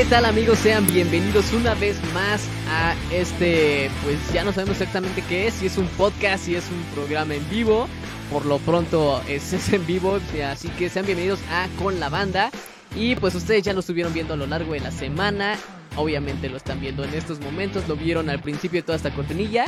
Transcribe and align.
¿Qué 0.00 0.06
tal 0.06 0.24
amigos? 0.24 0.58
Sean 0.60 0.86
bienvenidos 0.86 1.52
una 1.52 1.74
vez 1.74 1.94
más 2.14 2.40
a 2.70 2.94
este, 3.12 3.90
pues 4.02 4.32
ya 4.32 4.44
no 4.44 4.50
sabemos 4.50 4.80
exactamente 4.80 5.22
qué 5.28 5.46
es, 5.46 5.52
si 5.52 5.66
es 5.66 5.76
un 5.76 5.86
podcast, 5.88 6.46
si 6.46 6.54
es 6.54 6.64
un 6.70 6.82
programa 6.94 7.34
en 7.34 7.46
vivo, 7.50 7.86
por 8.32 8.46
lo 8.46 8.56
pronto 8.60 9.22
es, 9.28 9.52
en 9.74 9.86
vivo, 9.86 10.18
así 10.50 10.68
que 10.70 10.88
sean 10.88 11.04
bienvenidos 11.04 11.40
a 11.50 11.68
Con 11.78 12.00
la 12.00 12.08
Banda. 12.08 12.50
Y 12.96 13.14
pues 13.16 13.34
ustedes 13.34 13.62
ya 13.62 13.74
lo 13.74 13.80
estuvieron 13.80 14.14
viendo 14.14 14.32
a 14.32 14.38
lo 14.38 14.46
largo 14.46 14.72
de 14.72 14.80
la 14.80 14.90
semana, 14.90 15.58
obviamente 15.96 16.48
lo 16.48 16.56
están 16.56 16.80
viendo 16.80 17.04
en 17.04 17.12
estos 17.12 17.38
momentos, 17.38 17.86
lo 17.86 17.94
vieron 17.94 18.30
al 18.30 18.40
principio 18.40 18.80
de 18.80 18.86
toda 18.86 18.96
esta 18.96 19.10
cortinilla, 19.10 19.66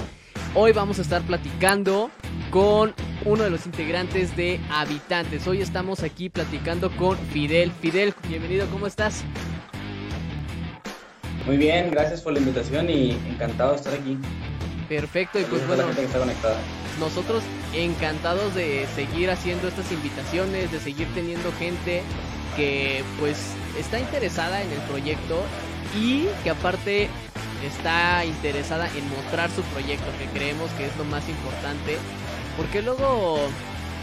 hoy 0.54 0.72
vamos 0.72 0.98
a 0.98 1.02
estar 1.02 1.20
platicando 1.20 2.10
con 2.50 2.94
uno 3.26 3.44
de 3.44 3.50
los 3.50 3.66
integrantes 3.66 4.34
de 4.34 4.60
Habitantes, 4.70 5.46
hoy 5.46 5.60
estamos 5.60 6.02
aquí 6.02 6.30
platicando 6.30 6.90
con 6.96 7.18
Fidel, 7.18 7.70
Fidel, 7.82 8.14
bienvenido, 8.30 8.66
¿cómo 8.70 8.86
estás? 8.86 9.24
Muy 11.46 11.56
bien, 11.56 11.90
gracias 11.90 12.20
por 12.20 12.32
la 12.32 12.38
invitación 12.38 12.88
y 12.88 13.12
encantado 13.28 13.70
de 13.72 13.76
estar 13.76 13.94
aquí. 13.94 14.16
Perfecto, 14.88 15.40
y 15.40 15.44
pues 15.44 15.66
bueno, 15.66 15.84
nosotros 17.00 17.42
encantados 17.74 18.54
de 18.54 18.86
seguir 18.94 19.30
haciendo 19.30 19.68
estas 19.68 19.90
invitaciones, 19.90 20.70
de 20.70 20.78
seguir 20.78 21.08
teniendo 21.14 21.50
gente 21.52 22.02
que 22.56 23.02
pues 23.18 23.38
está 23.78 23.98
interesada 23.98 24.62
en 24.62 24.70
el 24.70 24.78
proyecto 24.80 25.42
y 25.98 26.26
que 26.44 26.50
aparte 26.50 27.08
está 27.66 28.24
interesada 28.24 28.88
en 28.96 29.08
mostrar 29.08 29.50
su 29.50 29.62
proyecto, 29.62 30.06
que 30.18 30.38
creemos 30.38 30.70
que 30.72 30.86
es 30.86 30.96
lo 30.96 31.04
más 31.04 31.28
importante, 31.28 31.96
porque 32.56 32.82
luego, 32.82 33.38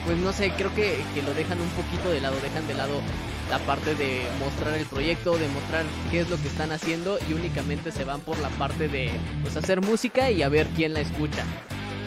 pues 0.06 0.18
no 0.18 0.34
sé, 0.34 0.52
creo 0.58 0.74
que, 0.74 0.98
que 1.14 1.22
lo 1.22 1.34
dejan 1.34 1.62
un 1.62 1.70
poquito 1.70 2.10
de 2.10 2.22
lado, 2.22 2.36
dejan 2.42 2.68
de 2.68 2.74
lado 2.74 3.02
la 3.50 3.60
parte 3.60 3.96
de 3.96 4.22
mostrar 4.40 4.76
el 4.76 4.86
proyecto, 4.86 5.38
de 5.38 5.48
mostrar 5.50 5.84
qué 6.12 6.22
es 6.22 6.30
lo 6.30 6.38
que 6.38 6.48
están 6.48 6.72
haciendo 6.72 7.18
y 7.30 7.34
únicamente 7.34 7.92
se 7.92 8.04
van 8.04 8.22
por 8.22 8.38
la 8.40 8.50
parte 8.50 8.88
de 8.88 9.10
pues 9.42 9.58
hacer 9.58 9.82
música 9.82 10.30
y 10.32 10.44
a 10.44 10.50
ver 10.50 10.68
quién 10.76 10.94
la 10.94 11.02
escucha. 11.02 11.44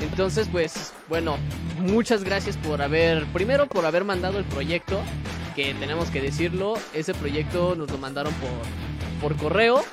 Entonces, 0.01 0.49
pues 0.51 0.93
bueno, 1.09 1.37
muchas 1.79 2.25
gracias 2.25 2.57
por 2.57 2.83
haber, 2.83 3.25
primero 3.27 3.67
por 3.67 3.87
haber 3.87 4.05
mandado 4.05 4.39
el 4.39 4.45
proyecto, 4.45 5.01
que 5.55 5.75
tenemos 5.75 6.11
que 6.11 6.21
decirlo, 6.21 6.75
ese 6.93 7.15
proyecto 7.15 7.75
nos 7.75 7.91
lo 7.91 7.99
mandaron 7.99 8.33
por, 8.35 9.31
por 9.31 9.37
correo 9.41 9.85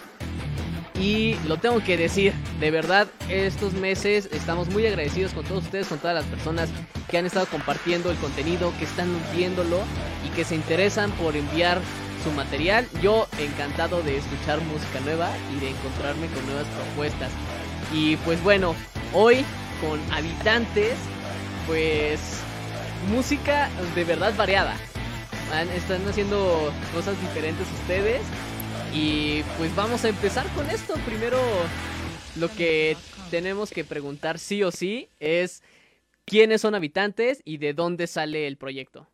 y 1.00 1.36
lo 1.48 1.58
tengo 1.58 1.82
que 1.82 1.96
decir, 1.96 2.34
de 2.60 2.72
verdad, 2.72 3.08
estos 3.30 3.74
meses 3.74 4.30
estamos 4.34 4.70
muy 4.70 4.86
agradecidos 4.86 5.34
con 5.34 5.46
todos 5.46 5.64
ustedes, 5.64 5.88
con 5.88 5.98
todas 6.00 6.16
las 6.16 6.26
personas 6.26 6.70
que 7.10 7.18
han 7.18 7.26
estado 7.26 7.46
compartiendo 7.46 8.12
el 8.12 8.18
contenido, 8.18 8.74
que 8.78 8.84
están 8.84 9.10
viéndolo 9.34 9.80
y 10.28 10.36
que 10.36 10.44
se 10.44 10.56
interesan 10.56 11.12
por 11.12 11.38
enviar 11.38 11.80
su 12.24 12.32
material. 12.32 12.86
Yo 13.02 13.28
encantado 13.40 14.04
de 14.04 14.18
escuchar 14.18 14.60
música 14.62 15.00
nueva 15.06 15.30
y 15.56 15.62
de 15.62 15.70
encontrarme 15.70 16.28
con 16.28 16.46
nuevas 16.46 16.68
propuestas. 16.68 17.32
Y 17.94 18.18
pues 18.18 18.44
bueno, 18.44 18.76
hoy 19.14 19.46
con 19.80 20.00
habitantes, 20.12 20.96
pues 21.66 22.20
música 23.10 23.70
de 23.96 24.04
verdad 24.04 24.34
variada. 24.36 24.76
Están 25.76 26.06
haciendo 26.08 26.72
cosas 26.94 27.20
diferentes 27.22 27.66
ustedes 27.82 28.22
y 28.94 29.44
pues 29.58 29.76
vamos 29.76 30.04
a 30.06 30.10
empezar 30.10 30.48
con 30.56 30.70
esto. 30.70 30.94
Primero, 31.06 31.38
lo 32.38 32.50
que 32.50 32.98
tenemos 33.30 33.72
que 33.72 33.84
preguntar 33.84 34.40
sí 34.40 34.64
o 34.64 34.72
sí 34.72 35.10
es 35.20 35.64
quiénes 36.26 36.62
son 36.62 36.76
habitantes 36.76 37.42
y 37.46 37.58
de 37.58 37.74
dónde 37.74 38.08
sale 38.08 38.48
el 38.48 38.58
proyecto. 38.58 39.08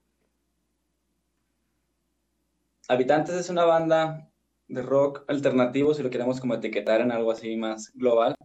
Habitantes 2.87 3.35
es 3.35 3.49
una 3.49 3.65
banda 3.65 4.29
de 4.67 4.81
rock 4.81 5.23
alternativo, 5.27 5.93
si 5.93 6.03
lo 6.03 6.09
queremos 6.09 6.39
como 6.39 6.55
etiquetar 6.55 7.01
en 7.01 7.11
algo 7.11 7.31
así 7.31 7.55
más 7.55 7.91
global. 7.93 8.35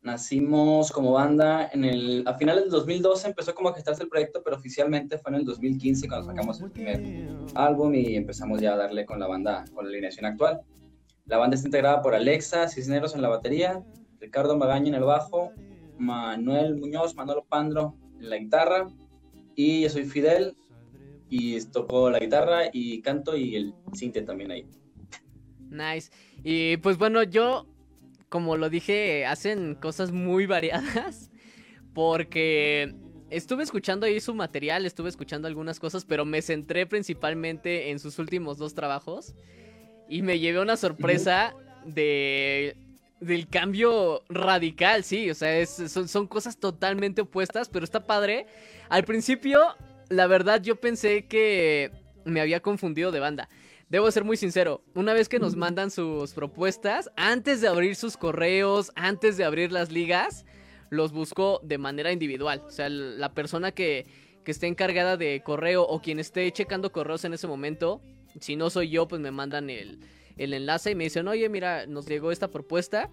Nacimos 0.00 0.92
como 0.92 1.12
banda 1.12 1.68
en 1.72 1.84
el, 1.84 2.22
a 2.26 2.34
finales 2.34 2.64
del 2.64 2.70
2012 2.70 3.28
empezó 3.28 3.52
como 3.54 3.70
a 3.70 3.74
gestarse 3.74 4.04
el 4.04 4.08
proyecto, 4.08 4.42
pero 4.44 4.56
oficialmente 4.56 5.18
fue 5.18 5.32
en 5.32 5.38
el 5.38 5.44
2015 5.44 6.08
cuando 6.08 6.26
sacamos 6.26 6.60
el 6.60 6.70
primer 6.70 7.02
álbum 7.54 7.94
y 7.94 8.14
empezamos 8.14 8.60
ya 8.60 8.74
a 8.74 8.76
darle 8.76 9.04
con 9.04 9.18
la 9.18 9.26
banda, 9.26 9.64
con 9.74 9.84
la 9.84 9.90
alineación 9.90 10.26
actual. 10.26 10.60
La 11.26 11.36
banda 11.36 11.56
está 11.56 11.66
integrada 11.66 12.00
por 12.00 12.14
Alexa 12.14 12.68
Cisneros 12.68 13.14
en 13.16 13.22
la 13.22 13.28
batería, 13.28 13.82
Ricardo 14.20 14.56
Magaña 14.56 14.88
en 14.88 14.94
el 14.94 15.02
bajo, 15.02 15.50
Manuel 15.98 16.76
Muñoz, 16.76 17.16
Manolo 17.16 17.44
Pandro 17.44 17.96
en 18.20 18.30
la 18.30 18.36
guitarra 18.36 18.88
y 19.56 19.82
yo 19.82 19.90
soy 19.90 20.04
Fidel 20.04 20.56
y 21.28 21.60
toco 21.66 22.08
la 22.08 22.20
guitarra 22.20 22.70
y 22.72 23.02
canto 23.02 23.36
y 23.36 23.56
el 23.56 23.74
cinte 23.94 24.22
también 24.22 24.52
ahí. 24.52 24.66
Nice. 25.70 26.10
Y 26.44 26.76
pues 26.78 26.96
bueno, 26.96 27.22
yo 27.24 27.66
como 28.28 28.56
lo 28.56 28.70
dije, 28.70 29.26
hacen 29.26 29.74
cosas 29.74 30.12
muy 30.12 30.46
variadas. 30.46 31.30
Porque 31.94 32.94
estuve 33.30 33.62
escuchando 33.62 34.06
ahí 34.06 34.20
su 34.20 34.34
material, 34.34 34.86
estuve 34.86 35.08
escuchando 35.08 35.48
algunas 35.48 35.80
cosas, 35.80 36.04
pero 36.04 36.24
me 36.24 36.42
centré 36.42 36.86
principalmente 36.86 37.90
en 37.90 37.98
sus 37.98 38.18
últimos 38.18 38.58
dos 38.58 38.74
trabajos. 38.74 39.34
Y 40.08 40.22
me 40.22 40.38
llevé 40.38 40.60
una 40.60 40.76
sorpresa 40.76 41.54
de 41.84 42.76
del 43.20 43.48
cambio 43.48 44.22
radical, 44.28 45.02
sí, 45.02 45.28
o 45.28 45.34
sea, 45.34 45.66
son, 45.66 46.06
son, 46.06 46.28
cosas 46.28 46.56
totalmente 46.56 47.22
opuestas, 47.22 47.68
pero 47.68 47.84
está 47.84 48.06
padre. 48.06 48.46
Al 48.88 49.02
principio, 49.02 49.60
la 50.08 50.28
verdad, 50.28 50.62
yo 50.62 50.76
pensé 50.76 51.26
que 51.26 51.90
me 52.24 52.40
había 52.40 52.60
confundido 52.60 53.10
de 53.10 53.20
banda. 53.20 53.48
Debo 53.88 54.10
ser 54.10 54.22
muy 54.22 54.36
sincero, 54.36 54.82
una 54.94 55.14
vez 55.14 55.30
que 55.30 55.38
nos 55.38 55.56
mandan 55.56 55.90
sus 55.90 56.34
propuestas, 56.34 57.10
antes 57.16 57.62
de 57.62 57.68
abrir 57.68 57.96
sus 57.96 58.18
correos, 58.18 58.92
antes 58.96 59.38
de 59.38 59.44
abrir 59.44 59.72
las 59.72 59.90
ligas, 59.90 60.44
los 60.90 61.10
busco 61.10 61.60
de 61.62 61.78
manera 61.78 62.12
individual. 62.12 62.62
O 62.66 62.70
sea, 62.70 62.90
la 62.90 63.32
persona 63.32 63.72
que, 63.72 64.04
que 64.44 64.50
esté 64.50 64.66
encargada 64.66 65.16
de 65.16 65.42
correo 65.42 65.84
o 65.84 66.02
quien 66.02 66.18
esté 66.18 66.52
checando 66.52 66.92
correos 66.92 67.24
en 67.24 67.32
ese 67.32 67.46
momento, 67.46 68.02
si 68.38 68.56
no 68.56 68.68
soy 68.68 68.90
yo, 68.90 69.08
pues 69.08 69.22
me 69.22 69.30
mandan 69.30 69.70
el, 69.70 70.00
enlace 70.36 70.90
y 70.90 70.94
me 70.94 71.04
dicen, 71.04 71.26
oye, 71.26 71.48
mira, 71.48 71.86
nos 71.86 72.06
llegó 72.06 72.30
esta 72.30 72.48
propuesta. 72.48 73.10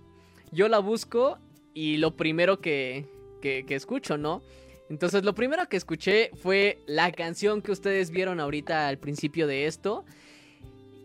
Yo 0.52 0.68
la 0.68 0.80
busco 0.80 1.40
y 1.74 1.98
lo 1.98 2.18
primero 2.18 2.60
que, 2.60 3.06
que, 3.42 3.66
que 3.66 3.76
escucho, 3.76 4.18
¿no? 4.18 4.44
Entonces 4.90 5.24
lo 5.24 5.34
primero 5.34 5.68
que 5.70 5.78
escuché 5.78 6.32
fue 6.36 6.80
la 6.86 7.14
canción 7.14 7.62
que 7.62 7.72
ustedes 7.72 8.12
vieron 8.12 8.42
ahorita 8.42 8.90
al 8.90 8.98
principio 9.00 9.48
de 9.48 9.68
esto. 9.68 10.06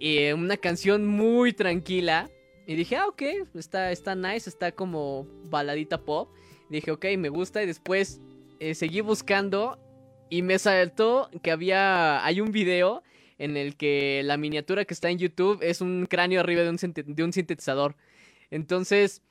Eh, 0.01 0.33
una 0.33 0.57
canción 0.57 1.07
muy 1.07 1.53
tranquila. 1.53 2.31
Y 2.67 2.75
dije, 2.75 2.97
ah, 2.97 3.07
ok, 3.07 3.23
está, 3.55 3.93
está 3.93 4.15
nice, 4.15 4.49
está 4.49 4.73
como 4.73 5.27
baladita 5.45 6.01
pop. 6.03 6.31
dije, 6.71 6.91
ok, 6.91 7.05
me 7.19 7.29
gusta. 7.29 7.63
Y 7.63 7.67
después 7.67 8.21
eh, 8.61 8.75
seguí 8.75 9.01
buscando 9.03 9.79
y 10.31 10.43
me 10.43 10.59
saltó 10.59 11.29
que 11.43 11.51
había, 11.51 12.25
hay 12.25 12.41
un 12.41 12.53
video 12.53 13.03
en 13.39 13.57
el 13.57 13.77
que 13.77 14.23
la 14.25 14.37
miniatura 14.37 14.85
que 14.85 14.95
está 14.95 15.11
en 15.11 15.19
YouTube 15.19 15.59
es 15.63 15.81
un 15.81 16.07
cráneo 16.07 16.41
arriba 16.41 16.63
de 16.63 16.71
un, 16.71 16.77
de 16.77 17.25
un 17.25 17.33
sintetizador. 17.33 17.97
Entonces, 18.51 19.23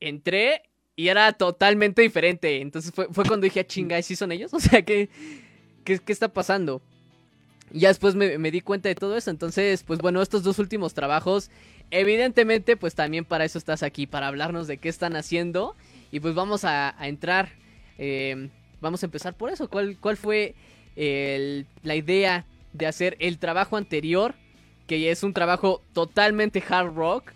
entré 0.00 0.62
y 0.96 1.08
era 1.08 1.32
totalmente 1.32 2.02
diferente. 2.02 2.60
Entonces 2.60 2.92
fue, 2.94 3.08
cuando 3.08 3.38
dije, 3.40 3.60
ah, 3.60 3.66
chinga, 3.66 4.02
¿sí 4.02 4.16
son 4.16 4.32
ellos? 4.32 4.52
O 4.54 4.60
sea, 4.60 4.82
¿qué, 4.82 5.08
qué, 5.84 5.98
qué 5.98 6.12
está 6.12 6.32
pasando? 6.32 6.82
Ya 7.72 7.88
después 7.88 8.14
me, 8.14 8.50
di 8.50 8.60
cuenta 8.60 8.88
de 8.88 8.94
todo 8.94 9.16
eso. 9.16 9.30
Entonces, 9.30 9.82
pues 9.82 10.00
bueno, 10.00 10.22
estos 10.22 10.42
dos 10.42 10.58
últimos 10.58 10.94
trabajos, 10.94 11.50
evidentemente, 11.90 12.76
pues 12.76 12.94
también 12.94 13.24
para 13.24 13.44
eso 13.44 13.58
estás 13.58 13.82
aquí, 13.82 14.06
para 14.06 14.28
hablarnos 14.28 14.66
de 14.66 14.78
qué 14.78 14.88
están 14.88 15.16
haciendo. 15.16 15.76
Y 16.10 16.20
pues 16.20 16.34
vamos 16.34 16.64
a, 16.64 16.94
entrar, 17.00 17.50
em, 17.98 18.50
vamos 18.80 19.02
a 19.02 19.06
empezar 19.06 19.34
por 19.36 19.50
eso. 19.50 19.68
¿Cuál, 19.68 19.96
cuál 19.98 20.16
fue 20.16 20.54
la 20.94 21.94
idea 21.94 22.46
de 22.72 22.86
hacer 22.86 23.16
el 23.20 23.38
trabajo 23.38 23.76
anterior? 23.76 24.34
Que 24.86 25.10
es 25.10 25.22
un 25.22 25.32
trabajo 25.32 25.82
totalmente 25.92 26.62
hard 26.68 26.94
rock. 26.94 27.32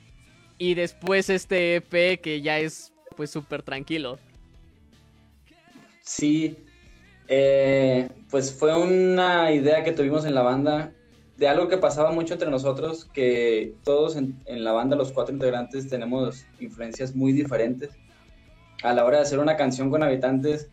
Y 0.59 0.75
después 0.75 1.31
este 1.31 1.77
EP 1.77 2.21
que 2.21 2.41
ya 2.43 2.59
es 2.59 2.93
pues 3.17 3.31
súper 3.31 3.63
tranquilo. 3.63 4.19
Sí, 6.03 6.57
eh, 7.29 8.09
pues 8.31 8.53
fue 8.53 8.77
una 8.77 9.53
idea 9.53 9.83
que 9.85 9.93
tuvimos 9.93 10.25
en 10.25 10.35
la 10.35 10.43
banda 10.43 10.93
de 11.37 11.49
algo 11.49 11.69
que 11.69 11.77
pasaba 11.77 12.13
mucho 12.13 12.35
entre 12.35 12.51
nosotros, 12.51 13.05
que 13.13 13.75
todos 13.85 14.17
en, 14.17 14.37
la 14.47 14.73
banda, 14.73 14.97
los 14.97 15.13
cuatro 15.13 15.35
integrantes, 15.35 15.89
tenemos 15.89 16.47
influencias 16.61 17.15
muy 17.15 17.33
diferentes. 17.33 17.91
A 18.83 18.95
la 18.95 19.05
hora 19.05 19.19
de 19.19 19.25
hacer 19.25 19.39
una 19.39 19.57
canción 19.57 19.91
con 19.91 20.03
habitantes, 20.03 20.71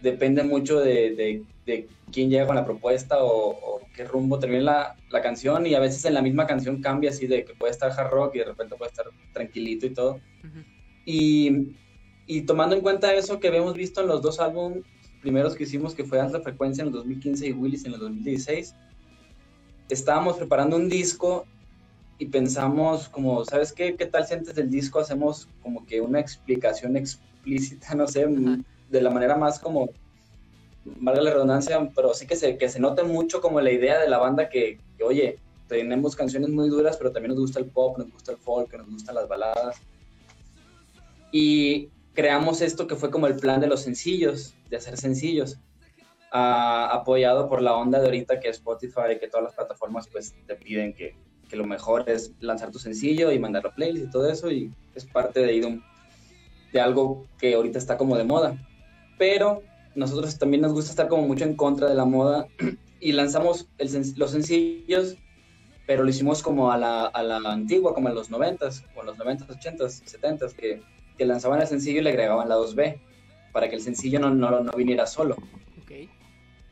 depende 0.00 0.44
mucho 0.44 0.80
de, 0.80 1.42
de, 1.64 1.88
quién 2.12 2.30
llega 2.30 2.46
con 2.46 2.56
la 2.56 2.64
propuesta 2.64 3.16
o, 3.20 3.80
qué 3.96 4.04
rumbo 4.04 4.40
termina 4.40 4.62
la, 4.62 4.96
la, 5.10 5.22
canción 5.22 5.66
y 5.66 5.74
a 5.74 5.78
veces 5.78 6.04
en 6.04 6.14
la 6.14 6.22
misma 6.22 6.48
canción 6.48 6.82
cambia 6.82 7.10
así 7.10 7.28
de 7.28 7.44
que 7.44 7.54
puede 7.54 7.70
estar 7.70 7.92
hard 7.92 8.10
rock 8.10 8.34
y 8.34 8.38
de 8.40 8.46
repente 8.46 8.74
puede 8.74 8.90
estar 8.90 9.06
tranquilito 9.32 9.86
y 9.86 9.90
todo. 9.90 10.20
y, 11.06 11.76
y 12.26 12.40
tomando 12.42 12.74
en 12.74 12.82
cuenta 12.82 13.14
eso 13.14 13.38
que 13.38 13.48
habíamos 13.48 13.74
visto 13.74 14.00
en 14.00 14.08
los 14.08 14.20
dos 14.20 14.40
álbumes, 14.40 14.82
primeros 15.24 15.56
que 15.56 15.64
hicimos, 15.64 15.94
que 15.94 16.04
fue 16.04 16.20
Alta 16.20 16.40
Frecuencia 16.40 16.82
en 16.82 16.88
el 16.88 16.92
2015 16.92 17.46
y 17.48 17.52
Willis 17.52 17.86
en 17.86 17.94
el 17.94 18.00
2016, 18.00 18.74
estábamos 19.88 20.36
preparando 20.36 20.76
un 20.76 20.90
disco 20.90 21.46
y 22.18 22.26
pensamos 22.26 23.08
como, 23.08 23.42
¿sabes 23.46 23.72
qué? 23.72 23.96
¿Qué 23.96 24.04
tal 24.04 24.26
si 24.26 24.34
antes 24.34 24.54
del 24.54 24.70
disco 24.70 25.00
hacemos 25.00 25.48
como 25.62 25.86
que 25.86 26.02
una 26.02 26.20
explicación 26.20 26.98
explícita, 26.98 27.94
no 27.94 28.06
sé, 28.06 28.26
de 28.90 29.00
la 29.00 29.10
manera 29.10 29.34
más 29.36 29.58
como, 29.58 29.88
valga 30.84 31.22
la 31.22 31.32
redundancia, 31.32 31.90
pero 31.96 32.12
sí 32.12 32.26
que 32.26 32.36
se, 32.36 32.58
que 32.58 32.68
se 32.68 32.78
note 32.78 33.02
mucho 33.02 33.40
como 33.40 33.62
la 33.62 33.72
idea 33.72 33.98
de 33.98 34.10
la 34.10 34.18
banda 34.18 34.50
que, 34.50 34.78
oye, 35.02 35.38
tenemos 35.68 36.14
canciones 36.14 36.50
muy 36.50 36.68
duras, 36.68 36.98
pero 36.98 37.10
también 37.10 37.30
nos 37.30 37.40
gusta 37.40 37.60
el 37.60 37.66
pop, 37.66 37.96
nos 37.96 38.12
gusta 38.12 38.32
el 38.32 38.38
folk, 38.38 38.74
nos 38.76 38.90
gustan 38.90 39.14
las 39.14 39.26
baladas. 39.26 39.76
Y 41.32 41.88
creamos 42.14 42.62
esto 42.62 42.86
que 42.86 42.96
fue 42.96 43.10
como 43.10 43.26
el 43.26 43.36
plan 43.36 43.60
de 43.60 43.66
los 43.66 43.82
sencillos, 43.82 44.54
de 44.70 44.76
hacer 44.76 44.96
sencillos, 44.96 45.58
apoyado 46.30 47.48
por 47.48 47.62
la 47.62 47.76
onda 47.76 48.00
de 48.00 48.06
ahorita 48.06 48.40
que 48.40 48.48
Spotify, 48.48 49.18
que 49.20 49.28
todas 49.28 49.44
las 49.44 49.54
plataformas 49.54 50.08
pues 50.08 50.34
te 50.46 50.56
piden 50.56 50.92
que, 50.92 51.16
que, 51.48 51.56
lo 51.56 51.64
mejor 51.64 52.08
es 52.10 52.32
lanzar 52.40 52.72
tu 52.72 52.80
sencillo 52.80 53.30
y 53.30 53.38
mandarlo 53.38 53.70
a 53.70 53.74
playlist 53.74 54.06
y 54.06 54.10
todo 54.10 54.28
eso, 54.28 54.50
y 54.50 54.72
es 54.94 55.04
parte 55.04 55.40
de, 55.40 55.80
de 56.72 56.80
algo 56.80 57.26
que 57.38 57.54
ahorita 57.54 57.78
está 57.78 57.96
como 57.96 58.16
de 58.16 58.24
moda. 58.24 58.56
Pero 59.16 59.62
nosotros 59.94 60.36
también 60.38 60.62
nos 60.62 60.72
gusta 60.72 60.90
estar 60.90 61.06
como 61.06 61.26
mucho 61.26 61.44
en 61.44 61.54
contra 61.54 61.88
de 61.88 61.94
la 61.94 62.04
moda 62.04 62.48
y 63.00 63.12
lanzamos 63.12 63.68
los 64.16 64.30
sencillos, 64.32 65.16
pero 65.86 66.02
lo 66.02 66.10
hicimos 66.10 66.42
como 66.42 66.72
a 66.72 66.78
la, 66.78 67.06
a 67.06 67.22
la 67.22 67.36
antigua, 67.52 67.94
como 67.94 68.08
en 68.08 68.16
los 68.16 68.30
90s, 68.30 68.84
o 68.96 69.00
en 69.00 69.06
los 69.06 69.18
90s, 69.18 69.46
80s, 69.46 70.02
70s, 70.04 70.54
que 70.54 70.82
que 71.16 71.24
lanzaban 71.24 71.60
el 71.60 71.66
sencillo 71.66 72.00
y 72.00 72.02
le 72.02 72.10
agregaban 72.10 72.48
la 72.48 72.56
2B, 72.56 73.00
para 73.52 73.68
que 73.68 73.76
el 73.76 73.82
sencillo 73.82 74.18
no, 74.18 74.30
no, 74.30 74.60
no 74.60 74.72
viniera 74.72 75.06
solo. 75.06 75.36
Okay. 75.82 76.10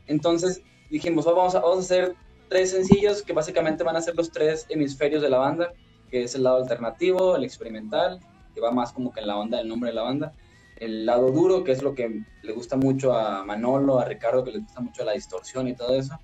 Entonces 0.07 0.61
dijimos, 0.89 1.25
vamos 1.25 1.55
a, 1.55 1.61
vamos 1.61 1.77
a 1.77 1.79
hacer 1.79 2.15
tres 2.49 2.71
sencillos 2.71 3.23
que 3.23 3.33
básicamente 3.33 3.83
van 3.83 3.95
a 3.95 4.01
ser 4.01 4.15
los 4.15 4.31
tres 4.31 4.65
hemisferios 4.69 5.21
de 5.21 5.29
la 5.29 5.37
banda, 5.37 5.73
que 6.11 6.23
es 6.23 6.35
el 6.35 6.43
lado 6.43 6.57
alternativo, 6.57 7.35
el 7.35 7.43
experimental, 7.43 8.19
que 8.53 8.61
va 8.61 8.71
más 8.71 8.91
como 8.91 9.11
que 9.11 9.21
en 9.21 9.27
la 9.27 9.37
onda 9.37 9.57
del 9.57 9.67
nombre 9.67 9.89
de 9.89 9.95
la 9.95 10.03
banda, 10.03 10.33
el 10.77 11.05
lado 11.05 11.31
duro, 11.31 11.63
que 11.63 11.71
es 11.71 11.81
lo 11.81 11.95
que 11.95 12.21
le 12.41 12.51
gusta 12.51 12.75
mucho 12.75 13.13
a 13.13 13.43
Manolo, 13.43 13.99
a 13.99 14.05
Ricardo, 14.05 14.43
que 14.43 14.51
le 14.51 14.59
gusta 14.59 14.81
mucho 14.81 15.03
la 15.03 15.13
distorsión 15.13 15.67
y 15.67 15.75
todo 15.75 15.95
eso, 15.95 16.19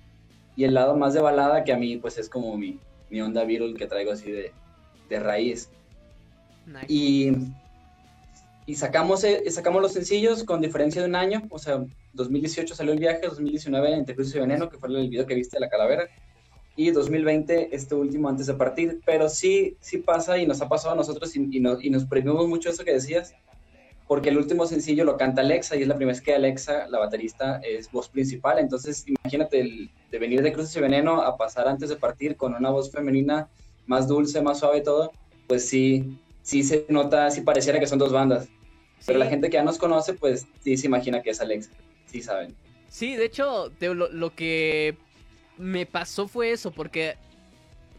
y 0.56 0.64
el 0.64 0.74
lado 0.74 0.96
más 0.96 1.14
de 1.14 1.20
balada, 1.20 1.64
que 1.64 1.72
a 1.72 1.78
mí 1.78 1.96
pues 1.96 2.18
es 2.18 2.28
como 2.28 2.56
mi, 2.56 2.78
mi 3.08 3.20
onda 3.20 3.44
viral 3.44 3.74
que 3.76 3.86
traigo 3.86 4.12
así 4.12 4.30
de, 4.30 4.52
de 5.08 5.20
raíz. 5.20 5.70
Nice. 6.66 6.86
Y 6.88 7.32
y 8.70 8.76
sacamos, 8.76 9.24
eh, 9.24 9.42
sacamos 9.50 9.82
los 9.82 9.92
sencillos 9.92 10.44
con 10.44 10.60
diferencia 10.60 11.02
de 11.02 11.08
un 11.08 11.16
año, 11.16 11.42
o 11.50 11.58
sea, 11.58 11.84
2018 12.12 12.72
salió 12.72 12.92
el 12.92 13.00
viaje, 13.00 13.26
2019 13.26 13.94
Entre 13.94 14.14
Cruces 14.14 14.36
y 14.36 14.38
Veneno, 14.38 14.70
que 14.70 14.78
fue 14.78 14.88
el 14.90 15.08
video 15.08 15.26
que 15.26 15.34
viste 15.34 15.56
de 15.56 15.62
la 15.62 15.68
calavera, 15.68 16.08
y 16.76 16.92
2020 16.92 17.74
este 17.74 17.96
último 17.96 18.28
antes 18.28 18.46
de 18.46 18.54
partir, 18.54 19.00
pero 19.04 19.28
sí, 19.28 19.76
sí 19.80 19.98
pasa 19.98 20.38
y 20.38 20.46
nos 20.46 20.62
ha 20.62 20.68
pasado 20.68 20.94
a 20.94 20.96
nosotros 20.96 21.34
y, 21.34 21.48
y, 21.50 21.58
nos, 21.58 21.82
y 21.82 21.90
nos 21.90 22.04
premiamos 22.04 22.46
mucho 22.46 22.70
eso 22.70 22.84
que 22.84 22.92
decías, 22.92 23.34
porque 24.06 24.28
el 24.28 24.38
último 24.38 24.64
sencillo 24.66 25.04
lo 25.04 25.16
canta 25.16 25.40
Alexa 25.40 25.74
y 25.74 25.82
es 25.82 25.88
la 25.88 25.96
primera 25.96 26.14
vez 26.14 26.22
que 26.22 26.32
Alexa, 26.32 26.86
la 26.86 27.00
baterista, 27.00 27.60
es 27.64 27.90
voz 27.90 28.08
principal, 28.08 28.60
entonces 28.60 29.04
imagínate 29.04 29.62
el, 29.62 29.90
de 30.12 30.18
venir 30.20 30.42
de 30.42 30.52
Cruces 30.52 30.76
y 30.76 30.80
Veneno 30.80 31.22
a 31.22 31.36
pasar 31.36 31.66
antes 31.66 31.88
de 31.88 31.96
partir 31.96 32.36
con 32.36 32.54
una 32.54 32.70
voz 32.70 32.92
femenina 32.92 33.48
más 33.88 34.06
dulce, 34.06 34.40
más 34.40 34.60
suave 34.60 34.78
y 34.78 34.84
todo, 34.84 35.10
pues 35.48 35.68
sí, 35.68 36.16
sí 36.42 36.62
se 36.62 36.86
nota, 36.88 37.32
sí 37.32 37.40
pareciera 37.40 37.80
que 37.80 37.88
son 37.88 37.98
dos 37.98 38.12
bandas. 38.12 38.48
Pero 39.06 39.18
la 39.18 39.26
gente 39.26 39.48
que 39.48 39.54
ya 39.54 39.62
nos 39.62 39.78
conoce, 39.78 40.14
pues 40.14 40.46
sí 40.62 40.76
se 40.76 40.86
imagina 40.86 41.22
que 41.22 41.30
es 41.30 41.40
Alexa. 41.40 41.70
Sí 42.06 42.22
saben. 42.22 42.54
Sí, 42.88 43.16
de 43.16 43.24
hecho, 43.24 43.72
lo, 43.80 44.34
que 44.34 44.96
me 45.56 45.86
pasó 45.86 46.28
fue 46.28 46.50
eso, 46.50 46.70
porque 46.72 47.16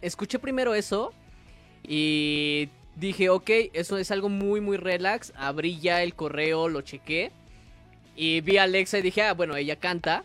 escuché 0.02 0.38
primero 0.38 0.76
eso 0.76 1.14
y 1.88 2.70
dije, 2.96 3.30
ok, 3.30 3.50
eso 3.74 3.98
es 3.98 4.12
algo 4.12 4.30
muy, 4.30 4.60
muy 4.62 4.78
relax. 4.78 5.32
Abrí 5.36 5.80
ya 5.80 6.04
el 6.04 6.14
correo, 6.14 6.68
lo 6.68 6.82
chequé 6.82 7.32
y 8.16 8.42
vi 8.42 8.58
a 8.58 8.64
Alexa 8.64 9.00
y 9.00 9.02
dije, 9.02 9.24
ah, 9.24 9.34
bueno, 9.34 9.56
ella 9.56 9.78
canta. 9.78 10.24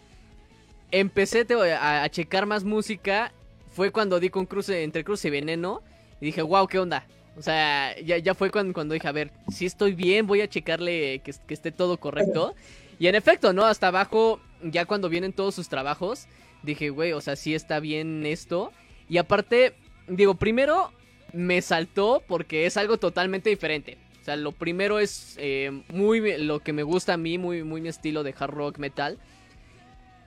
Empecé 0.91 1.47
a, 1.73 2.03
a 2.03 2.09
checar 2.11 2.47
más 2.47 2.65
música. 2.65 3.33
Fue 3.71 3.91
cuando 3.91 4.21
di 4.21 4.31
con 4.31 4.47
cruce 4.47 4.83
entre 4.83 5.05
cruce 5.05 5.29
y 5.29 5.31
veneno. 5.31 5.83
Y 6.21 6.27
dije, 6.27 6.43
wow, 6.43 6.67
¿qué 6.67 6.79
onda? 6.79 7.07
O 7.37 7.43
sea, 7.43 7.99
ya, 8.01 8.17
ya 8.19 8.35
fue 8.35 8.51
cuando, 8.51 8.73
cuando 8.73 8.95
dije, 8.95 9.09
a 9.09 9.13
ver, 9.13 9.31
si 9.53 9.67
estoy 9.67 9.93
bien, 9.93 10.27
voy 10.27 10.41
a 10.41 10.49
checarle 10.49 11.21
que, 11.23 11.35
esté 11.49 11.71
todo 11.71 11.99
correcto. 11.99 12.55
Y 12.99 13.09
en 13.09 13.15
efecto, 13.15 13.53
¿no? 13.53 13.65
Hasta 13.65 13.89
abajo, 13.89 14.41
ya 14.63 14.87
cuando 14.87 15.11
vienen 15.11 15.35
todos 15.35 15.55
sus 15.55 15.69
trabajos, 15.69 16.29
dije, 16.63 16.89
güey, 16.89 17.13
o 17.13 17.21
sea, 17.21 17.37
sí 17.37 17.55
está 17.55 17.79
bien 17.79 18.25
esto. 18.25 18.73
Y 19.09 19.19
aparte, 19.19 19.75
digo, 20.09 20.35
primero 20.35 20.93
me 21.33 21.61
saltó 21.61 22.23
porque 22.27 22.65
es 22.65 22.79
algo 22.79 22.97
totalmente 22.97 23.51
diferente. 23.51 23.99
O 24.23 24.25
sea, 24.25 24.37
lo 24.37 24.53
primero 24.53 24.99
es 24.99 25.37
eh, 25.39 25.83
muy 25.93 26.39
lo 26.39 26.61
que 26.61 26.73
me 26.73 26.83
gusta 26.85 27.15
a 27.15 27.17
mí, 27.19 27.37
muy, 27.37 27.63
muy 27.65 27.83
mi 27.83 27.91
estilo 27.91 28.23
de 28.23 28.35
hard 28.37 28.51
rock 28.51 28.79
metal. 28.79 29.19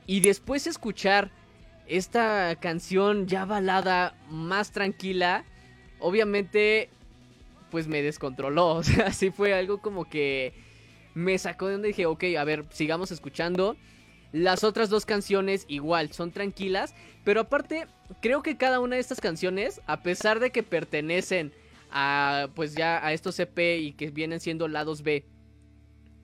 Y 0.06 0.20
después 0.20 0.68
escuchar 0.68 1.32
esta 1.88 2.56
canción 2.62 3.28
ya 3.28 3.46
balada, 3.46 4.16
más 4.30 4.72
tranquila, 4.72 5.44
obviamente 6.00 6.90
pues 7.70 7.88
me 7.88 8.02
descontroló. 8.02 8.76
O 8.76 8.84
sea, 8.84 9.12
sí 9.12 9.32
fue 9.32 9.54
algo 9.54 9.82
como 9.82 10.10
que 10.10 10.54
me 11.14 11.38
sacó 11.38 11.68
de 11.68 11.74
donde 11.74 11.90
dije, 11.90 12.06
ok, 12.06 12.24
a 12.38 12.44
ver, 12.44 12.66
sigamos 12.72 13.12
escuchando. 13.12 13.76
Las 14.32 14.64
otras 14.64 14.90
dos 14.90 15.06
canciones 15.06 15.66
igual, 15.68 16.12
son 16.12 16.32
tranquilas, 16.32 16.94
pero 17.24 17.42
aparte 17.42 17.88
creo 18.22 18.44
que 18.44 18.58
cada 18.58 18.80
una 18.80 18.96
de 18.96 19.02
estas 19.02 19.20
canciones, 19.20 19.82
a 19.88 20.04
pesar 20.04 20.40
de 20.40 20.52
que 20.52 20.62
pertenecen 20.62 21.52
a 21.92 22.50
pues 22.54 22.76
ya 22.76 23.04
a 23.04 23.14
estos 23.14 23.40
EP 23.40 23.58
y 23.80 23.94
que 23.94 24.12
vienen 24.12 24.40
siendo 24.40 24.68
lados 24.68 25.02
B 25.02 25.26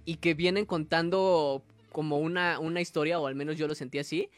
y 0.06 0.18
que 0.18 0.36
vienen 0.36 0.66
contando 0.66 1.64
como 1.92 2.20
una, 2.20 2.60
una 2.60 2.82
historia, 2.82 3.20
o 3.20 3.26
al 3.26 3.36
menos 3.36 3.58
yo 3.58 3.68
lo 3.68 3.74
sentí 3.74 3.98
así, 3.98 4.30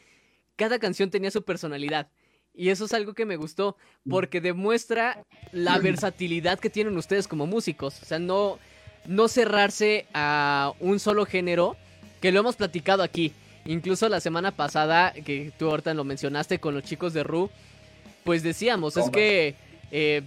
cada 0.56 0.78
canción 0.78 1.10
tenía 1.10 1.30
su 1.30 1.42
personalidad. 1.42 2.10
Y 2.58 2.70
eso 2.70 2.86
es 2.86 2.92
algo 2.92 3.14
que 3.14 3.24
me 3.24 3.36
gustó, 3.36 3.76
mm. 4.04 4.10
porque 4.10 4.40
demuestra 4.40 5.22
la 5.52 5.78
versatilidad 5.78 6.58
que 6.58 6.68
tienen 6.68 6.96
ustedes 6.96 7.28
como 7.28 7.46
músicos. 7.46 8.02
O 8.02 8.04
sea, 8.04 8.18
no, 8.18 8.58
no 9.06 9.28
cerrarse 9.28 10.06
a 10.12 10.72
un 10.80 10.98
solo 10.98 11.24
género, 11.24 11.76
que 12.20 12.32
lo 12.32 12.40
hemos 12.40 12.56
platicado 12.56 13.04
aquí. 13.04 13.32
Incluso 13.64 14.08
la 14.08 14.18
semana 14.18 14.50
pasada, 14.50 15.12
que 15.12 15.52
tú 15.56 15.70
ahorita 15.70 15.94
lo 15.94 16.02
mencionaste 16.02 16.58
con 16.58 16.74
los 16.74 16.82
chicos 16.82 17.14
de 17.14 17.22
Ru, 17.22 17.48
pues 18.24 18.42
decíamos, 18.42 18.96
es 18.96 19.08
que 19.08 19.54
eh, 19.92 20.22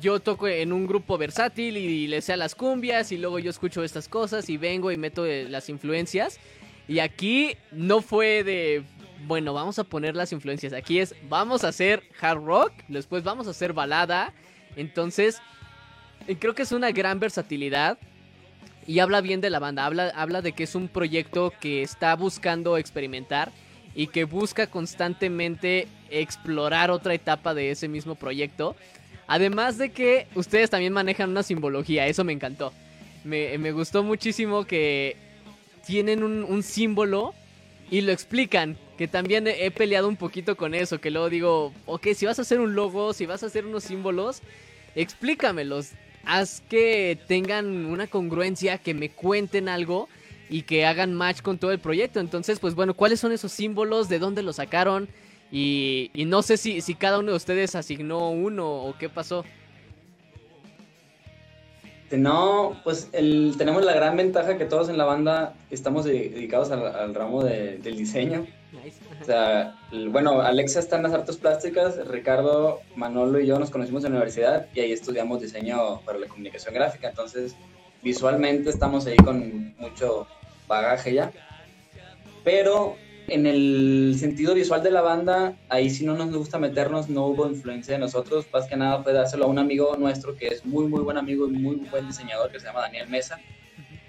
yo 0.00 0.20
toco 0.20 0.46
en 0.46 0.72
un 0.72 0.86
grupo 0.86 1.18
versátil 1.18 1.76
y, 1.76 2.06
le 2.06 2.22
sé 2.22 2.34
a 2.34 2.36
las 2.36 2.54
cumbias 2.54 3.10
y 3.10 3.18
luego 3.18 3.40
yo 3.40 3.50
escucho 3.50 3.82
estas 3.82 4.08
cosas 4.08 4.48
y 4.48 4.58
vengo 4.58 4.92
y 4.92 4.96
meto 4.96 5.26
eh, 5.26 5.48
las 5.48 5.68
influencias. 5.68 6.38
Y 6.86 7.00
aquí 7.00 7.56
no 7.72 8.00
fue 8.00 8.44
de 8.44 8.84
bueno, 9.26 9.52
vamos 9.52 9.78
a 9.78 9.84
poner 9.84 10.14
las 10.14 10.32
influencias. 10.32 10.72
Aquí 10.72 11.00
es, 11.00 11.14
vamos 11.28 11.64
a 11.64 11.68
hacer 11.68 12.02
hard 12.20 12.44
rock, 12.44 12.72
después 12.88 13.24
vamos 13.24 13.46
a 13.46 13.50
hacer 13.50 13.72
balada. 13.72 14.32
Entonces, 14.76 15.40
eh, 16.26 16.36
creo 16.38 16.54
que 16.54 16.62
es 16.62 16.72
una 16.72 16.92
gran 16.92 17.18
versatilidad. 17.18 17.98
Y 18.86 19.00
habla 19.00 19.20
bien 19.20 19.42
de 19.42 19.50
la 19.50 19.58
banda, 19.58 19.84
habla, 19.84 20.12
habla 20.16 20.40
de 20.40 20.52
que 20.52 20.62
es 20.62 20.74
un 20.74 20.88
proyecto 20.88 21.52
que 21.60 21.82
está 21.82 22.16
buscando 22.16 22.78
experimentar 22.78 23.52
y 23.94 24.06
que 24.06 24.24
busca 24.24 24.66
constantemente 24.66 25.88
explorar 26.08 26.90
otra 26.90 27.12
etapa 27.12 27.52
de 27.52 27.70
ese 27.70 27.86
mismo 27.86 28.14
proyecto. 28.14 28.76
Además 29.26 29.76
de 29.76 29.90
que 29.90 30.26
ustedes 30.34 30.70
también 30.70 30.94
manejan 30.94 31.28
una 31.28 31.42
simbología, 31.42 32.06
eso 32.06 32.24
me 32.24 32.32
encantó. 32.32 32.72
Me, 33.24 33.72
gustó 33.72 34.02
muchísimo 34.02 34.64
que 34.64 35.16
tienen 35.84 36.22
un, 36.22 36.44
un 36.44 36.62
símbolo 36.62 37.34
y 37.90 38.00
lo 38.00 38.12
explican 38.12 38.78
que 38.98 39.06
también 39.06 39.46
he 39.46 39.70
peleado 39.70 40.08
un 40.08 40.16
poquito 40.16 40.56
con 40.56 40.74
eso, 40.74 41.00
que 41.00 41.12
luego 41.12 41.30
digo, 41.30 41.72
ok, 41.86 42.08
si 42.16 42.26
vas 42.26 42.40
a 42.40 42.42
hacer 42.42 42.58
un 42.58 42.74
logo, 42.74 43.12
si 43.12 43.26
vas 43.26 43.44
a 43.44 43.46
hacer 43.46 43.64
unos 43.64 43.84
símbolos, 43.84 44.42
explícamelos, 44.96 45.92
haz 46.24 46.62
que 46.68 47.16
tengan 47.28 47.86
una 47.86 48.08
congruencia, 48.08 48.78
que 48.78 48.94
me 48.94 49.08
cuenten 49.08 49.68
algo 49.68 50.08
y 50.50 50.62
que 50.62 50.84
hagan 50.84 51.14
match 51.14 51.42
con 51.42 51.58
todo 51.58 51.70
el 51.70 51.78
proyecto. 51.78 52.18
Entonces, 52.18 52.58
pues 52.58 52.74
bueno, 52.74 52.92
¿cuáles 52.92 53.20
son 53.20 53.30
esos 53.30 53.52
símbolos? 53.52 54.08
¿De 54.08 54.18
dónde 54.18 54.42
los 54.42 54.56
sacaron? 54.56 55.08
Y, 55.52 56.10
no 56.26 56.42
sé 56.42 56.56
si, 56.56 56.80
si 56.80 56.96
cada 56.96 57.20
uno 57.20 57.30
de 57.30 57.36
ustedes 57.36 57.76
asignó 57.76 58.30
uno 58.30 58.68
o 58.68 58.98
qué 58.98 59.08
pasó. 59.08 59.44
No, 62.10 62.80
pues 62.82 63.10
el, 63.12 63.54
tenemos 63.58 63.84
la 63.84 63.94
gran 63.94 64.16
ventaja 64.16 64.58
que 64.58 64.64
todos 64.64 64.88
en 64.88 64.98
la 64.98 65.04
banda 65.04 65.54
estamos 65.70 66.04
dedicados 66.04 66.72
al, 66.72 67.14
ramo 67.14 67.44
del 67.44 67.96
diseño. 67.96 68.46
O 69.20 69.24
sea, 69.24 69.76
bueno, 70.10 70.42
Alexa 70.42 70.80
está 70.80 70.96
en 70.96 71.04
las 71.04 71.12
artes 71.12 71.36
plásticas, 71.36 72.06
Ricardo, 72.06 72.80
Manolo 72.96 73.40
y 73.40 73.46
yo 73.46 73.58
nos 73.58 73.70
conocimos 73.70 74.04
en 74.04 74.12
la 74.12 74.18
universidad 74.18 74.66
y 74.74 74.80
ahí 74.80 74.92
estudiamos 74.92 75.40
diseño 75.40 76.00
para 76.02 76.18
la 76.18 76.26
comunicación 76.26 76.74
gráfica. 76.74 77.08
Entonces, 77.08 77.56
visualmente 78.02 78.68
estamos 78.70 79.06
ahí 79.06 79.16
con 79.16 79.74
mucho 79.78 80.26
bagaje 80.66 81.14
ya. 81.14 81.32
Pero 82.44 82.96
en 83.28 83.46
el 83.46 84.16
sentido 84.18 84.54
visual 84.54 84.82
de 84.82 84.90
la 84.90 85.02
banda, 85.02 85.56
ahí 85.68 85.88
sí 85.90 86.04
no 86.04 86.14
nos 86.14 86.34
gusta 86.34 86.58
meternos, 86.58 87.08
no 87.08 87.26
hubo 87.26 87.46
influencia 87.46 87.94
de 87.94 88.00
nosotros, 88.00 88.46
más 88.52 88.66
que 88.66 88.76
nada 88.76 89.02
fue 89.02 89.12
dárselo 89.12 89.46
a 89.46 89.48
un 89.48 89.58
amigo 89.58 89.96
nuestro 89.96 90.34
que 90.34 90.48
es 90.48 90.64
muy, 90.64 90.86
muy 90.86 91.00
buen 91.00 91.18
amigo 91.18 91.46
y 91.46 91.52
muy 91.52 91.76
buen 91.90 92.06
diseñador 92.06 92.50
que 92.50 92.60
se 92.60 92.66
llama 92.66 92.80
Daniel 92.80 93.08
Mesa, 93.08 93.38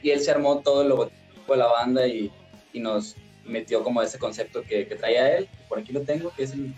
y 0.02 0.12
él 0.12 0.22
se 0.22 0.32
armó 0.32 0.60
todo 0.60 0.84
el 0.84 0.90
logotipo 0.90 1.54
de 1.54 1.58
la 1.58 1.68
banda 1.68 2.08
y, 2.08 2.32
y 2.72 2.80
nos 2.80 3.18
metió 3.50 3.84
como 3.84 4.02
ese 4.02 4.20
concepto 4.20 4.64
que, 4.64 4.88
que, 4.88 4.96
traía 4.96 5.38
él, 5.38 5.50
por 5.68 5.80
aquí 5.80 5.92
lo 5.92 6.02
tengo, 6.02 6.32
que 6.36 6.44
es 6.44 6.54
el, 6.54 6.74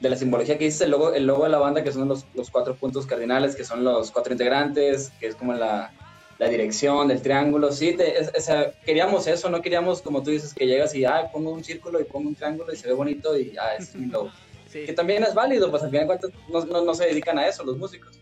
de 0.00 0.10
la 0.10 0.16
simbología 0.16 0.58
que 0.58 0.64
dice 0.64 0.84
el 0.84 0.90
logo, 0.90 1.12
el 1.12 1.26
logo 1.26 1.44
de 1.44 1.50
la 1.50 1.58
banda, 1.58 1.82
que 1.82 1.92
son 1.92 2.08
los, 2.08 2.24
los 2.34 2.50
cuatro 2.50 2.74
puntos 2.74 3.06
cardinales, 3.06 3.56
que 3.56 3.64
son 3.64 3.84
los 3.84 4.10
cuatro 4.10 4.32
integrantes, 4.32 5.12
que 5.20 5.26
es 5.26 5.34
como 5.34 5.52
la, 5.54 5.92
la 6.38 6.48
dirección 6.48 7.08
del 7.08 7.20
triángulo, 7.20 7.72
sí, 7.72 7.96
o 8.36 8.40
sea, 8.40 8.72
queríamos 8.84 9.26
eso, 9.26 9.50
no 9.50 9.60
queríamos, 9.60 10.02
como 10.02 10.22
tú 10.22 10.30
dices, 10.30 10.54
que 10.54 10.66
llegas 10.66 10.94
y, 10.94 11.04
ah, 11.04 11.28
pongo 11.32 11.50
un 11.50 11.64
círculo 11.64 12.00
y 12.00 12.04
pongo 12.04 12.28
un 12.28 12.34
triángulo 12.36 12.72
y 12.72 12.76
se 12.76 12.86
ve 12.86 12.94
bonito 12.94 13.36
y, 13.36 13.56
ah, 13.58 13.74
es 13.76 13.94
mi 13.94 14.06
logo. 14.06 14.30
Que 14.70 14.92
también 14.92 15.24
es 15.24 15.34
válido, 15.34 15.70
pues 15.70 15.82
al 15.82 15.90
final 15.90 16.04
de 16.04 16.06
cuentas 16.06 16.30
no, 16.48 16.64
no, 16.66 16.84
no, 16.84 16.94
se 16.94 17.06
dedican 17.06 17.38
a 17.38 17.48
eso 17.48 17.64
los 17.64 17.78
músicos. 17.78 18.20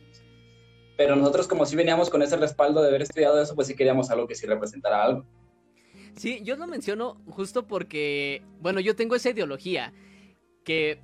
Pero 0.97 1.17
nosotros 1.17 1.47
como 1.47 1.67
si 1.67 1.76
veníamos 1.76 2.09
con 2.09 2.23
ese 2.23 2.37
respaldo 2.37 2.81
de 2.81 2.88
haber 2.88 3.03
estudiado 3.03 3.43
eso, 3.43 3.55
pues 3.55 3.67
sí 3.67 3.75
queríamos 3.75 4.11
algo 4.11 4.26
que 4.26 4.35
sí 4.35 4.47
representara 4.47 5.03
algo. 5.03 5.25
Sí, 6.16 6.40
yo 6.42 6.56
lo 6.56 6.66
menciono 6.66 7.23
justo 7.28 7.66
porque, 7.66 8.42
bueno, 8.61 8.80
yo 8.80 8.96
tengo 8.96 9.14
esa 9.14 9.30
ideología 9.30 9.92
que 10.64 11.00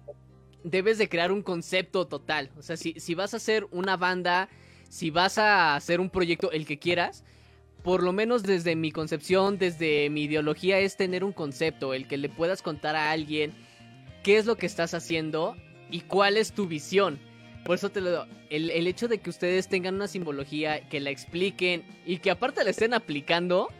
debes 0.64 0.98
de 0.98 1.08
crear 1.08 1.30
un 1.30 1.42
concepto 1.42 2.06
total. 2.06 2.50
O 2.56 2.62
sea, 2.62 2.76
si, 2.76 2.94
si 2.98 3.14
vas 3.14 3.34
a 3.34 3.36
hacer 3.36 3.66
una 3.70 3.96
banda 3.96 4.48
si 4.92 5.08
vas 5.08 5.38
a 5.38 5.74
hacer 5.74 6.00
un 6.00 6.10
proyecto, 6.10 6.52
el 6.52 6.66
que 6.66 6.78
quieras, 6.78 7.24
por 7.82 8.02
lo 8.02 8.12
menos 8.12 8.42
desde 8.42 8.76
mi 8.76 8.92
concepción, 8.92 9.56
desde 9.56 10.10
mi 10.10 10.24
ideología, 10.24 10.78
es 10.80 10.98
tener 10.98 11.24
un 11.24 11.32
concepto, 11.32 11.94
el 11.94 12.06
que 12.06 12.18
le 12.18 12.28
puedas 12.28 12.60
contar 12.60 12.94
a 12.94 13.10
alguien 13.10 13.54
qué 14.22 14.36
es 14.36 14.44
lo 14.44 14.56
que 14.56 14.66
estás 14.66 14.92
haciendo 14.92 15.56
y 15.90 16.02
cuál 16.02 16.36
es 16.36 16.52
tu 16.52 16.66
visión. 16.66 17.18
Por 17.64 17.76
eso 17.76 17.88
te 17.88 18.02
lo 18.02 18.26
el, 18.50 18.68
el 18.68 18.86
hecho 18.86 19.08
de 19.08 19.16
que 19.16 19.30
ustedes 19.30 19.66
tengan 19.66 19.94
una 19.94 20.08
simbología, 20.08 20.86
que 20.90 21.00
la 21.00 21.08
expliquen 21.08 21.84
y 22.04 22.18
que 22.18 22.30
aparte 22.30 22.62
la 22.62 22.68
estén 22.68 22.92
aplicando, 22.92 23.70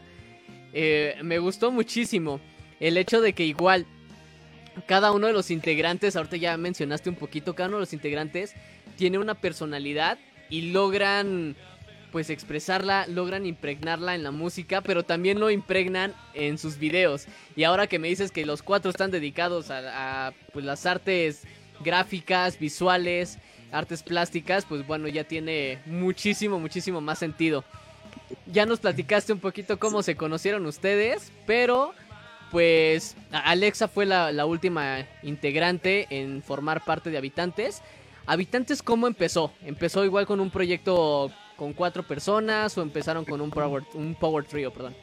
eh, 0.73 1.17
me 1.23 1.39
gustó 1.39 1.71
muchísimo. 1.71 2.41
El 2.81 2.97
hecho 2.97 3.21
de 3.21 3.33
que 3.33 3.45
igual 3.45 3.87
cada 4.87 5.13
uno 5.13 5.27
de 5.27 5.33
los 5.33 5.51
integrantes, 5.51 6.17
ahorita 6.17 6.37
ya 6.37 6.57
mencionaste 6.57 7.11
un 7.11 7.17
poquito, 7.17 7.55
cada 7.55 7.69
uno 7.69 7.79
de 7.79 7.83
los 7.83 7.93
integrantes 7.93 8.55
tiene 8.97 9.19
una 9.19 9.35
personalidad 9.35 10.19
y 10.49 10.73
logran 10.73 11.57
pues 12.11 12.29
expresarla, 12.29 13.07
logran 13.07 13.47
impregnarla 13.47 14.15
en 14.15 14.23
la 14.23 14.31
música, 14.31 14.83
pero 14.83 15.03
también 15.03 15.41
lo 15.41 15.51
impregnan 15.51 16.15
en 16.35 16.59
sus 16.59 16.79
videos. 16.79 17.27
Y 17.57 17.65
ahora 17.65 17.87
que 17.87 17.99
me 17.99 18.09
dices 18.09 18.31
que 18.31 18.45
los 18.45 18.63
cuatro 18.63 18.91
están 18.91 19.11
dedicados 19.11 19.71
a, 19.71 20.35
pues, 20.53 20.65
las 20.65 20.85
artes 20.85 21.43
gráficas, 21.83 22.59
visuales, 22.59 23.39
artes 23.73 24.03
plásticas, 24.03 24.67
pues 24.67 24.87
bueno, 24.87 25.09
ya 25.09 25.25
tiene 25.25 25.79
muchísimo, 25.87 26.61
muchísimo 26.61 27.01
más 27.01 27.19
sentido. 27.19 27.65
Ya 28.47 28.67
nos 28.67 28.81
platicaste 28.81 29.33
un 29.33 29.41
poquito 29.41 29.79
cómo 29.79 30.03
se 30.03 30.17
conocieron 30.17 30.67
ustedes, 30.67 31.33
pero 31.47 31.93
pues 32.51 33.17
Alexa 33.31 33.89
fue 33.89 34.05
la, 34.05 34.45
última 34.45 35.07
integrante 35.23 36.07
en 36.11 36.43
formar 36.43 36.85
parte 36.85 37.11
de 37.11 37.17
Habitantes. 37.17 37.83
Habitantes, 38.27 38.83
¿cómo 38.83 39.07
empezó? 39.07 39.53
¿Empezó 39.65 40.05
igual 40.05 40.27
con 40.27 40.39
un 40.39 40.51
proyecto 40.51 41.33
con 41.57 41.73
cuatro 41.73 42.03
personas 42.03 42.77
o 42.77 42.83
empezaron 42.83 43.25
con 43.25 43.41
un 43.41 43.51
Power, 43.51 43.83
un 43.95 44.15
power 44.15 44.45
Trio, 44.45 44.73
perdón? 44.73 44.95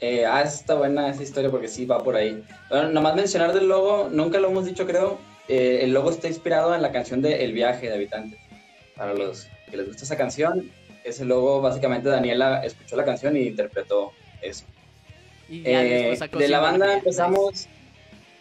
Eh, 0.00 0.24
ah, 0.26 0.42
está 0.42 0.74
buena 0.74 1.10
esa 1.10 1.22
historia 1.22 1.50
porque 1.50 1.68
sí 1.68 1.84
va 1.86 2.02
por 2.02 2.16
ahí. 2.16 2.42
Nomás 2.70 3.14
mencionar 3.14 3.52
del 3.52 3.68
logo, 3.68 4.08
nunca 4.10 4.38
lo 4.38 4.48
hemos 4.48 4.64
dicho 4.64 4.86
creo, 4.86 5.18
eh, 5.48 5.80
el 5.82 5.92
logo 5.92 6.10
está 6.10 6.28
inspirado 6.28 6.74
en 6.74 6.82
la 6.82 6.92
canción 6.92 7.22
de 7.22 7.44
El 7.44 7.52
viaje 7.52 7.88
de 7.88 7.94
Habitantes. 7.94 8.38
Para 8.96 9.14
los 9.14 9.48
que 9.70 9.76
les 9.76 9.86
gusta 9.86 10.04
esa 10.04 10.16
canción, 10.16 10.70
ese 11.06 11.24
logo 11.24 11.60
básicamente 11.60 12.08
Daniela 12.08 12.64
escuchó 12.64 12.96
la 12.96 13.04
canción 13.04 13.36
y 13.36 13.42
interpretó 13.42 14.12
eso. 14.42 14.64
Eh, 15.48 16.18
de 16.36 16.48
la 16.48 16.58
banda 16.58 16.94
empezamos, 16.94 17.68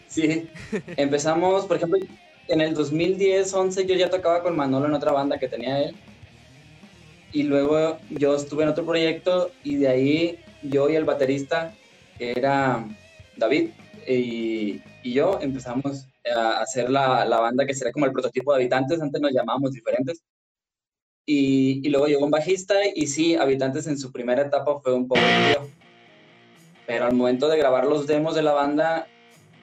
sí, 0.07 0.49
empezamos, 0.97 1.65
por 1.67 1.77
ejemplo, 1.77 1.99
en 2.47 2.61
el 2.61 2.73
2010, 2.73 3.53
11 3.53 3.85
yo 3.85 3.95
ya 3.95 4.09
tocaba 4.09 4.41
con 4.41 4.55
Manolo 4.55 4.87
en 4.87 4.93
otra 4.93 5.11
banda 5.11 5.37
que 5.37 5.47
tenía 5.47 5.83
él. 5.83 5.95
Y 7.31 7.43
luego 7.43 7.99
yo 8.09 8.35
estuve 8.35 8.63
en 8.63 8.69
otro 8.69 8.85
proyecto 8.85 9.51
y 9.63 9.75
de 9.75 9.87
ahí 9.87 10.39
yo 10.63 10.89
y 10.89 10.95
el 10.95 11.03
baterista, 11.03 11.73
que 12.17 12.31
era 12.31 12.83
David, 13.35 13.71
y, 14.07 14.81
y 15.03 15.13
yo 15.13 15.39
empezamos 15.41 16.07
a 16.33 16.61
hacer 16.61 16.89
la, 16.89 17.25
la, 17.25 17.39
banda 17.39 17.65
que 17.65 17.73
sería 17.73 17.91
como 17.91 18.05
el 18.05 18.11
prototipo 18.11 18.53
de 18.53 18.61
Habitantes, 18.61 19.01
antes 19.01 19.21
nos 19.21 19.33
llamábamos 19.33 19.73
diferentes. 19.73 20.23
Y, 21.25 21.81
y, 21.83 21.89
luego 21.89 22.05
llegó 22.05 22.25
un 22.25 22.31
bajista 22.31 22.75
y 22.93 23.07
sí, 23.07 23.35
Habitantes 23.35 23.87
en 23.87 23.97
su 23.97 24.11
primera 24.11 24.43
etapa 24.43 24.79
fue 24.79 24.93
un 24.93 25.07
poco 25.07 25.21
frío. 25.21 25.67
Pero 26.85 27.05
al 27.05 27.15
momento 27.15 27.47
de 27.49 27.57
grabar 27.57 27.85
los 27.85 28.05
demos 28.05 28.35
de 28.35 28.43
la 28.43 28.53
banda, 28.53 29.07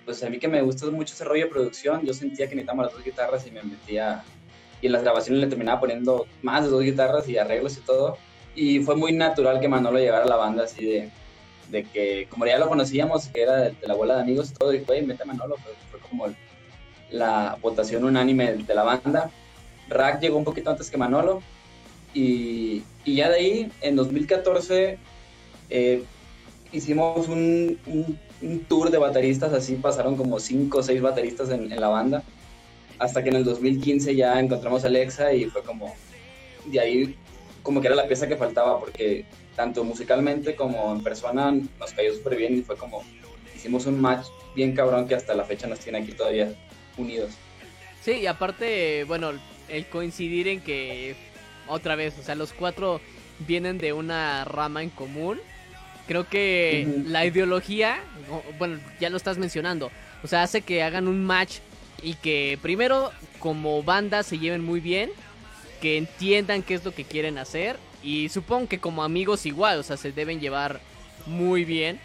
pues 0.04 0.23
a 0.25 0.31
mí 0.31 0.38
que 0.38 0.49
me 0.49 0.62
gusta 0.62 0.87
mucho 0.90 1.14
ese 1.14 1.25
rollo 1.25 1.45
de 1.45 1.50
producción, 1.50 2.04
yo 2.04 2.12
sentía 2.12 2.49
que 2.49 2.57
necesitaba 2.57 2.85
las 2.85 2.92
dos 2.92 3.04
guitarras 3.04 3.47
y 3.47 3.52
me 3.52 3.62
metía, 3.62 4.25
y 4.81 4.87
en 4.87 4.92
las 4.92 5.02
grabaciones 5.02 5.40
le 5.40 5.47
terminaba 5.47 5.81
poniendo 5.81 6.26
más 6.42 6.64
de 6.64 6.71
dos 6.71 6.83
guitarras 6.83 7.28
y 7.28 7.38
arreglos 7.38 7.76
y 7.78 7.81
todo. 7.83 8.19
Y 8.54 8.81
fue 8.81 8.97
muy 8.97 9.12
natural 9.12 9.61
que 9.61 9.69
Manolo 9.69 9.99
llegara 9.99 10.25
a 10.25 10.28
la 10.28 10.37
banda 10.37 10.64
así 10.64 10.85
de, 10.85 11.11
de 11.71 11.85
que, 11.85 12.26
como 12.28 12.45
ya 12.45 12.59
lo 12.59 12.69
conocíamos, 12.69 13.28
que 13.28 13.42
era 13.42 13.57
de, 13.57 13.76
la 13.83 13.95
abuela 13.95 14.16
de 14.16 14.23
amigos 14.23 14.50
y 14.50 14.54
todo, 14.54 14.75
y 14.75 14.81
fue, 14.81 15.00
mete 15.02 15.25
Manolo, 15.25 15.57
fue, 15.57 15.73
fue 15.90 16.00
como 16.00 16.26
la 17.11 17.57
votación 17.62 18.04
unánime 18.04 18.54
de 18.54 18.75
la 18.75 18.83
banda. 18.83 19.31
Rack 19.89 20.21
llegó 20.21 20.37
un 20.37 20.45
poquito 20.45 20.71
antes 20.71 20.91
que 20.91 20.97
Manolo, 20.97 21.43
y, 22.15 22.83
y 23.05 23.17
ya 23.17 23.31
de 23.31 23.37
ahí, 23.37 23.73
en 23.81 23.97
2014, 23.97 24.99
eh, 25.71 26.05
hicimos 26.73 27.29
un, 27.29 27.79
un, 27.87 28.19
tour 28.65 28.91
de 28.91 28.99
bateristas, 28.99 29.53
así 29.53 29.77
pasaron 29.77 30.17
como 30.17 30.41
cinco 30.41 30.79
o 30.79 30.83
seis 30.83 31.01
bateristas 31.01 31.51
en, 31.51 31.69
la 31.69 31.89
banda, 31.89 32.23
hasta 32.99 33.23
que 33.23 33.31
en 33.31 33.37
el 33.37 33.45
2015 33.45 34.15
ya 34.15 34.39
encontramos 34.41 34.85
a 34.85 34.89
Alexa 34.89 35.33
y 35.33 35.45
fue 35.47 35.62
como, 35.62 35.95
de 36.67 36.81
ahí 36.81 37.17
como 37.62 37.81
que 37.81 37.87
era 37.87 37.97
la 37.97 38.09
pieza 38.09 38.27
que 38.27 38.37
faltaba, 38.37 38.81
porque 38.81 39.25
tanto 39.55 39.85
musicalmente 39.85 40.57
como 40.57 40.93
en 40.93 41.03
persona 41.03 41.53
nos 41.53 41.93
cayó 41.93 42.12
súper 42.15 42.37
bien 42.37 42.59
y 42.59 42.62
fue 42.62 42.77
como, 42.77 43.03
hicimos 43.55 43.87
un 43.87 44.01
match 44.01 44.27
bien 44.55 44.75
cabrón 44.75 45.07
que 45.07 45.15
hasta 45.15 45.35
la 45.35 45.45
fecha 45.45 45.67
nos 45.67 45.79
tiene 45.79 45.99
aquí 45.99 46.12
todavía 46.12 46.53
unidos. 46.97 47.33
Sí, 48.03 48.12
y 48.12 48.27
aparte, 48.27 49.05
bueno, 49.05 49.33
el 49.73 49.87
coincidir 49.87 50.47
en 50.49 50.61
que, 50.61 51.17
otra 51.67 51.97
vez, 51.97 52.14
o 52.19 52.23
sea, 52.23 52.35
los 52.35 52.52
cuatro 52.52 53.00
vienen 53.41 53.79
de 53.79 53.93
una 53.93 54.45
rama 54.45 54.83
en 54.83 54.91
común. 54.91 55.41
Creo 56.07 56.29
que 56.29 56.87
la 57.07 57.25
ideología, 57.25 58.00
bueno, 58.59 58.79
ya 59.00 59.09
lo 59.09 59.17
estás 59.17 59.38
mencionando, 59.38 59.91
o 60.23 60.26
sea, 60.26 60.43
hace 60.43 60.61
que 60.61 60.83
hagan 60.83 61.09
un 61.09 61.25
match 61.25 61.59
y 62.02 62.14
que 62.14 62.59
primero 62.61 63.12
como 63.38 63.83
banda 63.83 64.23
se 64.23 64.38
lleven 64.38 64.64
muy 64.64 64.81
bien, 64.81 65.11
que 65.81 65.97
entiendan 65.97 66.62
qué 66.62 66.75
es 66.75 66.85
lo 66.85 66.93
que 66.93 67.05
quieren 67.05 67.38
hacer 67.38 67.76
y 68.02 68.29
supongo 68.29 68.69
que 68.69 68.79
como 68.79 69.05
amigos 69.05 69.47
igual, 69.47 69.79
o 69.79 69.83
sea, 69.83 69.97
se 69.97 70.12
deben 70.12 70.41
llevar 70.41 70.81
muy 71.26 71.64
bien, 71.64 72.00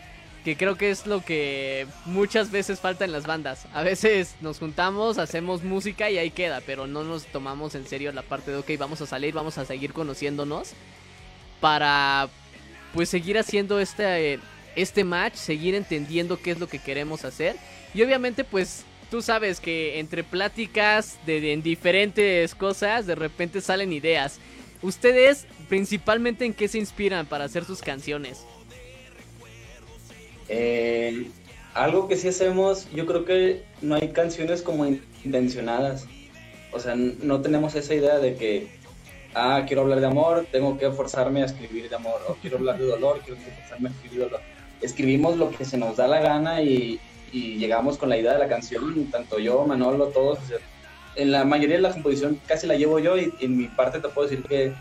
que 0.48 0.56
creo 0.56 0.78
que 0.78 0.92
es 0.92 1.06
lo 1.06 1.26
que 1.26 1.88
muchas 2.06 2.52
veces 2.52 2.80
falta 2.80 3.04
en 3.04 3.12
las 3.12 3.28
bandas. 3.28 3.68
A 3.74 3.84
veces 3.84 4.38
nos 4.40 4.60
juntamos, 4.60 5.18
hacemos 5.18 5.62
música 5.62 6.10
y 6.10 6.18
ahí 6.18 6.32
queda, 6.32 6.62
pero 6.66 6.88
no 6.88 7.04
nos 7.04 7.26
tomamos 7.26 7.76
en 7.76 7.86
serio 7.86 8.14
la 8.14 8.22
parte 8.22 8.52
de, 8.52 8.58
ok, 8.60 8.70
vamos 8.80 9.02
a 9.02 9.08
salir, 9.08 9.34
vamos 9.34 9.58
a 9.58 9.66
seguir 9.66 9.92
conociéndonos 9.92 10.70
para 11.60 12.30
pues 12.94 13.10
seguir 13.10 13.38
haciendo 13.38 13.82
este, 13.82 14.40
este 14.78 15.04
match, 15.04 15.36
seguir 15.36 15.76
entendiendo 15.76 16.42
qué 16.42 16.52
es 16.52 16.60
lo 16.60 16.70
que 16.70 16.80
queremos 16.80 17.26
hacer. 17.26 17.58
Y 17.94 18.02
obviamente 18.02 18.46
pues 18.46 18.86
tú 19.12 19.22
sabes 19.22 19.60
que 19.60 20.00
entre 20.00 20.24
pláticas 20.24 21.20
de, 21.26 21.52
en 21.52 21.62
diferentes 21.62 22.56
cosas 22.56 23.06
de 23.06 23.16
repente 23.16 23.60
salen 23.60 23.92
ideas. 23.92 24.40
¿Ustedes 24.82 25.46
principalmente 25.68 26.46
en 26.46 26.54
qué 26.54 26.70
se 26.70 26.78
inspiran 26.78 27.26
para 27.26 27.44
hacer 27.44 27.66
sus 27.66 27.82
canciones? 27.82 28.46
Eh, 30.50 31.30
algo 31.74 32.08
que 32.08 32.16
sí 32.16 32.28
hacemos, 32.28 32.90
yo 32.92 33.06
creo 33.06 33.26
que 33.26 33.64
no 33.82 33.96
hay 33.96 34.10
canciones 34.10 34.62
como 34.62 34.86
intencionadas. 35.24 36.08
O 36.72 36.80
sea, 36.80 36.96
no 36.96 37.42
tenemos 37.42 37.76
esa 37.76 37.94
idea 37.94 38.20
de 38.20 38.36
que 38.36 38.68
ah, 39.36 39.64
quiero 39.68 39.84
hablar 39.84 40.00
de 40.00 40.08
amor, 40.08 40.48
tengo 40.52 40.78
que 40.78 40.90
forzarme 40.92 41.44
a 41.44 41.46
escribir 41.46 41.90
de 41.90 41.96
amor, 41.96 42.20
o 42.28 42.36
quiero 42.36 42.58
hablar 42.58 42.78
de 42.78 42.86
dolor, 42.86 43.22
quiero 43.24 43.40
forzarme 43.40 43.90
a 43.90 43.92
escribir 43.92 44.22
dolor. 44.22 44.42
Escribimos 44.82 45.38
lo 45.38 45.50
que 45.52 45.66
se 45.66 45.78
nos 45.78 45.98
da 45.98 46.08
la 46.08 46.20
gana 46.20 46.62
y, 46.62 47.00
y 47.32 47.58
llegamos 47.58 47.98
con 47.98 48.10
la 48.10 48.18
idea 48.18 48.34
de 48.34 48.40
la 48.40 48.48
canción, 48.48 49.10
tanto 49.12 49.40
yo, 49.40 49.66
Manolo, 49.66 50.08
todos. 50.08 50.40
en 51.16 51.32
la 51.32 51.46
mayoría 51.46 51.78
de 51.78 51.82
la 51.82 51.92
composición 51.92 52.40
casi 52.46 52.68
la 52.68 52.76
llevo 52.76 53.00
yo 53.00 53.18
y 53.18 53.34
en 53.40 53.58
mi 53.58 53.66
parte 53.68 54.00
te 54.00 54.08
puedo 54.10 54.28
decir 54.28 54.44
que, 54.46 54.74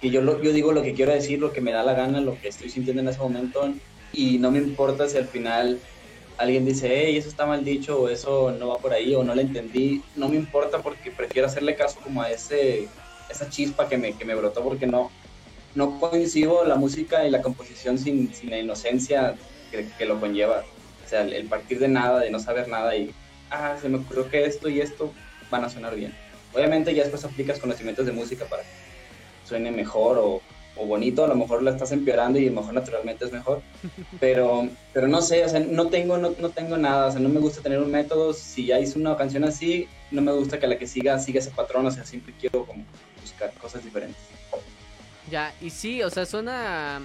que 0.00 0.10
yo, 0.10 0.20
yo 0.42 0.52
digo 0.52 0.72
lo 0.72 0.82
que 0.82 0.94
quiero 0.94 1.12
decir, 1.12 1.38
lo 1.38 1.52
que 1.52 1.60
me 1.60 1.72
da 1.72 1.82
la 1.82 1.94
gana, 1.94 2.20
lo 2.20 2.40
que 2.40 2.48
estoy 2.48 2.70
sintiendo 2.70 3.02
en 3.02 3.08
ese 3.08 3.18
momento. 3.20 3.72
Y 4.14 4.38
no 4.38 4.50
me 4.50 4.58
importa 4.58 5.08
si 5.08 5.18
al 5.18 5.26
final 5.26 5.80
alguien 6.36 6.64
dice, 6.64 6.88
hey, 6.90 7.16
eso 7.16 7.28
está 7.28 7.46
mal 7.46 7.64
dicho, 7.64 8.00
o 8.00 8.08
eso 8.08 8.52
no 8.52 8.68
va 8.68 8.78
por 8.78 8.92
ahí, 8.92 9.14
o 9.14 9.22
no 9.22 9.34
lo 9.34 9.40
entendí, 9.40 10.02
no 10.16 10.28
me 10.28 10.36
importa 10.36 10.82
porque 10.82 11.10
prefiero 11.10 11.46
hacerle 11.46 11.76
caso 11.76 12.00
como 12.00 12.22
a 12.22 12.30
ese, 12.30 12.88
esa 13.30 13.48
chispa 13.48 13.88
que 13.88 13.96
me, 13.96 14.14
que 14.14 14.24
me 14.24 14.34
brotó, 14.34 14.62
porque 14.62 14.86
no, 14.86 15.10
no 15.74 15.98
coincido 16.00 16.64
la 16.64 16.76
música 16.76 17.26
y 17.26 17.30
la 17.30 17.42
composición 17.42 17.98
sin, 17.98 18.34
sin 18.34 18.50
la 18.50 18.58
inocencia 18.58 19.36
que, 19.70 19.88
que, 19.96 20.06
lo 20.06 20.20
conlleva. 20.20 20.64
O 21.04 21.08
sea, 21.08 21.22
el, 21.22 21.46
partir 21.46 21.78
de 21.78 21.88
nada, 21.88 22.20
de 22.20 22.30
no 22.30 22.40
saber 22.40 22.68
nada 22.68 22.96
y, 22.96 23.14
ah, 23.50 23.76
se 23.80 23.88
me 23.88 23.98
ocurrió 23.98 24.28
que 24.28 24.44
esto 24.44 24.68
y 24.68 24.80
esto 24.80 25.12
van 25.50 25.64
a 25.64 25.68
sonar 25.68 25.94
bien. 25.94 26.14
Obviamente 26.52 26.94
ya 26.94 27.02
después 27.02 27.24
aplicas 27.24 27.58
conocimientos 27.58 28.06
de 28.06 28.12
música 28.12 28.44
para 28.46 28.62
que 28.62 28.68
suene 29.44 29.70
mejor 29.70 30.18
o, 30.18 30.40
o 30.76 30.86
bonito, 30.86 31.24
a 31.24 31.28
lo 31.28 31.36
mejor 31.36 31.62
la 31.62 31.70
estás 31.70 31.92
empeorando 31.92 32.38
y 32.38 32.46
a 32.46 32.50
lo 32.50 32.60
mejor 32.60 32.74
naturalmente 32.74 33.24
es 33.24 33.32
mejor, 33.32 33.62
pero, 34.20 34.68
pero 34.92 35.08
no 35.08 35.22
sé, 35.22 35.44
o 35.44 35.48
sea, 35.48 35.60
no 35.60 35.88
tengo, 35.88 36.18
no, 36.18 36.34
no, 36.38 36.50
tengo 36.50 36.76
nada, 36.76 37.06
o 37.06 37.12
sea, 37.12 37.20
no 37.20 37.28
me 37.28 37.40
gusta 37.40 37.62
tener 37.62 37.80
un 37.80 37.90
método, 37.90 38.32
si 38.32 38.66
ya 38.66 38.80
hice 38.80 38.98
una 38.98 39.16
canción 39.16 39.44
así, 39.44 39.88
no 40.10 40.22
me 40.22 40.32
gusta 40.32 40.58
que 40.58 40.66
la 40.66 40.78
que 40.78 40.86
siga 40.86 41.18
siga 41.18 41.40
ese 41.40 41.50
patrón, 41.50 41.86
o 41.86 41.90
sea, 41.90 42.04
siempre 42.04 42.34
quiero 42.38 42.64
como 42.64 42.84
buscar 43.20 43.52
cosas 43.54 43.84
diferentes. 43.84 44.20
Ya, 45.30 45.54
y 45.60 45.70
sí, 45.70 46.02
o 46.02 46.10
sea, 46.10 46.26
suena... 46.26 47.00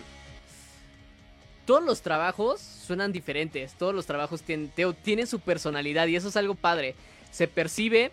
Todos 1.65 1.83
los 1.83 2.01
trabajos 2.01 2.59
suenan 2.59 3.11
diferentes, 3.11 3.73
todos 3.73 3.93
los 3.93 4.07
trabajos 4.07 4.41
tienen, 4.41 4.71
tienen 5.03 5.27
su 5.27 5.39
personalidad 5.39 6.07
y 6.07 6.15
eso 6.15 6.29
es 6.29 6.35
algo 6.35 6.55
padre, 6.55 6.95
se 7.29 7.47
percibe 7.47 8.11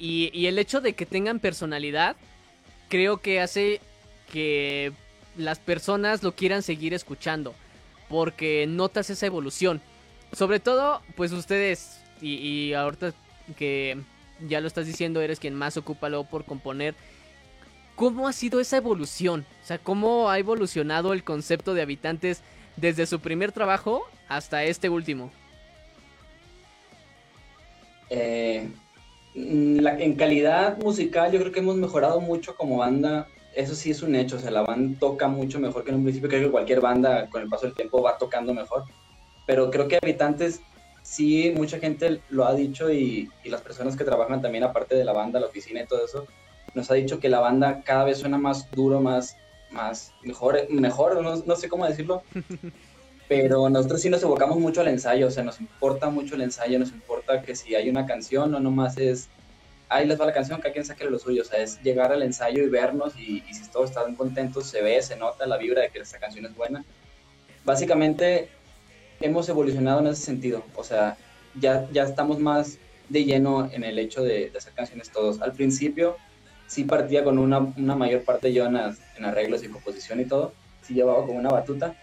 y, 0.00 0.36
y 0.36 0.46
el 0.46 0.58
hecho 0.58 0.80
de 0.80 0.94
que 0.94 1.06
tengan 1.06 1.38
personalidad 1.38 2.16
creo 2.88 3.18
que 3.18 3.40
hace 3.40 3.80
que 4.32 4.92
las 5.36 5.58
personas 5.58 6.22
lo 6.22 6.34
quieran 6.34 6.62
seguir 6.62 6.94
escuchando. 6.94 7.54
Porque 8.08 8.66
notas 8.66 9.10
esa 9.10 9.26
evolución. 9.26 9.80
Sobre 10.32 10.60
todo, 10.60 11.02
pues 11.16 11.32
ustedes, 11.32 12.00
y, 12.20 12.72
ahorita 12.72 13.12
que 13.56 13.98
ya 14.46 14.60
lo 14.60 14.66
estás 14.66 14.86
diciendo, 14.86 15.20
eres 15.20 15.40
quien 15.40 15.54
más 15.54 15.76
ocupa 15.76 16.08
luego 16.08 16.24
por 16.24 16.44
componer. 16.44 16.94
¿Cómo 17.96 18.28
ha 18.28 18.32
sido 18.32 18.60
esa 18.60 18.76
evolución? 18.76 19.44
O 19.62 19.66
sea, 19.66 19.78
¿cómo 19.78 20.30
ha 20.30 20.38
evolucionado 20.38 21.12
el 21.12 21.24
concepto 21.24 21.74
de 21.74 21.82
habitantes 21.82 22.42
desde 22.76 23.06
su 23.06 23.20
primer 23.20 23.52
trabajo 23.52 24.04
hasta 24.28 24.64
este 24.64 24.88
último? 24.88 25.32
Eh, 28.10 28.68
en 29.34 30.14
calidad 30.14 30.78
musical 30.78 31.30
yo 31.30 31.40
creo 31.40 31.52
que 31.52 31.60
hemos 31.60 31.76
mejorado 31.76 32.20
mucho 32.20 32.56
como 32.56 32.78
banda 32.78 33.26
eso 33.58 33.74
sí 33.74 33.90
es 33.90 34.02
un 34.02 34.14
hecho, 34.14 34.36
o 34.36 34.38
sea, 34.38 34.52
la 34.52 34.62
banda 34.62 34.96
toca 35.00 35.26
mucho 35.26 35.58
mejor 35.58 35.82
que 35.82 35.90
en 35.90 35.96
un 35.96 36.04
principio, 36.04 36.28
creo 36.28 36.44
que 36.44 36.50
cualquier 36.52 36.80
banda 36.80 37.28
con 37.28 37.42
el 37.42 37.48
paso 37.48 37.66
del 37.66 37.74
tiempo 37.74 38.00
va 38.00 38.16
tocando 38.16 38.54
mejor, 38.54 38.84
pero 39.48 39.68
creo 39.68 39.88
que 39.88 39.98
Habitantes 40.00 40.60
sí, 41.02 41.52
mucha 41.56 41.80
gente 41.80 42.20
lo 42.30 42.46
ha 42.46 42.54
dicho 42.54 42.88
y, 42.92 43.28
y, 43.42 43.48
las 43.48 43.60
personas 43.60 43.96
que 43.96 44.04
trabajan 44.04 44.40
también 44.40 44.62
aparte 44.62 44.94
de 44.94 45.04
la 45.04 45.12
banda, 45.12 45.40
la 45.40 45.48
oficina 45.48 45.82
y 45.82 45.86
todo 45.86 46.04
eso, 46.04 46.28
nos 46.74 46.88
ha 46.92 46.94
dicho 46.94 47.18
que 47.18 47.28
la 47.28 47.40
banda 47.40 47.82
cada 47.84 48.04
vez 48.04 48.18
suena 48.18 48.38
más 48.38 48.70
duro, 48.70 49.00
más, 49.00 49.36
más 49.72 50.12
mejor, 50.22 50.70
mejor 50.70 51.20
no, 51.20 51.34
no 51.44 51.56
sé 51.56 51.68
cómo 51.68 51.84
decirlo, 51.84 52.22
pero 53.28 53.68
nosotros 53.68 54.00
sí 54.00 54.08
nos 54.08 54.22
evocamos 54.22 54.58
mucho 54.58 54.82
al 54.82 54.88
ensayo, 54.88 55.26
o 55.26 55.30
sea, 55.32 55.42
nos 55.42 55.60
importa 55.60 56.10
mucho 56.10 56.36
el 56.36 56.42
ensayo, 56.42 56.78
nos 56.78 56.92
importa 56.92 57.42
que 57.42 57.56
si 57.56 57.74
hay 57.74 57.90
una 57.90 58.06
canción 58.06 58.52
no 58.52 58.60
nomás 58.60 58.98
es 58.98 59.28
ahí 59.88 60.06
les 60.06 60.20
va 60.20 60.26
la 60.26 60.32
canción, 60.32 60.60
que 60.60 60.72
quien 60.72 60.84
saque 60.84 61.04
lo 61.04 61.18
suyo, 61.18 61.42
o 61.42 61.44
sea, 61.44 61.60
es 61.60 61.80
llegar 61.82 62.12
al 62.12 62.22
ensayo 62.22 62.62
y 62.62 62.68
vernos 62.68 63.14
y, 63.18 63.42
si 63.52 63.68
todos 63.70 63.90
están 63.90 64.14
contentos, 64.16 64.66
se 64.66 64.82
ve, 64.82 65.00
se 65.02 65.16
nota 65.16 65.46
la 65.46 65.56
vibra 65.56 65.82
de 65.82 65.90
que 65.90 65.98
esta 65.98 66.18
canción 66.18 66.44
es 66.46 66.54
buena. 66.54 66.84
Básicamente 67.64 68.48
hemos 69.20 69.48
evolucionado 69.48 70.00
en 70.00 70.08
ese 70.08 70.22
sentido, 70.22 70.64
o 70.74 70.84
sea, 70.84 71.16
ya, 71.58 71.88
ya 71.92 72.04
estamos 72.04 72.38
más 72.38 72.78
de 73.08 73.24
lleno 73.24 73.70
en 73.72 73.84
el 73.84 73.98
hecho 73.98 74.22
de, 74.22 74.52
hacer 74.56 74.72
canciones 74.74 75.10
todos. 75.10 75.40
Al 75.40 75.52
principio 75.52 76.16
sí 76.66 76.84
partía 76.84 77.24
con 77.24 77.38
una, 77.38 77.58
una 77.58 77.96
mayor 77.96 78.22
parte 78.22 78.52
yo 78.52 78.66
en, 78.66 78.76
en 78.76 79.24
arreglos 79.24 79.64
y 79.64 79.68
composición 79.68 80.20
y 80.20 80.26
todo, 80.26 80.52
sí 80.82 80.94
llevaba 80.94 81.24
como 81.24 81.38
una 81.38 81.50
batuta, 81.50 81.94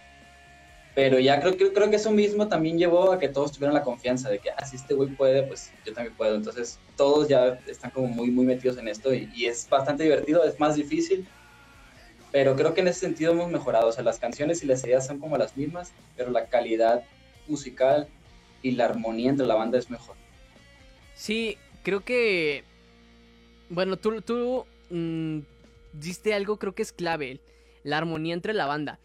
pero 0.96 1.18
ya 1.18 1.38
creo, 1.42 1.58
creo, 1.58 1.90
que 1.90 1.96
eso 1.96 2.10
mismo 2.10 2.48
también 2.48 2.78
llevó 2.78 3.12
a 3.12 3.18
que 3.18 3.28
todos 3.28 3.52
tuvieran 3.52 3.74
la 3.74 3.82
confianza 3.82 4.30
de 4.30 4.38
que, 4.38 4.48
ah, 4.50 4.64
si 4.64 4.76
este 4.76 4.94
güey 4.94 5.10
puede, 5.10 5.42
pues 5.42 5.70
yo 5.84 5.92
también 5.92 6.16
puedo. 6.16 6.34
Entonces, 6.34 6.78
todos 6.96 7.28
ya 7.28 7.60
están 7.66 7.90
como 7.90 8.08
muy, 8.08 8.30
muy 8.30 8.46
metidos 8.46 8.78
en 8.78 8.88
esto 8.88 9.12
y, 9.12 9.44
es 9.44 9.68
bastante 9.68 10.04
divertido, 10.04 10.42
es 10.42 10.58
más 10.58 10.74
difícil. 10.74 11.28
Pero 12.32 12.56
creo 12.56 12.72
que 12.72 12.80
en 12.80 12.88
ese 12.88 13.00
sentido 13.00 13.32
hemos 13.32 13.50
mejorado. 13.50 13.88
O 13.88 13.92
sea, 13.92 14.02
las 14.04 14.18
canciones 14.18 14.62
y 14.62 14.66
las 14.66 14.82
ideas 14.84 15.06
son 15.06 15.18
como 15.18 15.36
las 15.36 15.54
mismas, 15.54 15.92
pero 16.16 16.30
la 16.30 16.46
calidad 16.46 17.04
musical 17.46 18.08
y 18.62 18.70
la 18.70 18.86
armonía 18.86 19.28
entre 19.28 19.46
la 19.46 19.54
banda 19.54 19.76
es 19.76 19.90
mejor. 19.90 20.16
Sí, 21.14 21.58
creo 21.82 22.06
que. 22.06 22.64
Bueno, 23.68 23.98
tú, 23.98 24.22
tú 24.22 24.64
mm, 24.88 25.40
diste 25.92 26.32
algo, 26.32 26.56
creo 26.56 26.74
que 26.74 26.80
es 26.80 26.92
clave: 26.92 27.38
la 27.84 27.98
armonía 27.98 28.32
entre 28.32 28.54
la 28.54 28.64
banda. 28.64 28.98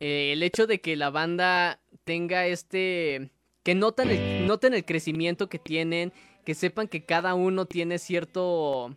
Eh, 0.00 0.32
el 0.32 0.42
hecho 0.42 0.66
de 0.66 0.80
que 0.80 0.96
la 0.96 1.10
banda 1.10 1.80
tenga 2.04 2.46
este... 2.46 3.30
que 3.62 3.74
noten 3.74 4.10
el, 4.10 4.46
noten 4.46 4.74
el 4.74 4.84
crecimiento 4.84 5.48
que 5.48 5.58
tienen, 5.58 6.12
que 6.44 6.54
sepan 6.54 6.88
que 6.88 7.04
cada 7.04 7.34
uno 7.34 7.66
tiene 7.66 7.98
cierto 7.98 8.96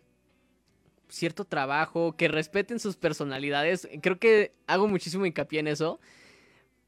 cierto 1.08 1.44
trabajo, 1.44 2.16
que 2.16 2.28
respeten 2.28 2.80
sus 2.80 2.96
personalidades. 2.96 3.88
Creo 4.02 4.18
que 4.18 4.52
hago 4.66 4.88
muchísimo 4.88 5.26
hincapié 5.26 5.60
en 5.60 5.68
eso, 5.68 6.00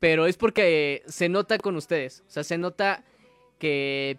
pero 0.01 0.27
es 0.27 0.37
porque 0.37 1.03
se 1.07 1.29
nota 1.29 1.59
con 1.59 1.77
ustedes, 1.77 2.25
o 2.27 2.31
sea, 2.31 2.43
se 2.43 2.59
nota 2.59 3.05
que 3.59 4.19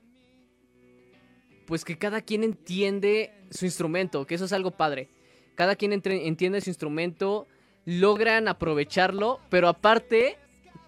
pues 1.66 1.84
que 1.84 1.98
cada 1.98 2.22
quien 2.22 2.44
entiende 2.44 3.34
su 3.52 3.66
instrumento, 3.66 4.26
que 4.26 4.36
eso 4.36 4.46
es 4.46 4.54
algo 4.54 4.72
padre. 4.72 5.10
Cada 5.56 5.76
quien 5.76 5.92
entiende 5.92 6.62
su 6.62 6.70
instrumento, 6.70 7.48
logran 7.88 8.50
aprovecharlo, 8.50 9.40
pero 9.50 9.70
aparte 9.70 10.36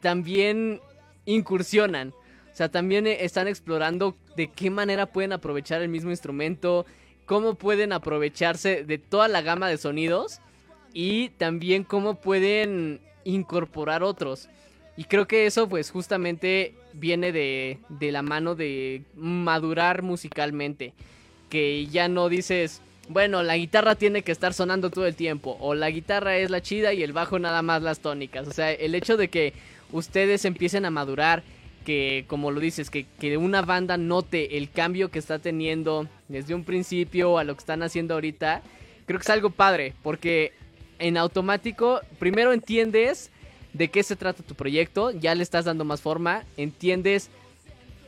también 0.02 0.82
incursionan. 1.26 2.10
O 2.10 2.56
sea, 2.56 2.70
también 2.70 3.08
eh, 3.08 3.24
están 3.24 3.48
explorando 3.48 4.18
de 4.36 4.50
qué 4.50 4.70
manera 4.70 5.06
pueden 5.06 5.32
aprovechar 5.32 5.82
el 5.82 5.88
mismo 5.88 6.12
instrumento, 6.12 6.86
cómo 7.26 7.56
pueden 7.56 7.94
aprovecharse 7.94 8.84
de 8.84 8.98
toda 8.98 9.30
la 9.30 9.42
gama 9.42 9.70
de 9.70 9.78
sonidos 9.78 10.42
y 10.94 11.30
también 11.30 11.86
cómo 11.86 12.16
pueden 12.16 13.00
incorporar 13.24 14.04
otros. 14.04 14.50
Y 14.98 15.06
creo 15.06 15.26
que 15.26 15.46
eso 15.46 15.70
pues 15.70 15.92
justamente 15.92 16.76
viene 16.92 17.32
de, 17.32 17.80
de 17.88 18.12
la 18.12 18.24
mano 18.24 18.56
de 18.56 19.04
madurar 19.16 20.02
musicalmente. 20.02 20.94
Que 21.50 21.86
ya 21.86 22.10
no 22.10 22.28
dices, 22.28 22.82
bueno, 23.10 23.42
la 23.42 23.58
guitarra 23.58 23.96
tiene 23.96 24.22
que 24.22 24.32
estar 24.32 24.54
sonando 24.54 24.92
todo 24.92 25.08
el 25.08 25.16
tiempo, 25.16 25.58
o 25.60 25.74
la 25.74 25.90
guitarra 25.90 26.38
es 26.38 26.52
la 26.52 26.62
chida 26.62 26.94
y 26.94 27.02
el 27.02 27.12
bajo 27.12 27.40
nada 27.40 27.64
más 27.64 27.82
las 27.82 28.00
tónicas. 28.02 28.48
O 28.48 28.52
sea, 28.52 28.72
el 28.72 28.94
hecho 28.94 29.18
de 29.18 29.30
que 29.30 29.54
ustedes 29.92 30.46
empiecen 30.46 30.86
a 30.86 30.92
madurar, 30.92 31.42
que 31.86 32.26
como 32.28 32.52
lo 32.52 32.60
dices, 32.60 32.92
que, 32.92 33.08
que 33.20 33.36
una 33.36 33.64
banda 33.64 33.98
note 33.98 34.58
el 34.58 34.70
cambio 34.70 35.10
que 35.10 35.18
está 35.18 35.40
teniendo 35.40 36.08
desde 36.28 36.54
un 36.54 36.64
principio 36.64 37.40
a 37.40 37.44
lo 37.44 37.56
que 37.56 37.62
están 37.62 37.82
haciendo 37.82 38.14
ahorita, 38.14 38.62
creo 39.08 39.18
que 39.18 39.24
es 39.24 39.30
algo 39.32 39.50
padre, 39.50 39.96
porque 40.04 40.54
en 41.00 41.18
automático, 41.18 42.02
primero 42.20 42.54
entiendes 42.54 43.32
de 43.74 43.88
qué 43.88 44.04
se 44.04 44.18
trata 44.18 44.44
tu 44.44 44.54
proyecto, 44.54 45.10
ya 45.10 45.34
le 45.34 45.42
estás 45.42 45.66
dando 45.66 45.84
más 45.84 46.00
forma, 46.00 46.44
entiendes 46.58 47.32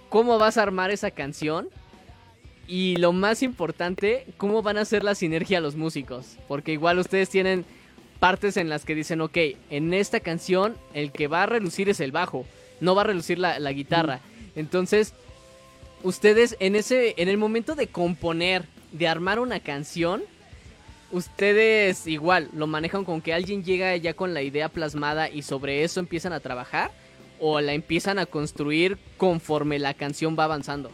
cómo 0.09 0.37
vas 0.37 0.59
a 0.59 0.61
armar 0.61 0.91
esa 0.91 1.09
canción 1.09 1.69
y 2.67 2.95
lo 2.97 3.11
más 3.11 3.43
importante, 3.43 4.25
cómo 4.37 4.61
van 4.61 4.77
a 4.77 4.81
hacer 4.81 5.03
la 5.03 5.15
sinergia 5.15 5.61
los 5.61 5.75
músicos. 5.75 6.37
Porque 6.47 6.71
igual 6.71 6.99
ustedes 6.99 7.29
tienen 7.29 7.65
partes 8.19 8.55
en 8.57 8.69
las 8.69 8.85
que 8.85 8.95
dicen, 8.95 9.19
ok, 9.21 9.37
en 9.69 9.93
esta 9.93 10.19
canción 10.19 10.75
el 10.93 11.11
que 11.11 11.27
va 11.27 11.43
a 11.43 11.47
relucir 11.47 11.89
es 11.89 11.99
el 11.99 12.11
bajo, 12.11 12.45
no 12.79 12.95
va 12.95 13.01
a 13.01 13.05
relucir 13.05 13.39
la, 13.39 13.71
guitarra. 13.71 14.21
Entonces, 14.55 15.13
ustedes 16.03 16.55
en 16.59 16.75
ese, 16.75 17.15
en 17.17 17.29
el 17.29 17.37
momento 17.37 17.75
de 17.75 17.87
componer, 17.87 18.65
de 18.91 19.07
armar 19.07 19.39
una 19.39 19.59
canción, 19.59 20.21
ustedes 21.11 22.05
igual 22.07 22.49
lo 22.53 22.67
manejan 22.67 23.05
con 23.05 23.21
que 23.21 23.33
alguien 23.33 23.63
llega 23.63 23.95
ya 23.97 24.13
con 24.13 24.33
la 24.33 24.43
idea 24.43 24.69
plasmada 24.69 25.29
y 25.29 25.41
sobre 25.41 25.83
eso 25.83 25.99
empiezan 25.99 26.31
a 26.31 26.39
trabajar 26.39 26.91
o 27.39 27.59
la 27.59 27.73
empiezan 27.73 28.19
a 28.19 28.27
construir 28.27 28.99
conforme 29.17 29.79
la 29.79 29.95
canción 29.95 30.37
va 30.37 30.43
avanzando. 30.43 30.91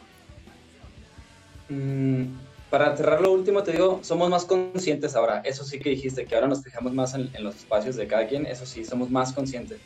Mm, 1.69 2.23
para 2.69 2.95
cerrar 2.97 3.21
lo 3.21 3.31
último, 3.31 3.63
te 3.63 3.71
digo, 3.71 3.99
somos 4.03 4.29
más 4.29 4.45
conscientes 4.45 5.15
ahora. 5.15 5.41
Eso 5.45 5.63
sí 5.63 5.79
que 5.79 5.89
dijiste, 5.89 6.25
que 6.25 6.35
ahora 6.35 6.47
nos 6.47 6.63
fijamos 6.63 6.93
más 6.93 7.13
en, 7.13 7.31
los 7.39 7.55
espacios 7.55 7.95
de 7.95 8.07
cada 8.07 8.27
quien. 8.27 8.45
Eso 8.45 8.65
sí, 8.65 8.83
somos 8.83 9.09
más 9.09 9.33
conscientes. 9.33 9.79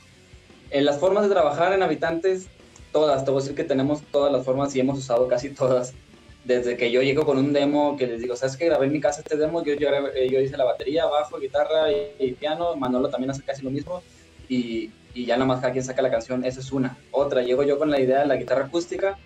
En 0.69 0.85
las 0.85 0.99
formas 0.99 1.23
de 1.23 1.29
trabajar 1.29 1.73
en 1.73 1.83
habitantes, 1.83 2.47
todas, 2.91 3.23
te 3.25 3.31
voy 3.31 3.41
decir 3.41 3.55
que 3.55 3.63
tenemos 3.63 4.01
todas 4.11 4.31
las 4.31 4.45
formas 4.45 4.75
y 4.75 4.79
hemos 4.79 4.97
usado 4.97 5.27
casi 5.27 5.49
todas. 5.49 5.93
Desde 6.43 6.75
que 6.75 6.91
yo 6.91 7.03
llego 7.03 7.23
con 7.23 7.37
un 7.37 7.53
demo 7.53 7.95
que 7.97 8.07
les 8.07 8.19
digo, 8.19 8.35
¿sabes 8.35 8.57
qué? 8.57 8.65
Grabé 8.65 8.87
en 8.87 8.93
mi 8.93 8.99
casa 8.99 9.21
este 9.21 9.37
demo, 9.37 9.63
yo, 9.63 9.75
yo, 9.75 10.39
hice 10.39 10.57
la 10.57 10.63
batería, 10.63 11.05
bajo, 11.05 11.37
guitarra 11.39 11.91
y, 11.91 12.31
piano, 12.33 12.75
Manolo 12.75 13.09
también 13.09 13.29
hace 13.29 13.43
casi 13.43 13.61
lo 13.61 13.69
mismo. 13.69 14.01
Y 14.49 14.89
y 15.13 15.25
ya 15.25 15.35
nada 15.35 15.45
más 15.45 15.59
cada 15.59 15.73
quien 15.73 15.83
saca 15.83 16.01
la 16.01 16.11
canción, 16.11 16.45
esa 16.45 16.59
es 16.59 16.71
una. 16.71 16.97
Otra, 17.11 17.41
llego 17.41 17.63
yo 17.63 17.77
con 17.77 17.91
la 17.91 17.99
idea 17.99 18.19
de 18.19 18.27
la 18.27 18.35
guitarra 18.35 18.65
acústica 18.65 19.17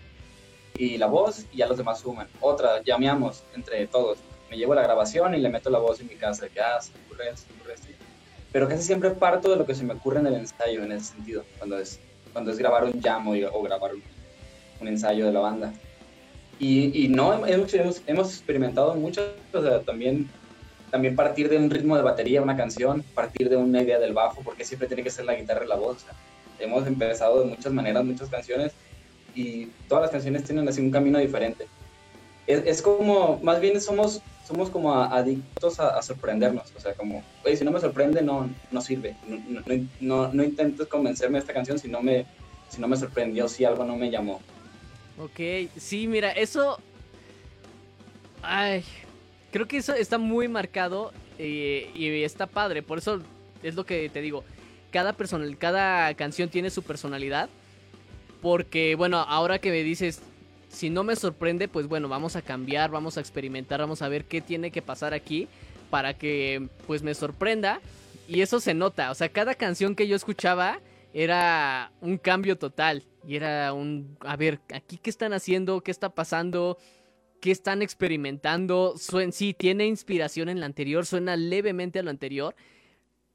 y 0.77 0.97
la 0.97 1.07
voz 1.07 1.45
y 1.51 1.57
ya 1.57 1.67
los 1.67 1.77
demás 1.77 1.99
suman. 1.99 2.27
Otra, 2.41 2.81
llameamos 2.83 3.43
entre 3.55 3.87
todos. 3.87 4.17
Me 4.49 4.57
llevo 4.57 4.75
la 4.75 4.83
grabación 4.83 5.33
y 5.35 5.39
le 5.39 5.49
meto 5.49 5.69
la 5.69 5.79
voz 5.79 5.99
en 6.01 6.07
mi 6.07 6.15
casa, 6.15 6.47
que 6.49 6.61
ah. 6.61 6.79
Pero 8.51 8.67
casi 8.67 8.83
siempre 8.83 9.11
parto 9.11 9.49
de 9.49 9.57
lo 9.57 9.65
que 9.65 9.75
se 9.75 9.83
me 9.83 9.93
ocurre 9.93 10.19
en 10.19 10.27
el 10.27 10.35
ensayo, 10.35 10.83
en 10.83 10.91
ese 10.91 11.13
sentido, 11.13 11.43
cuando 11.57 11.77
es, 11.79 11.99
cuando 12.31 12.51
es 12.51 12.57
grabar 12.57 12.85
un 12.85 13.01
jam 13.01 13.27
o, 13.27 13.61
grabar 13.63 13.91
un, 14.79 14.87
ensayo 14.87 15.25
de 15.25 15.33
la 15.33 15.39
banda. 15.39 15.73
Y, 16.59 17.03
y 17.03 17.07
no, 17.09 17.45
hemos, 17.45 17.73
hemos, 17.73 18.29
experimentado 18.29 18.95
mucho, 18.95 19.33
o 19.53 19.59
también 19.81 20.29
también 20.91 21.15
partir 21.15 21.49
de 21.49 21.57
un 21.57 21.69
ritmo 21.69 21.97
de 21.97 22.03
batería, 22.03 22.41
una 22.41 22.55
canción, 22.55 23.03
partir 23.13 23.49
de 23.49 23.57
una 23.57 23.81
idea 23.81 23.99
del 23.99 24.13
bajo, 24.13 24.41
porque 24.43 24.63
siempre 24.63 24.87
tiene 24.87 25.03
que 25.03 25.09
ser 25.09 25.25
la 25.25 25.35
guitarra 25.35 25.65
y 25.65 25.67
la 25.67 25.75
voz. 25.75 26.05
hemos 26.59 26.87
empezado 26.87 27.41
de 27.41 27.47
muchas 27.47 27.73
maneras, 27.73 28.05
muchas 28.05 28.29
canciones, 28.29 28.71
y 29.35 29.67
todas 29.87 30.03
las 30.03 30.11
canciones 30.11 30.43
tienen 30.43 30.67
así 30.67 30.81
un 30.81 30.91
camino 30.91 31.19
diferente. 31.19 31.67
Es, 32.47 32.65
es 32.65 32.81
como, 32.81 33.39
más 33.43 33.59
bien 33.59 33.79
somos, 33.81 34.21
somos 34.47 34.69
como 34.69 34.93
adictos 34.93 35.79
a, 35.79 36.01
sorprendernos, 36.01 36.71
o 36.75 36.79
sea, 36.79 36.93
como, 36.93 37.23
oye, 37.43 37.57
si 37.57 37.65
no 37.65 37.71
me 37.71 37.79
sorprende, 37.79 38.21
no, 38.21 38.49
no 38.71 38.81
sirve. 38.81 39.15
No, 39.27 39.63
no, 39.99 40.33
no, 40.33 40.43
intentes 40.43 40.87
convencerme 40.87 41.37
de 41.37 41.39
esta 41.39 41.53
canción 41.53 41.79
si 41.79 41.87
no, 41.87 42.01
me, 42.01 42.25
si 42.69 42.79
no 42.79 42.87
me 42.87 42.97
sorprendió, 42.97 43.47
si 43.47 43.65
algo 43.65 43.83
no 43.83 43.95
me 43.95 44.09
llamó. 44.09 44.41
Ok, 45.19 45.69
sí, 45.77 46.07
mira, 46.07 46.31
eso... 46.31 46.79
Ay, 48.41 48.83
creo 49.51 49.67
que 49.67 49.77
eso 49.77 49.93
está 49.93 50.19
muy 50.19 50.47
marcado 50.47 51.11
eh, 51.39 51.89
y 51.95 52.23
está 52.23 52.45
padre. 52.45 52.83
Por 52.83 52.99
eso 52.99 53.21
es 53.63 53.73
lo 53.73 53.85
que 53.85 54.09
te 54.09 54.21
digo. 54.21 54.43
Cada, 54.91 55.13
persona, 55.13 55.45
cada 55.57 56.13
canción 56.13 56.49
tiene 56.49 56.69
su 56.69 56.83
personalidad. 56.83 57.49
Porque, 58.45 58.93
bueno, 58.93 59.17
ahora 59.17 59.57
que 59.57 59.71
me 59.71 59.81
dices, 59.81 60.21
si 60.69 60.91
no 60.91 61.03
me 61.03 61.15
sorprende, 61.15 61.67
pues 61.67 61.87
bueno, 61.87 62.07
vamos 62.07 62.35
a 62.35 62.43
cambiar, 62.43 62.91
vamos 62.91 63.17
a 63.17 63.19
experimentar, 63.19 63.79
vamos 63.79 64.03
a 64.03 64.07
ver 64.07 64.25
qué 64.25 64.39
tiene 64.39 64.69
que 64.69 64.83
pasar 64.83 65.15
aquí 65.15 65.47
para 65.89 66.13
que 66.13 66.69
pues 66.85 67.01
me 67.01 67.15
sorprenda. 67.15 67.81
Y 68.27 68.41
eso 68.41 68.59
se 68.59 68.75
nota, 68.75 69.09
o 69.09 69.15
sea, 69.15 69.29
cada 69.29 69.55
canción 69.55 69.95
que 69.95 70.07
yo 70.07 70.15
escuchaba 70.15 70.79
era 71.11 71.91
un 72.01 72.19
cambio 72.19 72.55
total. 72.55 73.01
Y 73.27 73.35
era 73.35 73.73
un, 73.73 74.15
a 74.19 74.35
ver, 74.35 74.59
aquí 74.71 74.99
qué 74.99 75.09
están 75.09 75.33
haciendo, 75.33 75.81
qué 75.81 75.89
está 75.89 76.09
pasando, 76.09 76.77
que 77.41 77.49
están 77.49 77.81
experimentando. 77.81 78.93
sí, 79.31 79.55
tiene 79.55 79.87
inspiración 79.87 80.49
en 80.49 80.59
la 80.59 80.67
anterior, 80.67 81.07
suena 81.07 81.35
levemente 81.35 81.97
a 81.97 82.03
lo 82.03 82.11
anterior, 82.11 82.55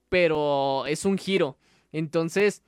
pero 0.09 0.87
es 0.87 1.05
un 1.05 1.19
giro. 1.19 1.59
Entonces, 1.91 2.63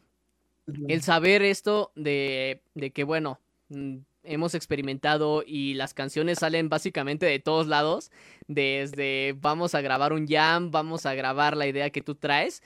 el 0.89 1.03
saber 1.03 1.43
esto 1.43 1.93
de, 1.95 2.63
de 2.75 2.93
que, 2.93 3.05
bueno, 3.05 3.41
mm, 3.69 3.99
hemos 4.25 4.55
experimentado 4.55 5.43
y 5.47 5.75
las 5.75 5.95
canciones 5.95 6.39
salen 6.39 6.69
básicamente 6.69 7.27
de 7.27 7.39
todos 7.39 7.67
lados, 7.67 8.11
desde 8.47 9.35
vamos 9.41 9.75
a 9.75 9.81
grabar 9.81 10.13
un 10.13 10.27
jam, 10.27 10.71
vamos 10.71 11.07
a 11.07 11.15
grabar 11.15 11.57
la 11.57 11.67
idea 11.67 11.91
que 11.91 12.03
tú 12.03 12.15
traes, 12.15 12.63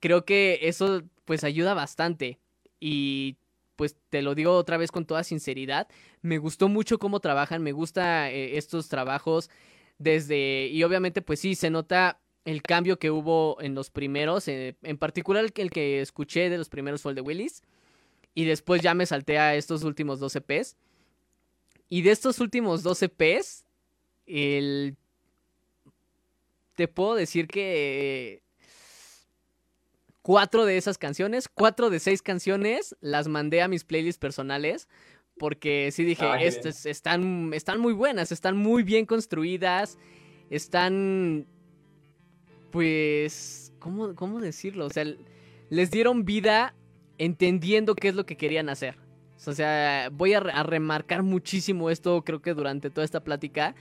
creo 0.00 0.24
que 0.24 0.60
eso 0.62 1.02
pues 1.24 1.44
ayuda 1.44 1.74
bastante. 1.74 2.38
Y 2.80 3.36
pues 3.76 3.96
te 4.08 4.22
lo 4.22 4.34
digo 4.34 4.52
otra 4.56 4.76
vez 4.76 4.90
con 4.90 5.04
toda 5.06 5.24
sinceridad, 5.24 5.88
me 6.22 6.38
gustó 6.38 6.68
mucho 6.68 6.98
cómo 6.98 7.20
trabajan, 7.20 7.62
me 7.62 7.72
gusta 7.72 8.30
eh, 8.30 8.56
estos 8.56 8.88
trabajos 8.88 9.50
desde, 9.98 10.68
y 10.68 10.82
obviamente 10.84 11.22
pues 11.22 11.40
sí, 11.40 11.54
se 11.54 11.70
nota 11.70 12.20
el 12.44 12.62
cambio 12.62 12.98
que 12.98 13.10
hubo 13.10 13.56
en 13.60 13.74
los 13.74 13.90
primeros, 13.90 14.48
eh, 14.48 14.76
en 14.82 14.98
particular 14.98 15.44
el 15.54 15.70
que 15.70 16.00
escuché 16.00 16.50
de 16.50 16.58
los 16.58 16.68
primeros 16.68 17.02
fue 17.02 17.12
el 17.12 17.16
de 17.16 17.22
Willis, 17.22 17.62
y 18.34 18.44
después 18.44 18.82
ya 18.82 18.94
me 18.94 19.06
salté 19.06 19.38
a 19.38 19.54
estos 19.54 19.84
últimos 19.84 20.20
12 20.20 20.40
Ps, 20.40 20.76
y 21.88 22.02
de 22.02 22.10
estos 22.10 22.40
últimos 22.40 22.82
12 22.82 23.08
Ps, 23.08 23.64
el... 24.26 24.96
Te 26.74 26.88
puedo 26.88 27.14
decir 27.14 27.46
que 27.46 28.42
cuatro 30.22 30.64
de 30.64 30.78
esas 30.78 30.98
canciones, 30.98 31.48
cuatro 31.48 31.90
de 31.90 32.00
seis 32.00 32.22
canciones, 32.22 32.96
las 33.00 33.28
mandé 33.28 33.62
a 33.62 33.68
mis 33.68 33.84
playlists 33.84 34.18
personales. 34.18 34.88
Porque 35.38 35.90
sí 35.92 36.04
dije, 36.04 36.24
ah, 36.24 36.40
están, 36.40 37.52
están 37.52 37.80
muy 37.80 37.92
buenas, 37.92 38.30
están 38.30 38.56
muy 38.56 38.84
bien 38.84 39.04
construidas, 39.04 39.98
están, 40.48 41.46
pues, 42.74 43.72
¿cómo, 43.78 44.16
¿cómo 44.16 44.40
decirlo? 44.40 44.86
O 44.86 44.90
sea, 44.90 45.04
les 45.70 45.92
dieron 45.92 46.24
vida 46.24 46.74
entendiendo 47.18 47.94
qué 47.94 48.08
es 48.08 48.16
lo 48.16 48.26
que 48.26 48.36
querían 48.36 48.68
hacer. 48.68 48.96
O 49.46 49.52
sea, 49.52 50.08
voy 50.10 50.34
a, 50.34 50.40
remarcar 50.40 51.22
muchísimo 51.22 51.88
esto, 51.88 52.24
creo 52.24 52.42
que 52.42 52.52
durante 52.52 52.90
toda 52.90 53.04
esta 53.04 53.22
plática. 53.22 53.76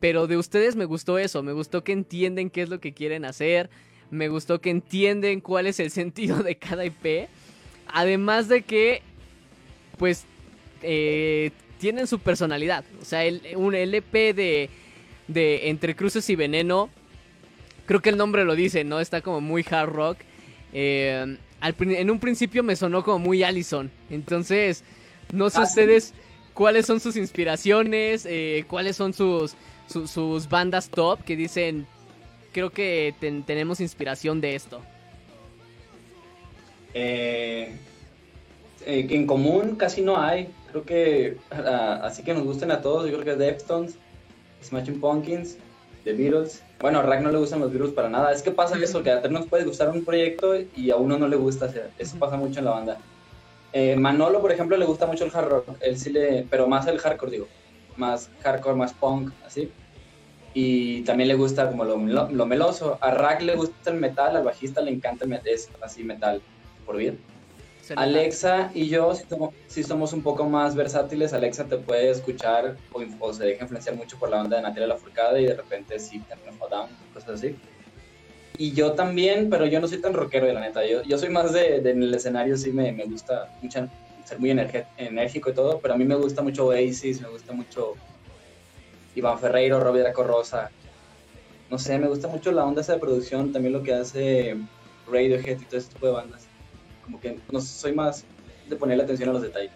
Pero 0.00 0.28
de 0.28 0.38
ustedes 0.38 0.76
me 0.76 0.86
gustó 0.86 1.18
eso, 1.18 1.42
me 1.42 1.52
gustó 1.52 1.84
que 1.84 1.92
entienden 1.92 2.48
qué 2.48 2.62
es 2.62 2.70
lo 2.70 2.80
que 2.80 2.94
quieren 2.94 3.26
hacer. 3.26 3.68
Me 4.10 4.28
gustó 4.28 4.62
que 4.62 4.70
entienden 4.70 5.42
cuál 5.42 5.66
es 5.66 5.78
el 5.78 5.90
sentido 6.00 6.42
de 6.42 6.56
cada 6.56 6.86
IP. 6.86 7.28
Además 7.86 8.48
de 8.48 8.62
que, 8.62 9.02
pues, 9.98 10.24
eh, 10.80 11.50
tienen 11.76 12.06
su 12.06 12.18
personalidad. 12.18 12.82
O 12.98 13.04
sea, 13.04 13.30
un 13.56 13.74
LP 13.74 14.32
de, 14.32 14.70
de 15.28 15.68
Entre 15.68 15.94
Cruces 15.94 16.30
y 16.30 16.34
Veneno, 16.34 16.88
creo 17.86 18.00
que 18.00 18.10
el 18.10 18.16
nombre 18.16 18.44
lo 18.44 18.54
dice, 18.54 18.84
¿no? 18.84 19.00
Está 19.00 19.20
como 19.20 19.40
muy 19.40 19.64
hard 19.68 19.90
rock. 19.90 20.18
Eh, 20.72 21.36
en 21.60 22.10
un 22.10 22.18
principio 22.18 22.62
me 22.62 22.76
sonó 22.76 23.04
como 23.04 23.18
muy 23.18 23.42
Allison. 23.42 23.90
Entonces, 24.10 24.84
no 25.32 25.50
sé 25.50 25.58
ah, 25.58 25.62
ustedes 25.62 26.14
cuáles 26.54 26.86
son 26.86 27.00
sus 27.00 27.16
inspiraciones, 27.16 28.26
eh, 28.28 28.64
cuáles 28.68 28.96
son 28.96 29.12
sus, 29.12 29.54
sus 29.86 30.48
bandas 30.48 30.88
top 30.88 31.22
que 31.24 31.36
dicen, 31.36 31.86
creo 32.52 32.70
que 32.70 33.14
tenemos 33.46 33.80
inspiración 33.80 34.40
de 34.40 34.54
esto. 34.54 34.82
Eh, 36.94 37.74
eh, 38.84 39.06
en 39.10 39.26
común 39.26 39.76
casi 39.76 40.02
no 40.02 40.20
hay. 40.20 40.48
Creo 40.70 40.84
que 40.84 41.36
así 41.50 42.22
que 42.22 42.34
nos 42.34 42.44
gusten 42.44 42.70
a 42.70 42.80
todos. 42.80 43.10
Yo 43.10 43.20
creo 43.20 43.36
que 43.36 43.44
Deftones, 43.44 43.96
Smashing 44.62 45.00
Pumpkins, 45.00 45.58
The 46.04 46.12
Beatles. 46.12 46.62
Bueno, 46.82 46.98
a 46.98 47.02
Rack 47.02 47.22
no 47.22 47.30
le 47.30 47.38
gustan 47.38 47.60
los 47.60 47.72
Beatles 47.72 47.94
para 47.94 48.10
nada. 48.10 48.32
Es 48.32 48.42
que 48.42 48.50
pasa 48.50 48.76
eso, 48.76 49.02
que 49.02 49.10
a 49.10 49.20
nos 49.28 49.46
puede 49.46 49.64
gustar 49.64 49.88
un 49.88 50.04
proyecto 50.04 50.54
y 50.76 50.90
a 50.90 50.96
uno 50.96 51.16
no 51.16 51.28
le 51.28 51.36
gusta. 51.36 51.72
eso 51.96 52.18
pasa 52.18 52.36
mucho 52.36 52.58
en 52.58 52.66
la 52.66 52.72
banda. 52.72 52.98
Eh, 53.72 53.96
Manolo, 53.96 54.42
por 54.42 54.52
ejemplo, 54.52 54.76
le 54.76 54.84
gusta 54.84 55.06
mucho 55.06 55.24
el 55.24 55.30
hard 55.34 55.48
rock. 55.48 55.68
Él 55.80 55.98
sí 55.98 56.10
le, 56.10 56.46
pero 56.50 56.66
más 56.66 56.86
el 56.86 56.98
hardcore, 56.98 57.32
digo. 57.32 57.48
Más 57.96 58.28
hardcore, 58.42 58.76
más 58.76 58.92
punk, 58.92 59.32
así 59.46 59.70
y 60.54 61.02
también 61.02 61.28
le 61.28 61.34
gusta 61.34 61.68
como 61.70 61.84
lo, 61.84 61.96
lo, 61.96 62.46
meloso. 62.46 62.98
A 63.00 63.10
Rack 63.10 63.42
le 63.42 63.56
gusta 63.56 63.90
el 63.90 63.96
metal, 63.96 64.36
al 64.36 64.44
bajista 64.44 64.80
le 64.80 64.90
encanta 64.90 65.24
el 65.24 65.40
es 65.44 65.70
así 65.80 66.04
metal, 66.04 66.42
por 66.84 66.96
bien. 66.96 67.18
Alexa 67.96 68.70
y 68.74 68.88
yo, 68.88 69.12
si 69.68 69.82
somos, 69.82 70.12
un 70.12 70.22
poco 70.22 70.48
más 70.48 70.74
versátiles, 70.74 71.32
Alexa 71.32 71.66
te 71.66 71.78
puede 71.78 72.10
escuchar 72.10 72.76
o, 72.92 73.32
se 73.32 73.44
deja 73.44 73.64
influenciar 73.64 73.96
mucho 73.96 74.18
por 74.18 74.30
la 74.30 74.38
banda 74.38 74.56
de 74.56 74.62
Natalia 74.62 74.88
Lafourcade 74.88 75.42
y 75.42 75.46
de 75.46 75.54
repente 75.54 75.98
sí, 75.98 76.20
también 76.20 76.58
Down, 76.58 76.90
cosas 77.12 77.40
así. 77.40 77.56
Y 78.58 78.72
yo 78.72 78.92
también, 78.92 79.48
pero 79.50 79.66
yo 79.66 79.80
no 79.80 79.88
soy 79.88 80.00
tan 80.00 80.12
rockero 80.12 80.46
de 80.46 80.54
la 80.54 80.60
neta. 80.60 80.86
Yo, 80.86 81.02
yo 81.02 81.18
soy 81.18 81.30
más 81.30 81.52
de, 81.52 81.76
en 81.76 82.02
el 82.02 82.14
escenario, 82.14 82.56
sí 82.56 82.70
me, 82.72 82.92
me 82.92 83.04
gusta 83.04 83.48
mucho, 83.60 83.88
ser 84.24 84.38
muy 84.38 84.50
enérgico 84.50 85.50
y 85.50 85.54
todo, 85.54 85.80
pero 85.80 85.94
a 85.94 85.96
mí 85.96 86.04
me 86.04 86.14
gusta 86.14 86.42
mucho 86.42 86.66
Oasis, 86.66 87.20
me 87.20 87.28
gusta 87.28 87.52
mucho 87.52 87.94
Iván 89.14 89.38
Ferreiro, 89.38 89.80
Robbie 89.80 90.00
Draco. 90.00 90.42
No 91.70 91.78
sé, 91.78 91.98
me 91.98 92.08
gusta 92.08 92.28
mucho 92.28 92.52
la 92.52 92.64
onda 92.64 92.82
esa 92.82 92.94
de 92.94 93.00
producción, 93.00 93.50
también 93.50 93.72
lo 93.72 93.82
que 93.82 93.94
hace 93.94 94.56
Radiohead 95.06 95.60
y 95.60 95.66
todo 95.66 95.78
ese 95.78 95.88
tipo 95.88 96.06
de 96.06 96.12
bandas. 96.12 96.51
Como 97.04 97.20
que 97.20 97.38
no 97.50 97.60
soy 97.60 97.92
más 97.92 98.24
de 98.68 98.76
ponerle 98.76 99.04
atención 99.04 99.28
a 99.30 99.32
los 99.32 99.42
detalles. 99.42 99.72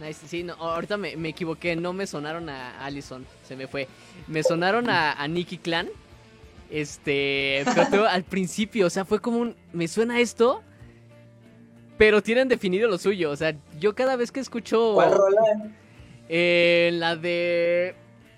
Nice, 0.00 0.26
sí, 0.26 0.42
no, 0.42 0.54
ahorita 0.54 0.96
me, 0.96 1.28
equivoqué, 1.28 1.76
no 1.76 1.92
me 1.92 2.06
sonaron 2.06 2.48
a 2.48 2.84
Allison, 2.84 3.26
se 3.46 3.56
me 3.56 3.66
fue. 3.66 3.86
Me 4.28 4.42
sonaron 4.42 4.88
a, 4.88 5.12
a 5.12 5.28
Nicky 5.28 5.58
Clan. 5.58 5.88
Este, 6.70 7.64
pero 7.90 8.06
al 8.06 8.22
principio, 8.22 8.86
o 8.86 8.90
sea, 8.90 9.04
fue 9.04 9.20
como 9.20 9.38
un. 9.38 9.56
Me 9.72 9.88
suena 9.88 10.20
esto, 10.20 10.62
pero 11.98 12.22
tienen 12.22 12.48
definido 12.48 12.88
lo 12.88 12.96
suyo. 12.96 13.30
O 13.30 13.36
sea, 13.36 13.54
yo 13.78 13.94
cada 13.94 14.16
vez 14.16 14.30
que 14.30 14.40
escucho. 14.40 14.94
¿Cuál 14.94 15.12
rola? 15.12 15.40
Eh, 16.28 16.90
la 16.94 17.16
de. 17.16 17.94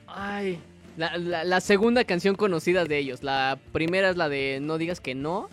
Ay, 0.06 0.58
la, 0.96 1.60
segunda 1.60 2.04
canción 2.04 2.34
conocida 2.34 2.86
de 2.86 2.98
ellos. 2.98 3.22
La 3.22 3.58
primera 3.72 4.10
es 4.10 4.16
la 4.16 4.28
de 4.28 4.58
No 4.60 4.78
digas 4.78 5.00
que 5.00 5.14
no. 5.14 5.48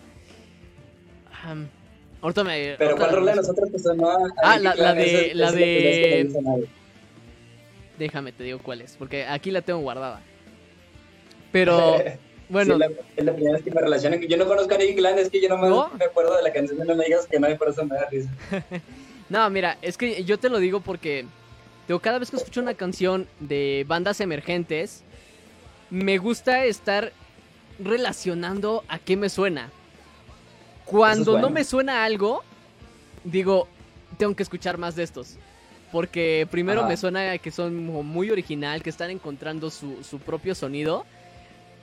Ahorita 2.20 2.44
me. 2.44 2.74
Pero 2.78 2.96
¿cuál 2.96 3.12
rola 3.12 3.30
de 3.32 3.36
nosotros 3.38 3.70
que 3.70 3.78
sonó? 3.78 4.10
Ah, 4.42 4.58
la, 4.58 4.94
de. 4.94 5.32
La 5.34 5.52
de... 5.52 6.66
Déjame, 7.98 8.32
te 8.32 8.44
digo 8.44 8.58
cuál 8.62 8.80
es. 8.80 8.96
Porque 8.96 9.24
aquí 9.24 9.50
la 9.50 9.62
tengo 9.62 9.80
guardada. 9.80 10.20
Pero. 11.52 11.96
Bueno, 12.50 12.74
es, 13.16 13.24
la, 13.24 13.32
primera 13.32 13.52
vez 13.52 13.62
que 13.62 13.70
me 13.70 13.80
relacionan. 13.80 14.20
Yo 14.22 14.36
no 14.36 14.44
conozco 14.44 14.74
a 14.74 14.78
Nicky 14.78 14.96
Clan, 14.96 15.16
es 15.20 15.30
que 15.30 15.40
yo 15.40 15.48
no 15.48 15.56
me, 15.56 16.04
acuerdo 16.04 16.36
de 16.36 16.42
la 16.42 16.52
canción 16.52 16.80
de 16.80 16.84
No 16.84 16.96
me 16.96 17.04
digas 17.04 17.28
que 17.28 17.38
no, 17.38 17.48
y 17.48 17.54
por 17.54 17.68
eso 17.68 17.84
me 17.86 17.94
da 17.94 18.06
risa. 18.10 18.28
no, 19.28 19.48
mira, 19.50 19.78
es 19.82 19.96
que 19.96 20.24
yo 20.24 20.36
te 20.36 20.48
lo 20.48 20.58
digo 20.58 20.80
porque 20.80 21.26
digo, 21.86 22.00
cada 22.00 22.18
vez 22.18 22.28
que 22.28 22.36
escucho 22.38 22.60
una 22.60 22.74
canción 22.74 23.28
de 23.38 23.84
bandas 23.86 24.20
emergentes, 24.20 25.04
me 25.90 26.18
gusta 26.18 26.64
estar 26.64 27.12
relacionando 27.78 28.82
a 28.88 28.98
qué 28.98 29.16
me 29.16 29.28
suena. 29.28 29.70
Cuando 30.90 31.38
no 31.38 31.50
me 31.50 31.64
suena 31.64 32.04
algo, 32.04 32.42
digo, 33.24 33.68
tengo 34.18 34.34
que 34.34 34.42
escuchar 34.42 34.78
más 34.78 34.96
de 34.96 35.04
estos. 35.04 35.36
Porque 35.92 36.46
primero 36.50 36.86
me 36.86 36.96
suena 36.96 37.36
que 37.38 37.50
son 37.50 37.86
muy 37.86 38.30
original, 38.30 38.82
que 38.82 38.90
están 38.90 39.10
encontrando 39.10 39.70
su, 39.70 40.02
su 40.04 40.18
propio 40.18 40.54
sonido. 40.54 41.04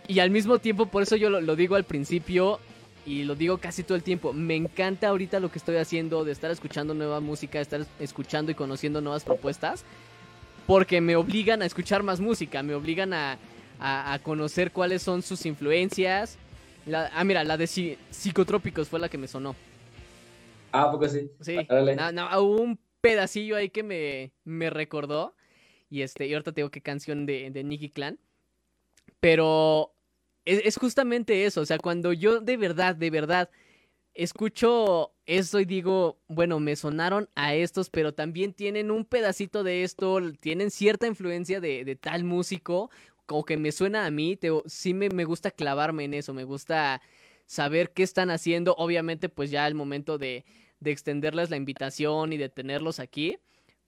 Y 0.08 0.20
al 0.20 0.30
mismo 0.30 0.60
tiempo, 0.60 0.86
por 0.86 1.04
eso 1.04 1.17
yo 1.17 1.30
lo, 1.30 1.56
digo 1.56 1.76
al 1.76 1.84
principio 1.84 2.60
y 3.06 3.24
lo 3.24 3.36
digo 3.36 3.58
casi 3.58 3.84
todo 3.84 3.96
el 3.96 4.04
tiempo. 4.04 4.32
Me 4.32 4.56
encanta 4.56 5.10
ahorita 5.10 5.39
lo 5.39 5.52
que 5.52 5.58
estoy 5.58 5.76
haciendo 5.76 6.24
de 6.24 6.32
estar 6.32 6.50
escuchando 6.50 6.93
nueva 6.93 7.20
música, 7.20 7.60
estar 7.60 7.86
escuchando 8.00 8.52
y 8.52 8.56
conociendo 8.56 9.02
nuevas 9.02 9.26
propuestas. 9.26 9.84
Porque 10.65 11.02
me 11.02 11.15
obligan 11.15 11.62
a 11.62 11.65
escuchar 11.65 12.04
más 12.04 12.20
música, 12.20 12.63
me 12.63 12.74
obligan 12.76 13.13
a, 13.13 13.38
a, 13.80 14.20
conocer 14.24 14.72
cuáles 14.72 15.02
son 15.02 15.22
sus 15.22 15.46
influencias. 15.46 16.38
Ah, 16.93 17.23
mira, 17.23 17.43
la 17.43 17.58
de 17.58 17.67
psicotrópicos 17.67 18.89
fue 18.89 19.00
la 19.00 19.10
que 19.10 19.17
me 19.17 19.28
sonó. 19.28 19.56
Ah, 20.71 20.91
poco 20.91 21.08
sí. 21.08 21.32
Sí, 21.41 21.58
no, 21.69 22.12
no, 22.12 22.43
un 22.43 22.80
pedacillo 23.02 23.56
ahí 23.56 23.69
que 23.69 23.84
me, 23.84 24.32
me 24.43 24.69
recordó. 24.69 25.36
Y 25.89 26.02
este, 26.02 26.28
y 26.28 26.34
ahorita 26.34 26.52
tengo 26.52 26.69
que 26.69 26.82
canción 26.82 27.26
de, 27.26 27.50
de 27.52 27.63
Nicky 27.63 27.89
Clan. 27.89 28.19
Pero 29.19 29.93
es, 30.47 30.78
justamente 30.78 31.45
eso, 31.45 31.62
o 31.62 31.65
sea, 31.65 31.78
cuando 31.78 32.13
yo 32.13 32.39
de 32.39 32.58
verdad, 32.58 32.95
de 32.95 33.10
verdad 33.10 33.50
escucho 34.13 35.13
eso 35.26 35.60
y 35.60 35.65
digo, 35.65 36.19
bueno, 36.28 36.60
me 36.60 36.76
sonaron 36.76 37.30
a 37.36 37.54
estos, 37.54 37.89
pero 37.89 38.13
también 38.13 38.54
tienen 38.54 38.89
un 38.89 39.06
pedacito 39.06 39.63
de 39.63 39.84
esto, 39.84 40.19
tienen 40.39 40.71
cierta 40.71 41.06
influencia 41.06 41.60
de, 41.60 41.97
tal 42.00 42.23
músico, 42.23 42.89
como 43.28 43.46
que 43.46 43.58
me 43.58 43.72
suena 43.72 44.08
a 44.08 44.12
mí, 44.12 44.36
te, 44.36 44.50
sí 44.66 44.96
me, 44.96 45.10
me, 45.10 45.26
gusta 45.26 45.52
clavarme 45.52 46.06
en 46.06 46.16
eso, 46.16 46.34
me 46.34 46.44
gusta 46.44 47.02
saber 47.46 47.92
qué 47.92 48.02
están 48.02 48.32
haciendo, 48.32 48.74
obviamente 48.80 49.30
pues 49.30 49.52
ya 49.52 49.68
el 49.68 49.76
momento 49.76 50.18
de, 50.18 50.46
de 50.80 50.92
extenderles 50.92 51.52
la 51.52 51.58
invitación 51.58 52.34
y 52.34 52.38
de 52.38 52.50
tenerlos 52.50 53.00
aquí, 53.00 53.38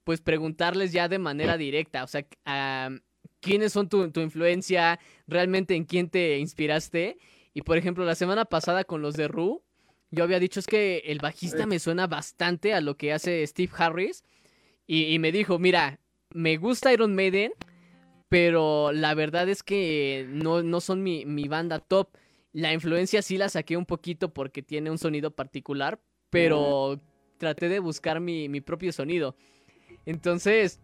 pues 0.04 0.22
preguntarles 0.22 0.92
ya 0.92 1.08
de 1.08 1.18
manera 1.18 1.58
directa, 1.58 2.04
o 2.04 2.08
sea, 2.08 2.26
a 2.46 2.92
quiénes 3.40 3.74
son 3.74 3.90
tu, 3.90 4.04
influencia, 4.20 5.00
realmente 5.28 5.76
en 5.76 5.86
quién 5.86 6.10
te 6.10 6.38
inspiraste. 6.40 7.18
Y 7.54 7.62
por 7.62 7.78
ejemplo, 7.78 8.06
la 8.06 8.16
semana 8.16 8.46
pasada 8.46 8.84
con 8.84 9.02
los 9.02 9.16
de 9.16 9.28
Ru, 9.28 9.64
yo 10.12 10.24
había 10.24 10.40
dicho 10.40 10.60
es 10.60 10.68
que 10.68 11.04
el 11.06 11.20
bajista 11.20 11.66
me 11.66 11.80
suena 11.80 12.08
bastante 12.08 12.74
a 12.74 12.82
lo 12.82 12.98
que 12.98 13.14
hace 13.14 13.46
Steve 13.46 13.72
Harris. 13.78 14.24
Y, 14.88 15.20
me 15.20 15.32
dijo, 15.32 15.60
mira, 15.60 16.00
me 16.34 16.58
gusta 16.58 16.92
Iron 16.92 17.14
Maiden, 17.14 17.54
pero 18.30 18.92
la 18.92 19.16
verdad 19.16 19.50
es 19.50 19.64
que 19.64 20.28
no, 20.30 20.62
no 20.62 20.80
son 20.82 21.02
mi, 21.04 21.48
banda 21.48 21.80
top. 21.80 22.10
La 22.54 22.74
influencia 22.74 23.22
sí 23.24 23.38
la 23.38 23.50
saqué 23.50 23.76
un 23.76 23.86
poquito 23.86 24.34
porque 24.34 24.62
tiene 24.62 24.92
un 24.92 25.00
sonido 25.00 25.32
particular, 25.32 26.00
pero 26.30 27.00
traté 27.38 27.70
de 27.70 27.80
buscar 27.80 28.20
mi, 28.20 28.48
mi 28.48 28.62
propio 28.62 28.92
sonido. 28.92 29.36
Entonces, 30.06 30.80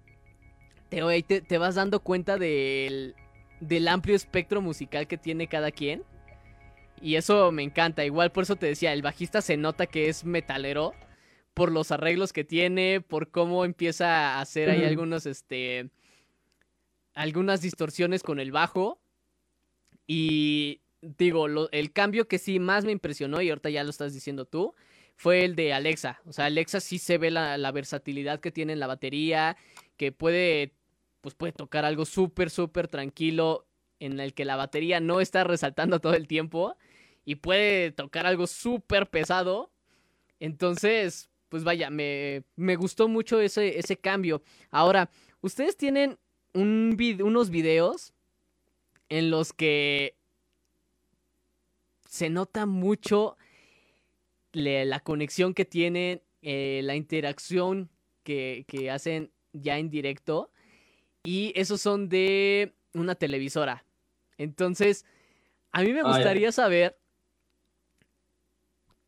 te, 0.90 1.42
te, 1.42 1.58
vas 1.60 1.76
dando 1.76 2.00
cuenta 2.00 2.38
del, 2.38 3.16
del 3.60 3.88
amplio 3.88 4.16
espectro 4.16 4.62
musical 4.62 5.08
que 5.08 5.18
tiene 5.18 5.48
cada 5.48 5.72
quien. 5.72 6.04
Y 7.00 7.16
eso 7.16 7.52
me 7.52 7.62
encanta. 7.62 8.06
Igual 8.06 8.32
por 8.32 8.44
eso 8.44 8.56
te 8.56 8.66
decía, 8.66 8.92
el 8.92 9.04
bajista 9.04 9.42
se 9.42 9.58
nota 9.58 9.86
que 9.86 10.10
es 10.10 10.26
metalero. 10.26 10.94
Por 11.54 11.72
los 11.72 11.92
arreglos 11.92 12.34
que 12.34 12.44
tiene, 12.44 13.02
por 13.02 13.30
cómo 13.30 13.64
empieza 13.64 14.36
a 14.36 14.42
hacer 14.42 14.70
ahí 14.70 14.84
algunos, 14.84 15.26
este. 15.26 15.90
Algunas 17.16 17.62
distorsiones 17.62 18.22
con 18.22 18.40
el 18.40 18.52
bajo. 18.52 19.02
Y 20.06 20.82
digo, 21.02 21.48
el 21.72 21.92
cambio 21.92 22.28
que 22.28 22.38
sí 22.38 22.60
más 22.60 22.86
me 22.86 22.92
impresionó, 22.92 23.42
y 23.42 23.50
ahorita 23.50 23.70
ya 23.72 23.84
lo 23.84 23.90
estás 23.90 24.14
diciendo 24.14 24.46
tú, 24.46 24.76
fue 25.16 25.46
el 25.46 25.56
de 25.56 25.74
Alexa. 25.74 26.22
O 26.26 26.34
sea, 26.34 26.46
Alexa 26.46 26.80
sí 26.80 27.00
se 27.00 27.18
ve 27.18 27.32
la, 27.32 27.58
la 27.58 27.72
versatilidad 27.72 28.40
que 28.40 28.52
tiene 28.52 28.74
en 28.74 28.80
la 28.80 28.88
batería, 28.88 29.58
que 29.98 30.12
puede, 30.12 30.74
pues 31.22 31.36
puede 31.36 31.54
tocar 31.54 31.86
algo 31.86 32.06
súper, 32.06 32.50
súper 32.50 32.88
tranquilo 32.88 33.66
en 34.00 34.20
el 34.20 34.34
que 34.34 34.46
la 34.46 34.56
batería 34.56 35.00
no 35.00 35.22
está 35.22 35.44
resaltando 35.44 36.00
todo 36.00 36.14
el 36.14 36.28
tiempo 36.28 36.78
y 37.24 37.36
puede 37.36 37.92
tocar 37.92 38.26
algo 38.26 38.46
súper 38.46 39.10
pesado. 39.10 39.72
Entonces, 40.40 41.30
pues 41.50 41.64
vaya, 41.64 41.90
me, 41.90 42.44
me 42.56 42.76
gustó 42.76 43.08
mucho 43.08 43.40
ese, 43.40 43.80
ese 43.80 43.98
cambio. 43.98 44.44
Ahora, 44.70 45.10
ustedes 45.42 45.78
tienen 45.78 46.20
un 46.56 46.98
unos 47.22 47.50
videos 47.50 48.14
en 49.10 49.30
los 49.30 49.54
que 49.54 50.16
se 52.10 52.30
nota 52.30 52.66
mucho 52.66 53.38
la 54.54 55.02
conexión 55.02 55.54
que 55.54 55.66
tienen, 55.66 56.22
eh, 56.42 56.80
la 56.84 56.96
interacción 56.96 57.90
que, 58.24 58.64
que, 58.70 58.90
hacen 58.90 59.32
ya 59.52 59.78
en 59.78 59.90
directo. 59.90 60.50
Y 61.26 61.52
esos 61.56 61.82
son 61.82 62.08
de 62.08 62.74
una 62.94 63.16
televisora. 63.16 63.84
Entonces, 64.38 65.06
a 65.74 65.82
mí 65.82 65.92
me 65.92 66.00
ah, 66.00 66.08
gustaría 66.08 66.54
saber, 66.54 66.98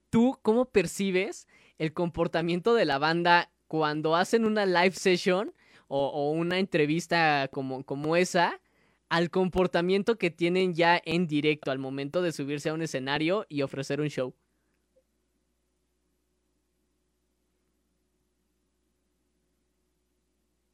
tú 0.10 0.38
cómo 0.42 0.66
percibes 0.66 1.48
el 1.78 1.94
comportamiento 1.94 2.74
de 2.74 2.84
la 2.84 2.98
banda 2.98 3.50
cuando 3.68 4.18
hacen 4.18 4.44
una 4.44 4.66
live 4.66 4.92
session 4.92 5.54
o, 5.88 6.32
una 6.32 6.60
entrevista 6.60 7.50
como, 7.52 7.84
como 7.84 8.16
esa 8.16 8.62
al 9.10 9.30
comportamiento 9.30 10.18
que 10.18 10.32
tienen 10.32 10.74
ya 10.74 11.02
en 11.06 11.28
directo 11.28 11.72
al 11.72 11.80
momento 11.80 12.22
de 12.22 12.32
subirse 12.32 12.70
a 12.70 12.74
un 12.74 12.82
escenario 12.82 13.46
y 13.50 13.62
ofrecer 13.62 14.02
un 14.02 14.10
show. 14.10 14.34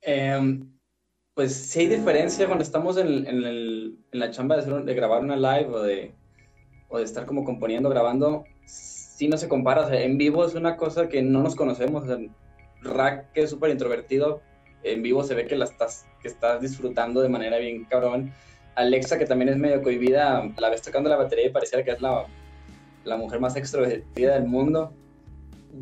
Em, 0.01 0.69
pues 1.33 1.55
sí 1.55 1.81
hay 1.81 1.87
diferencia 1.87 2.45
cuando 2.47 2.63
estamos 2.63 2.97
en, 2.97 3.25
en, 3.25 3.97
la 4.11 4.31
chamba 4.31 4.57
de, 4.57 4.93
grabar 4.93 5.21
una 5.23 5.37
live 5.37 5.69
o 5.73 5.81
de, 5.81 6.13
o 6.89 6.97
de 6.97 7.03
estar 7.03 7.25
como 7.25 7.43
componiendo, 7.45 7.89
grabando, 7.89 8.43
sí 8.65 9.27
no 9.27 9.37
se 9.37 9.47
compara. 9.47 9.87
en 10.01 10.17
vivo 10.17 10.45
es 10.45 10.55
una 10.55 10.77
cosa 10.77 11.07
que 11.07 11.21
no 11.21 11.41
nos 11.43 11.55
conocemos. 11.55 12.03
Rack, 12.81 13.31
que 13.31 13.43
es 13.43 13.49
súper 13.49 13.71
introvertido, 13.71 14.41
en 14.83 15.01
vivo 15.01 15.23
se 15.23 15.35
ve 15.35 15.45
que 15.45 15.55
la 15.55 15.65
estás, 15.65 16.05
que 16.21 16.27
estás 16.27 16.61
disfrutando 16.61 17.21
de 17.21 17.29
manera 17.29 17.57
bien 17.57 17.85
cabrón. 17.85 18.33
Alexa, 18.75 19.17
que 19.17 19.25
también 19.25 19.49
es 19.49 19.57
medio 19.57 19.81
cohibida, 19.81 20.49
la 20.57 20.69
ves 20.69 20.81
tocando 20.81 21.09
la 21.09 21.17
batería 21.17 21.47
y 21.47 21.51
pareciera 21.51 21.83
que 21.83 21.91
es 21.91 22.01
la, 22.01 22.25
la 23.03 23.17
mujer 23.17 23.39
más 23.39 23.55
extrovertida 23.55 24.33
del 24.35 24.45
mundo. 24.45 24.91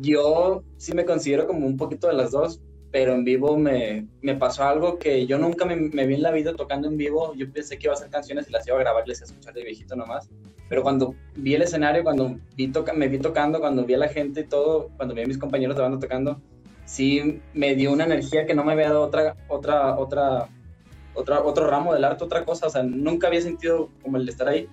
Yo 0.00 0.62
sí 0.76 0.92
me 0.94 1.04
considero 1.04 1.46
como 1.46 1.66
un 1.66 1.76
poquito 1.76 2.08
de 2.08 2.14
las 2.14 2.32
dos, 2.32 2.60
pero 2.90 3.14
en 3.14 3.24
vivo 3.24 3.56
me, 3.56 4.06
me 4.20 4.34
pasó 4.34 4.64
algo 4.64 4.98
que 4.98 5.26
yo 5.26 5.38
nunca 5.38 5.64
me, 5.64 5.76
me, 5.76 6.06
vi 6.06 6.14
en 6.14 6.22
la 6.22 6.30
vida 6.30 6.54
tocando 6.54 6.88
en 6.88 6.98
vivo. 6.98 7.34
Yo 7.34 7.50
pensé 7.50 7.78
que 7.78 7.86
iba 7.86 7.94
a 7.94 7.96
hacer 7.96 8.10
canciones 8.10 8.48
y 8.48 8.52
las 8.52 8.66
iba 8.66 8.76
a 8.76 8.80
grabar 8.80 9.04
y 9.06 9.08
les 9.08 9.18
iba 9.18 9.26
a 9.26 9.30
escuchar 9.30 9.54
de 9.54 9.64
viejito 9.64 9.96
nomás. 9.96 10.28
Pero 10.68 10.82
cuando 10.82 11.14
vi 11.36 11.54
el 11.54 11.62
escenario, 11.62 12.02
cuando 12.02 12.36
vi 12.56 12.68
toca, 12.68 12.92
me 12.92 13.08
vi 13.08 13.18
tocando, 13.18 13.60
cuando 13.60 13.84
vi 13.84 13.94
a 13.94 13.98
la 13.98 14.08
gente 14.08 14.40
y 14.40 14.44
todo, 14.44 14.90
cuando 14.96 15.14
vi 15.14 15.22
a 15.22 15.26
mis 15.26 15.38
compañeros 15.38 15.76
de 15.76 15.82
banda 15.82 15.98
tocando, 15.98 16.40
sí 16.84 17.40
me 17.54 17.74
dio 17.74 17.92
una 17.92 18.04
energía 18.04 18.46
que 18.46 18.54
no 18.54 18.64
me 18.64 18.72
había 18.72 18.88
dado 18.88 19.02
otra, 19.02 19.36
otra, 19.48 19.98
otra, 19.98 20.48
otra, 21.14 21.42
otro 21.42 21.66
ramo 21.68 21.94
del 21.94 22.04
arte, 22.04 22.24
otra 22.24 22.44
cosa. 22.44 22.66
O 22.66 22.70
sea, 22.70 22.82
nunca 22.82 23.28
había 23.28 23.40
sentido 23.40 23.88
como 24.02 24.16
el 24.16 24.26
de 24.26 24.32
estar 24.32 24.48
ahí. 24.48 24.68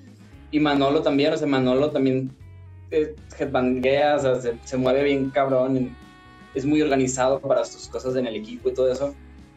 Y 0.52 0.60
Manolo 0.60 1.02
también, 1.02 1.34
o 1.34 1.38
sea, 1.38 1.48
Manolo 1.48 1.92
también 1.92 2.32
eh, 2.92 3.16
headbanguea, 3.38 4.16
o 4.16 4.20
sea, 4.20 4.36
se, 4.36 4.56
se 4.64 4.78
mueve 4.78 5.04
bien 5.04 5.30
cabrón 5.30 5.96
es 6.56 6.66
muy 6.66 6.82
organizado 6.82 7.40
para 7.40 7.66
sus 7.66 7.88
cosas 7.88 8.16
en 8.16 8.28
el 8.28 8.36
equipo 8.36 8.70
y 8.70 8.74
todo 8.74 8.92
eso. 8.92 9.08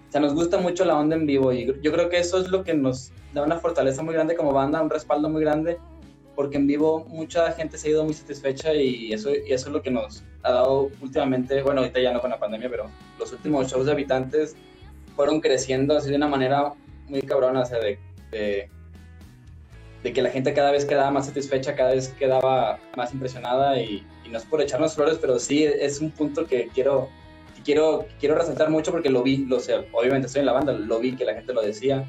O 0.08 0.12
sea, 0.12 0.20
nos 0.20 0.34
gusta 0.34 0.58
mucho 0.58 0.84
la 0.84 0.98
onda 0.98 1.16
en 1.16 1.26
vivo 1.26 1.52
y 1.52 1.66
yo 1.66 1.92
creo 1.92 2.08
que 2.08 2.18
eso 2.18 2.38
es 2.38 2.48
lo 2.48 2.64
que 2.64 2.74
nos 2.74 3.12
da 3.32 3.42
una 3.42 3.58
fortaleza 3.58 4.02
muy 4.02 4.14
grande 4.14 4.36
como 4.36 4.52
banda, 4.52 4.82
un 4.82 4.90
respaldo 4.90 5.28
muy 5.28 5.40
grande, 5.42 5.78
porque 6.34 6.56
en 6.56 6.66
vivo 6.66 7.04
mucha 7.08 7.52
gente 7.52 7.78
se 7.78 7.88
ha 7.88 7.90
ido 7.90 8.04
muy 8.04 8.14
satisfecha 8.14 8.72
y 8.74 9.12
eso, 9.12 9.30
y 9.30 9.52
eso 9.52 9.66
es 9.66 9.72
lo 9.72 9.82
que 9.82 9.90
nos 9.90 10.22
ha 10.42 10.52
dado 10.52 10.90
últimamente, 11.00 11.62
bueno, 11.62 11.80
ahorita 11.80 12.00
ya 12.00 12.12
no 12.12 12.20
con 12.20 12.30
la 12.30 12.38
pandemia, 12.38 12.68
pero 12.70 12.90
los 13.18 13.32
últimos 13.32 13.70
shows 13.70 13.86
de 13.86 13.92
habitantes 13.92 14.56
fueron 15.14 15.40
creciendo 15.40 15.96
así 15.96 16.10
de 16.10 16.16
una 16.16 16.28
manera 16.28 16.72
muy 17.08 17.22
cabrona, 17.22 17.60
o 17.60 17.66
sea, 17.66 17.78
de, 17.78 17.98
de, 18.30 18.70
de 20.02 20.12
que 20.12 20.22
la 20.22 20.30
gente 20.30 20.52
cada 20.54 20.72
vez 20.72 20.84
quedaba 20.84 21.10
más 21.10 21.26
satisfecha, 21.26 21.74
cada 21.74 21.94
vez 21.94 22.08
quedaba 22.18 22.78
más 22.96 23.12
impresionada 23.12 23.80
y, 23.80 24.06
no 24.30 24.38
es 24.38 24.44
por 24.46 24.62
echarnos 24.62 24.94
flores, 24.94 25.18
pero 25.20 25.38
sí 25.38 25.62
es 25.64 26.00
un 26.00 26.10
punto 26.10 26.46
que 26.46 26.68
quiero, 26.72 27.10
quiero, 27.66 28.06
quiero 28.18 28.34
resaltar 28.34 28.70
mucho 28.70 28.90
porque 28.90 29.10
lo 29.10 29.22
vi, 29.22 29.44
lo 29.44 29.60
sé, 29.60 29.86
obviamente 29.92 30.26
estoy 30.26 30.40
en 30.40 30.46
la 30.46 30.52
banda, 30.52 30.72
lo 30.72 31.00
vi 31.00 31.14
que 31.14 31.26
la 31.26 31.34
gente 31.34 31.52
lo 31.52 31.60
decía. 31.60 32.08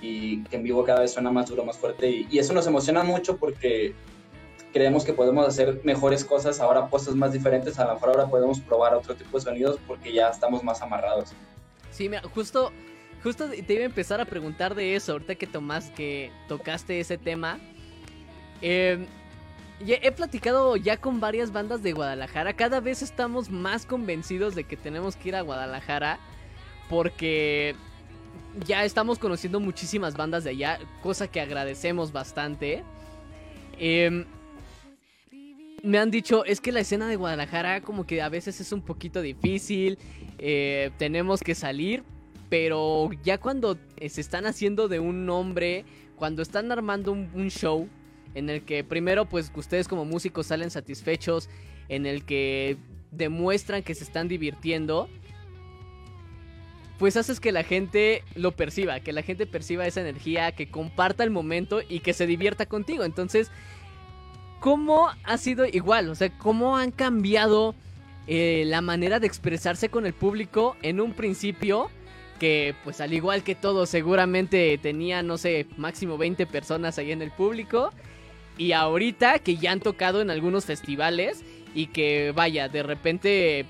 Y 0.00 0.42
que 0.44 0.56
en 0.56 0.62
vivo 0.62 0.84
cada 0.84 1.00
vez 1.00 1.12
suena 1.12 1.30
más 1.30 1.48
duro, 1.48 1.64
más 1.64 1.76
fuerte 1.76 2.26
y, 2.30 2.38
eso 2.38 2.52
nos 2.52 2.66
emociona 2.66 3.02
mucho 3.02 3.36
porque 3.36 3.94
creemos 4.72 5.04
que 5.04 5.12
podemos 5.12 5.46
hacer 5.46 5.80
mejores 5.84 6.24
cosas, 6.24 6.60
ahora 6.60 6.88
cosas 6.88 7.14
más 7.14 7.32
diferentes, 7.32 7.78
a 7.78 7.86
lo 7.86 7.94
mejor 7.94 8.10
ahora 8.10 8.28
podemos 8.28 8.60
probar 8.60 8.94
otro 8.94 9.14
tipo 9.14 9.38
de 9.38 9.44
sonidos 9.44 9.78
porque 9.86 10.12
ya 10.12 10.28
estamos 10.28 10.62
más 10.62 10.80
amarrados. 10.80 11.32
Sí, 11.90 12.08
mira, 12.08 12.22
justo, 12.34 12.70
justo 13.22 13.48
te 13.48 13.72
iba 13.72 13.82
a 13.82 13.86
empezar 13.86 14.20
a 14.20 14.24
preguntar 14.24 14.74
de 14.74 14.94
eso, 14.94 15.12
ahorita 15.12 15.34
que 15.34 15.46
Tomás, 15.46 15.90
que 15.90 16.30
tocaste 16.48 17.00
ese 17.00 17.18
tema. 17.18 17.58
Eh, 18.62 19.06
he 19.80 20.12
platicado 20.12 20.76
ya 20.76 20.98
con 20.98 21.20
varias 21.20 21.52
bandas 21.52 21.82
de 21.82 21.92
Guadalajara, 21.92 22.52
cada 22.54 22.80
vez 22.80 23.02
estamos 23.02 23.50
más 23.50 23.86
convencidos 23.86 24.54
de 24.54 24.64
que 24.64 24.76
tenemos 24.76 25.16
que 25.16 25.30
ir 25.30 25.36
a 25.36 25.40
Guadalajara 25.40 26.20
porque 26.88 27.74
ya 28.66 28.84
estamos 28.84 29.18
conociendo 29.18 29.60
muchísimas 29.60 30.16
bandas 30.16 30.44
de 30.44 30.50
allá, 30.50 30.78
cosa 31.02 31.28
que 31.28 31.40
agradecemos 31.40 32.12
bastante. 32.12 32.84
Eh, 33.78 34.24
me 35.82 35.98
han 35.98 36.10
dicho, 36.10 36.44
es 36.44 36.60
que 36.60 36.72
la 36.72 36.80
escena 36.80 37.08
de 37.08 37.16
Guadalajara 37.16 37.80
como 37.80 38.06
que 38.06 38.20
a 38.20 38.28
veces 38.28 38.60
es 38.60 38.72
un 38.72 38.82
poquito 38.82 39.22
difícil, 39.22 39.98
eh, 40.38 40.90
tenemos 40.98 41.40
que 41.40 41.54
salir, 41.54 42.02
pero 42.48 43.10
ya 43.22 43.38
cuando 43.38 43.78
se 44.06 44.20
están 44.20 44.46
haciendo 44.46 44.88
de 44.88 45.00
un 45.00 45.24
nombre, 45.24 45.84
cuando 46.16 46.42
están 46.42 46.70
armando 46.70 47.12
un, 47.12 47.48
show 47.48 47.88
en 48.34 48.50
el 48.50 48.62
que 48.62 48.84
primero 48.84 49.26
pues 49.26 49.50
ustedes 49.54 49.88
como 49.88 50.04
músicos 50.04 50.48
salen 50.48 50.70
satisfechos, 50.70 51.48
en 51.88 52.06
el 52.06 52.24
que 52.24 52.76
demuestran 53.10 53.82
que 53.82 53.94
se 53.94 54.04
están 54.04 54.28
divirtiendo, 54.28 55.08
pues 57.00 57.16
haces 57.16 57.40
que 57.40 57.50
la 57.50 57.64
gente 57.64 58.22
lo 58.36 58.52
perciba, 58.52 59.00
que 59.00 59.12
la 59.12 59.22
gente 59.22 59.46
perciba 59.46 59.86
esa 59.86 60.02
energía, 60.02 60.52
que 60.52 60.70
comparta 60.70 61.24
el 61.24 61.30
momento 61.30 61.80
y 61.88 61.98
que 61.98 62.12
se 62.12 62.28
divierta 62.28 62.66
contigo. 62.66 63.02
Entonces, 63.02 63.50
¿Cómo 64.60 65.08
ha 65.24 65.38
sido 65.38 65.64
igual? 65.64 66.10
O 66.10 66.14
sea, 66.14 66.28
¿cómo 66.36 66.76
han 66.76 66.90
cambiado 66.90 67.74
eh, 68.26 68.64
la 68.66 68.82
manera 68.82 69.18
de 69.18 69.26
expresarse 69.26 69.88
con 69.88 70.04
el 70.04 70.12
público 70.12 70.76
en 70.82 71.00
un 71.00 71.14
principio? 71.14 71.90
Que 72.38 72.74
pues 72.84 73.00
al 73.00 73.14
igual 73.14 73.42
que 73.42 73.54
todo 73.54 73.86
seguramente 73.86 74.76
tenía, 74.76 75.22
no 75.22 75.38
sé, 75.38 75.66
máximo 75.78 76.18
20 76.18 76.46
personas 76.46 76.98
ahí 76.98 77.10
en 77.10 77.22
el 77.22 77.30
público. 77.30 77.90
Y 78.58 78.72
ahorita 78.72 79.38
que 79.38 79.56
ya 79.56 79.72
han 79.72 79.80
tocado 79.80 80.20
en 80.20 80.28
algunos 80.28 80.66
festivales 80.66 81.42
y 81.74 81.86
que 81.86 82.32
vaya, 82.36 82.68
de 82.68 82.82
repente 82.82 83.64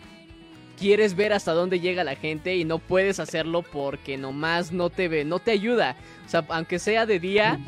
quieres 0.81 1.15
ver 1.15 1.35
hasta 1.35 1.53
dónde 1.53 1.79
llega 1.79 2.03
la 2.05 2.17
gente 2.17 2.57
y 2.57 2.65
no 2.65 2.79
puedes 2.79 3.21
hacerlo 3.21 3.63
porque 3.63 4.17
nomás 4.17 4.73
no 4.73 4.89
te 4.89 5.09
ve, 5.09 5.27
no 5.27 5.39
te 5.39 5.51
ayuda. 5.51 5.95
O 6.25 6.29
sea, 6.29 6.45
aunque 6.49 6.79
sea 6.79 7.05
de 7.05 7.21
día, 7.21 7.61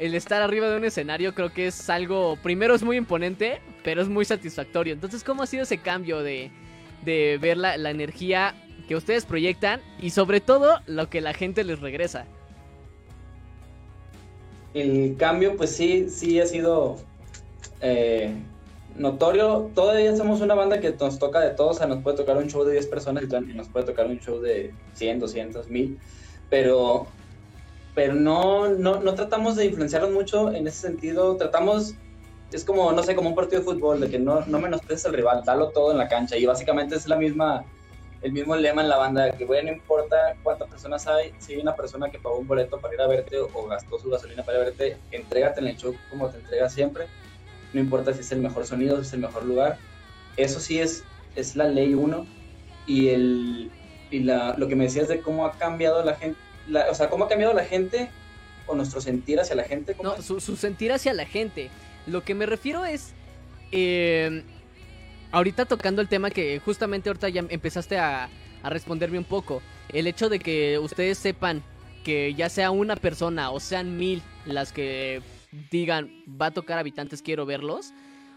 el 0.00 0.16
estar 0.16 0.42
arriba 0.42 0.68
de 0.68 0.76
un 0.76 0.84
escenario 0.84 1.32
creo 1.32 1.52
que 1.52 1.68
es 1.68 1.88
algo, 1.88 2.36
primero 2.42 2.74
es 2.74 2.82
muy 2.82 2.96
imponente, 2.96 3.60
pero 3.84 4.02
es 4.02 4.08
muy 4.08 4.24
satisfactorio. 4.24 4.92
Entonces, 4.92 5.22
¿cómo 5.22 5.44
ha 5.44 5.46
sido 5.46 5.62
ese 5.62 5.78
cambio 5.78 6.24
de, 6.24 6.50
de 7.04 7.38
ver 7.40 7.56
la, 7.56 7.76
energía 7.88 8.56
que 8.88 8.96
ustedes 8.96 9.24
proyectan 9.24 9.80
y 10.00 10.10
sobre 10.10 10.40
todo 10.40 10.80
lo 10.86 11.08
que 11.08 11.20
la 11.20 11.34
gente 11.34 11.62
les 11.62 11.78
regresa? 11.78 12.26
El 14.74 15.16
cambio, 15.16 15.56
pues 15.56 15.70
sí, 15.70 16.10
sí 16.10 16.40
ha 16.40 16.46
sido 16.46 16.96
eh, 17.80 18.34
notorio. 18.98 19.70
Todavía 19.74 20.16
somos 20.16 20.40
una 20.40 20.54
banda 20.54 20.80
que 20.80 20.92
nos 20.92 21.18
toca 21.18 21.40
de 21.40 21.50
todos, 21.50 21.76
o 21.76 21.78
sea, 21.78 21.86
nos 21.86 22.02
puede 22.02 22.16
tocar 22.16 22.36
un 22.36 22.48
show 22.48 22.64
de 22.64 22.72
10 22.72 22.86
personas 22.86 23.24
y 23.24 23.54
nos 23.54 23.68
puede 23.68 23.86
tocar 23.86 24.06
un 24.06 24.18
show 24.18 24.40
de 24.40 24.74
100, 24.94 25.20
200, 25.20 25.68
1000, 25.68 25.98
pero 26.50 27.06
pero 27.96 28.12
no, 28.14 28.68
no, 28.68 29.00
no 29.00 29.14
tratamos 29.14 29.56
de 29.56 29.64
influenciarlos 29.64 30.12
mucho 30.12 30.52
en 30.52 30.68
ese 30.68 30.82
sentido. 30.82 31.34
Tratamos, 31.38 31.94
es 32.52 32.62
como, 32.62 32.92
no 32.92 33.02
sé, 33.02 33.16
como 33.16 33.30
un 33.30 33.34
partido 33.34 33.60
de 33.60 33.64
fútbol, 33.64 34.00
de 34.00 34.10
que 34.10 34.18
no, 34.18 34.42
no 34.44 34.58
menosprecies 34.58 35.06
al 35.06 35.14
rival, 35.14 35.42
dalo 35.46 35.70
todo 35.70 35.92
en 35.92 35.96
la 35.98 36.06
cancha. 36.06 36.36
Y 36.36 36.44
básicamente 36.44 36.94
es 36.94 37.08
la 37.08 37.16
misma, 37.16 37.64
el 38.20 38.32
mismo 38.32 38.54
lema 38.54 38.82
en 38.82 38.90
la 38.90 38.98
banda, 38.98 39.32
que 39.32 39.46
bueno, 39.46 39.70
no 39.70 39.78
importa 39.78 40.36
cuántas 40.42 40.68
personas 40.68 41.06
hay, 41.06 41.32
si 41.38 41.54
hay 41.54 41.62
una 41.62 41.74
persona 41.74 42.10
que 42.10 42.18
pagó 42.18 42.36
un 42.36 42.46
boleto 42.46 42.78
para 42.78 42.92
ir 42.92 43.00
a 43.00 43.06
verte 43.06 43.38
o 43.38 43.66
gastó 43.66 43.98
su 43.98 44.10
gasolina 44.10 44.42
para 44.42 44.58
verte, 44.58 44.98
entrégate 45.10 45.60
en 45.60 45.68
el 45.68 45.76
show 45.78 45.96
como 46.10 46.28
te 46.28 46.36
entregas 46.36 46.74
siempre. 46.74 47.06
No 47.72 47.80
importa 47.80 48.12
si 48.12 48.20
es 48.20 48.32
el 48.32 48.40
mejor 48.40 48.66
sonido, 48.66 48.96
si 48.96 49.08
es 49.08 49.12
el 49.12 49.20
mejor 49.20 49.44
lugar. 49.44 49.78
Eso 50.36 50.60
sí 50.60 50.78
es, 50.78 51.04
es 51.34 51.56
la 51.56 51.68
ley 51.68 51.94
uno. 51.94 52.26
Y, 52.86 53.08
el, 53.08 53.70
y 54.10 54.20
la, 54.20 54.54
lo 54.56 54.68
que 54.68 54.76
me 54.76 54.84
decías 54.84 55.08
de 55.08 55.20
cómo 55.20 55.44
ha 55.46 55.52
cambiado 55.52 56.04
la 56.04 56.14
gente 56.14 56.38
o 56.90 56.94
sea, 56.94 57.08
cómo 57.08 57.24
ha 57.24 57.28
cambiado 57.28 57.54
la 57.54 57.64
gente 57.64 58.10
o 58.66 58.74
nuestro 58.74 59.00
sentir 59.00 59.40
hacia 59.40 59.54
la 59.54 59.64
gente. 59.64 59.96
No, 60.02 60.20
su, 60.22 60.40
sentir 60.40 60.92
hacia 60.92 61.12
la 61.12 61.26
gente. 61.26 61.70
Lo 62.06 62.24
que 62.24 62.34
me 62.34 62.46
refiero 62.46 62.84
es, 62.84 63.12
eh, 63.72 64.42
ahorita 65.30 65.66
tocando 65.66 66.02
el 66.02 66.08
tema 66.08 66.30
que 66.30 66.60
justamente 66.64 67.08
ahorita 67.08 67.28
ya 67.28 67.44
empezaste 67.48 67.98
a, 67.98 68.28
a 68.62 68.70
responderme 68.70 69.18
un 69.18 69.24
poco, 69.24 69.62
el 69.92 70.06
hecho 70.06 70.28
de 70.28 70.38
que 70.40 70.78
ustedes 70.78 71.18
sepan 71.18 71.62
que 72.04 72.34
ya 72.34 72.48
sea 72.48 72.70
una 72.70 72.96
persona 72.96 73.50
o 73.50 73.60
sean 73.60 73.96
mil 73.96 74.22
las 74.44 74.72
que 74.72 75.22
digan 75.70 76.10
va 76.28 76.46
a 76.46 76.50
tocar 76.50 76.78
habitantes, 76.78 77.22
quiero 77.22 77.46
verlos, 77.46 77.92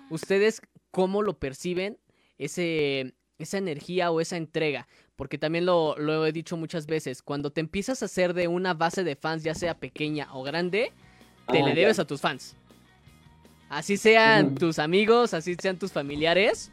ustedes 0.09 0.61
cómo 0.91 1.21
lo 1.21 1.37
perciben 1.37 1.97
ese, 2.37 3.13
esa 3.37 3.57
energía 3.57 4.11
o 4.11 4.21
esa 4.21 4.37
entrega. 4.37 4.87
Porque 5.15 5.37
también 5.37 5.65
lo, 5.65 6.25
he 6.25 6.31
dicho 6.31 6.55
muchas 6.55 6.85
veces, 6.85 7.21
cuando 7.21 7.51
te 7.51 7.59
empiezas 7.59 8.01
a 8.01 8.05
hacer 8.05 8.33
de 8.33 8.47
una 8.47 8.73
base 8.73 9.03
de 9.03 9.15
fans, 9.15 9.43
ya 9.43 9.53
sea 9.53 9.77
pequeña 9.77 10.29
o 10.33 10.43
grande, 10.43 10.93
te 11.47 11.59
ah, 11.59 11.65
le 11.65 11.75
debes 11.75 11.99
a 11.99 12.05
tus 12.05 12.21
fans. 12.21 12.55
Así 13.67 13.97
sean 13.97 14.55
tus 14.55 14.79
amigos, 14.79 15.33
así 15.33 15.55
sean 15.61 15.77
tus 15.77 15.91
familiares, 15.91 16.71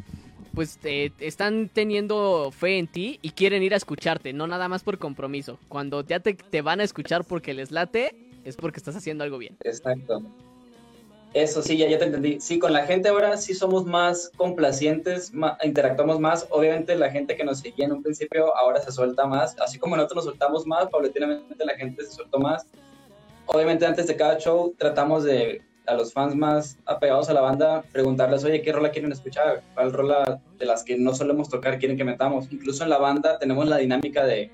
pues 0.54 0.78
están 1.18 1.68
teniendo 1.68 2.50
fe 2.50 2.78
en 2.78 2.86
ti 2.86 3.18
y 3.20 3.30
quieren 3.30 3.62
ir 3.62 3.74
a 3.74 3.76
escucharte, 3.76 4.32
no 4.32 4.46
nada 4.46 4.68
más 4.68 4.82
por 4.82 4.98
compromiso. 4.98 5.58
Cuando 5.68 6.06
ya 6.06 6.20
te, 6.20 6.34
te 6.34 6.62
van 6.62 6.80
a 6.80 6.84
escuchar 6.84 7.24
porque 7.24 7.52
les 7.52 7.70
late, 7.70 8.14
es 8.46 8.56
porque 8.56 8.78
estás 8.78 8.96
haciendo 8.96 9.24
algo 9.24 9.38
bien. 9.38 9.56
Exacto. 9.64 10.22
Eso 11.34 11.60
sí, 11.60 11.76
ya, 11.76 11.86
ya 11.88 11.98
te 11.98 12.06
entendí. 12.06 12.40
Sí, 12.40 12.58
con 12.58 12.72
la 12.72 12.86
gente 12.86 13.10
ahora 13.10 13.36
sí 13.36 13.52
somos 13.52 13.84
más 13.84 14.30
complacientes, 14.36 15.32
interactuamos 15.62 16.18
más. 16.18 16.46
Obviamente 16.50 16.96
la 16.96 17.10
gente 17.10 17.36
que 17.36 17.44
nos 17.44 17.58
seguía 17.58 17.84
en 17.84 17.92
un 17.92 18.02
principio 18.02 18.56
ahora 18.56 18.80
se 18.80 18.90
suelta 18.90 19.26
más. 19.26 19.54
Así 19.60 19.78
como 19.78 19.96
nosotros 19.96 20.24
nos 20.24 20.32
soltamos 20.32 20.66
más, 20.66 20.88
paulatinamente 20.88 21.64
la 21.64 21.74
gente 21.74 22.04
se 22.04 22.12
sueltó 22.12 22.38
más. 22.38 22.66
Obviamente 23.46 23.84
antes 23.84 24.06
de 24.06 24.16
cada 24.16 24.38
show 24.38 24.74
tratamos 24.78 25.24
de 25.24 25.60
a 25.86 25.94
los 25.94 26.12
fans 26.12 26.34
más 26.34 26.78
apegados 26.86 27.28
a 27.28 27.34
la 27.34 27.40
banda 27.40 27.84
preguntarles, 27.92 28.42
oye, 28.44 28.62
¿qué 28.62 28.72
rola 28.72 28.90
quieren 28.90 29.12
escuchar? 29.12 29.62
¿Cuál 29.74 29.92
rola 29.92 30.40
de 30.58 30.66
las 30.66 30.82
que 30.82 30.96
no 30.96 31.14
solemos 31.14 31.48
tocar 31.48 31.78
quieren 31.78 31.96
que 31.96 32.04
metamos? 32.04 32.50
Incluso 32.50 32.82
en 32.82 32.90
la 32.90 32.98
banda 32.98 33.38
tenemos 33.38 33.68
la 33.68 33.76
dinámica 33.76 34.24
de 34.24 34.50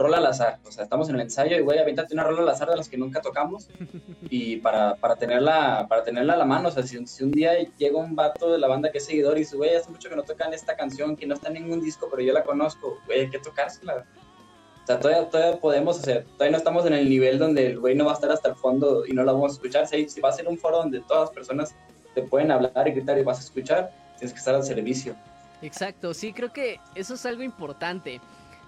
rola 0.00 0.16
al 0.16 0.26
azar. 0.26 0.58
O 0.66 0.72
sea, 0.72 0.84
estamos 0.84 1.08
en 1.08 1.14
el 1.14 1.20
ensayo 1.20 1.56
y, 1.56 1.60
güey, 1.60 1.78
avéntate 1.78 2.14
una 2.14 2.24
rola 2.24 2.42
al 2.42 2.48
azar 2.48 2.68
de 2.68 2.76
las 2.76 2.88
que 2.88 2.96
nunca 2.96 3.20
tocamos. 3.20 3.68
Y 4.32 4.58
para, 4.58 4.94
para, 4.94 5.16
tenerla, 5.16 5.86
para 5.88 6.04
tenerla 6.04 6.34
a 6.34 6.36
la 6.36 6.44
mano, 6.44 6.68
o 6.68 6.70
sea, 6.70 6.84
si, 6.84 6.96
un 6.96 7.32
día 7.32 7.52
llega 7.76 7.98
un 7.98 8.14
vato 8.14 8.52
de 8.52 8.58
la 8.58 8.68
banda 8.68 8.92
que 8.92 8.98
es 8.98 9.04
seguidor 9.04 9.36
y 9.36 9.40
dice, 9.40 9.56
güey, 9.56 9.74
hace 9.74 9.90
mucho 9.90 10.08
que 10.08 10.14
no 10.14 10.22
tocan 10.22 10.54
esta 10.54 10.76
canción, 10.76 11.16
que 11.16 11.26
no 11.26 11.34
está 11.34 11.48
en 11.48 11.54
ningún 11.54 11.80
disco, 11.80 12.06
pero 12.08 12.22
yo 12.22 12.32
la 12.32 12.44
conozco, 12.44 12.98
güey, 13.06 13.20
hay 13.20 13.30
que 13.30 13.40
tocársela. 13.40 14.04
O 14.84 14.86
sea, 14.86 15.00
todavía, 15.00 15.28
todavía 15.28 15.60
podemos 15.60 15.98
hacer, 15.98 16.26
todavía 16.36 16.52
no 16.52 16.58
estamos 16.58 16.86
en 16.86 16.92
el 16.92 17.08
nivel 17.08 17.40
donde 17.40 17.66
el 17.66 17.80
güey 17.80 17.96
no 17.96 18.04
va 18.04 18.12
a 18.12 18.14
estar 18.14 18.30
hasta 18.30 18.50
el 18.50 18.54
fondo 18.54 19.04
y 19.04 19.12
no 19.12 19.24
la 19.24 19.32
vamos 19.32 19.52
a 19.52 19.54
escuchar. 19.54 19.86
Si, 19.88 20.08
si 20.08 20.20
va 20.20 20.28
a 20.28 20.32
ser 20.32 20.46
un 20.46 20.56
foro 20.56 20.78
donde 20.78 21.00
todas 21.00 21.22
las 21.22 21.30
personas 21.30 21.74
te 22.14 22.22
pueden 22.22 22.52
hablar 22.52 22.86
y 22.86 22.92
gritar 22.92 23.18
y 23.18 23.24
vas 23.24 23.38
a 23.38 23.42
escuchar, 23.42 23.90
tienes 24.16 24.32
que 24.32 24.38
estar 24.38 24.54
al 24.54 24.62
servicio. 24.62 25.16
Exacto, 25.62 26.14
sí, 26.14 26.32
creo 26.32 26.52
que 26.52 26.78
eso 26.94 27.14
es 27.14 27.26
algo 27.26 27.42
importante. 27.42 28.20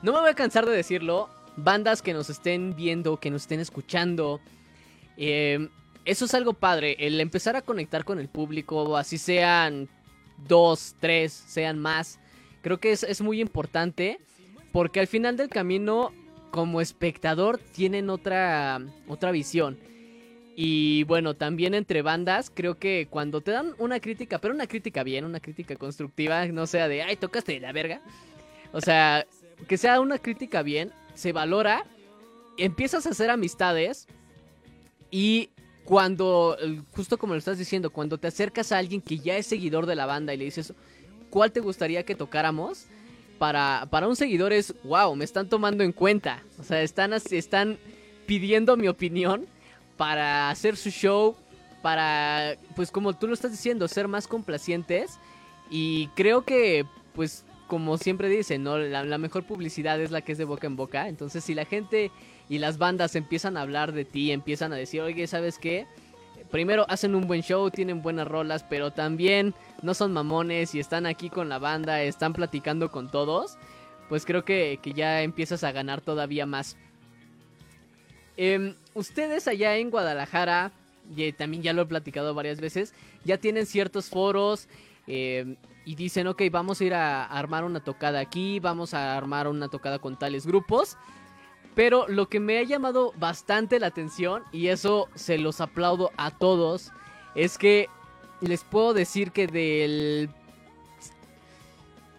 No 0.02 0.12
me 0.12 0.20
voy 0.20 0.30
a 0.30 0.34
cansar 0.34 0.66
de 0.66 0.72
decirlo. 0.72 1.28
Bandas 1.56 2.02
que 2.02 2.12
nos 2.12 2.28
estén 2.28 2.74
viendo, 2.74 3.18
que 3.18 3.30
nos 3.30 3.42
estén 3.42 3.60
escuchando. 3.60 4.40
Eh, 5.16 5.68
eso 6.04 6.24
es 6.24 6.34
algo 6.34 6.54
padre. 6.54 6.96
El 6.98 7.20
empezar 7.20 7.54
a 7.54 7.62
conectar 7.62 8.04
con 8.04 8.18
el 8.18 8.28
público, 8.28 8.96
así 8.96 9.16
sean 9.16 9.88
dos, 10.48 10.96
tres, 10.98 11.32
sean 11.32 11.78
más. 11.78 12.18
Creo 12.62 12.80
que 12.80 12.92
es, 12.92 13.20
muy 13.20 13.40
importante. 13.40 14.18
Porque 14.72 15.00
al 15.00 15.06
final 15.06 15.36
del 15.36 15.50
camino, 15.50 16.12
como 16.50 16.80
espectador, 16.80 17.58
tienen 17.58 18.10
otra, 18.10 18.80
otra 19.06 19.30
visión. 19.30 19.78
Y 20.56 21.04
bueno, 21.04 21.34
también 21.34 21.74
entre 21.74 22.02
bandas, 22.02 22.50
creo 22.52 22.78
que 22.78 23.06
cuando 23.08 23.40
te 23.40 23.52
dan 23.52 23.74
una 23.78 24.00
crítica, 24.00 24.38
pero 24.38 24.54
una 24.54 24.66
crítica 24.66 25.02
bien, 25.02 25.24
una 25.24 25.40
crítica 25.40 25.76
constructiva, 25.76 26.46
no 26.46 26.66
sea 26.66 26.88
de, 26.88 27.02
ay, 27.02 27.16
tocaste 27.16 27.52
de 27.52 27.60
la 27.60 27.72
verga. 27.72 28.02
O 28.72 28.80
sea, 28.80 29.26
que 29.66 29.78
sea 29.78 30.00
una 30.00 30.18
crítica 30.18 30.62
bien, 30.62 30.92
se 31.14 31.32
valora, 31.32 31.84
empiezas 32.56 33.06
a 33.06 33.10
hacer 33.10 33.30
amistades 33.30 34.06
y 35.10 35.50
cuando, 35.84 36.56
justo 36.94 37.18
como 37.18 37.34
lo 37.34 37.38
estás 37.38 37.58
diciendo, 37.58 37.90
cuando 37.90 38.18
te 38.18 38.28
acercas 38.28 38.72
a 38.72 38.78
alguien 38.78 39.00
que 39.00 39.18
ya 39.18 39.36
es 39.36 39.46
seguidor 39.46 39.86
de 39.86 39.96
la 39.96 40.06
banda 40.06 40.32
y 40.32 40.36
le 40.36 40.44
dices, 40.44 40.72
¿cuál 41.30 41.52
te 41.52 41.60
gustaría 41.60 42.04
que 42.04 42.14
tocáramos? 42.14 42.86
Para, 43.38 43.88
para 43.90 44.06
un 44.06 44.14
seguidor 44.14 44.52
es, 44.52 44.74
wow, 44.84 45.16
me 45.16 45.24
están 45.24 45.48
tomando 45.48 45.82
en 45.82 45.92
cuenta. 45.92 46.42
O 46.60 46.62
sea, 46.62 46.82
están, 46.82 47.12
están 47.12 47.78
pidiendo 48.26 48.76
mi 48.76 48.86
opinión 48.86 49.46
para 49.96 50.50
hacer 50.50 50.76
su 50.76 50.90
show, 50.90 51.34
para, 51.82 52.56
pues 52.76 52.92
como 52.92 53.12
tú 53.14 53.26
lo 53.26 53.34
estás 53.34 53.50
diciendo, 53.50 53.88
ser 53.88 54.06
más 54.06 54.28
complacientes. 54.28 55.18
Y 55.68 56.06
creo 56.14 56.44
que, 56.44 56.86
pues 57.14 57.44
como 57.72 57.96
siempre 57.96 58.28
dicen, 58.28 58.64
¿no? 58.64 58.76
La, 58.76 59.16
mejor 59.16 59.44
publicidad 59.44 59.98
es 59.98 60.10
la 60.10 60.20
que 60.20 60.32
es 60.32 60.36
de 60.36 60.44
boca 60.44 60.66
en 60.66 60.76
boca. 60.76 61.08
Entonces, 61.08 61.42
si 61.42 61.54
la 61.54 61.64
gente 61.64 62.10
y 62.50 62.58
las 62.58 62.76
bandas 62.76 63.16
empiezan 63.16 63.56
a 63.56 63.62
hablar 63.62 63.92
de 63.92 64.04
ti, 64.04 64.30
empiezan 64.30 64.74
a 64.74 64.76
decir, 64.76 65.00
oye, 65.00 65.26
¿sabes 65.26 65.56
qué? 65.56 65.86
Primero 66.50 66.84
hacen 66.90 67.14
un 67.14 67.26
buen 67.26 67.42
show, 67.42 67.70
tienen 67.70 68.02
buenas 68.02 68.28
rolas, 68.28 68.62
pero 68.62 68.90
también 68.90 69.54
no 69.80 69.94
son 69.94 70.12
mamones 70.12 70.74
y 70.74 70.80
están 70.80 71.06
aquí 71.06 71.30
con 71.30 71.48
la 71.48 71.58
banda, 71.58 72.02
están 72.02 72.34
platicando 72.34 72.90
con 72.90 73.10
todos. 73.10 73.56
Pues 74.10 74.26
creo 74.26 74.44
que, 74.44 74.78
que 74.82 74.92
ya 74.92 75.22
empiezas 75.22 75.64
a 75.64 75.72
ganar 75.72 76.02
todavía 76.02 76.44
más. 76.44 76.76
Eh, 78.36 78.74
ustedes 78.92 79.48
allá 79.48 79.78
en 79.78 79.88
Guadalajara, 79.88 80.72
y 81.16 81.32
también 81.32 81.62
ya 81.62 81.72
lo 81.72 81.80
he 81.80 81.86
platicado 81.86 82.34
varias 82.34 82.60
veces, 82.60 82.92
ya 83.24 83.38
tienen 83.38 83.64
ciertos 83.64 84.10
foros 84.10 84.68
eh, 85.06 85.56
y 85.84 85.94
dicen, 85.94 86.26
ok, 86.26 86.42
vamos 86.50 86.80
a 86.80 86.84
ir 86.84 86.94
a 86.94 87.24
armar 87.24 87.64
una 87.64 87.80
tocada 87.80 88.20
aquí, 88.20 88.60
vamos 88.60 88.94
a 88.94 89.16
armar 89.16 89.48
una 89.48 89.68
tocada 89.68 89.98
con 89.98 90.18
tales 90.18 90.46
grupos. 90.46 90.96
Pero 91.74 92.06
lo 92.08 92.28
que 92.28 92.38
me 92.38 92.58
ha 92.58 92.62
llamado 92.62 93.12
bastante 93.16 93.80
la 93.80 93.86
atención, 93.86 94.42
y 94.52 94.68
eso 94.68 95.08
se 95.14 95.38
los 95.38 95.60
aplaudo 95.60 96.10
a 96.16 96.30
todos, 96.30 96.92
es 97.34 97.56
que 97.58 97.88
les 98.40 98.64
puedo 98.64 98.94
decir 98.94 99.32
que 99.32 99.46
del... 99.46 100.30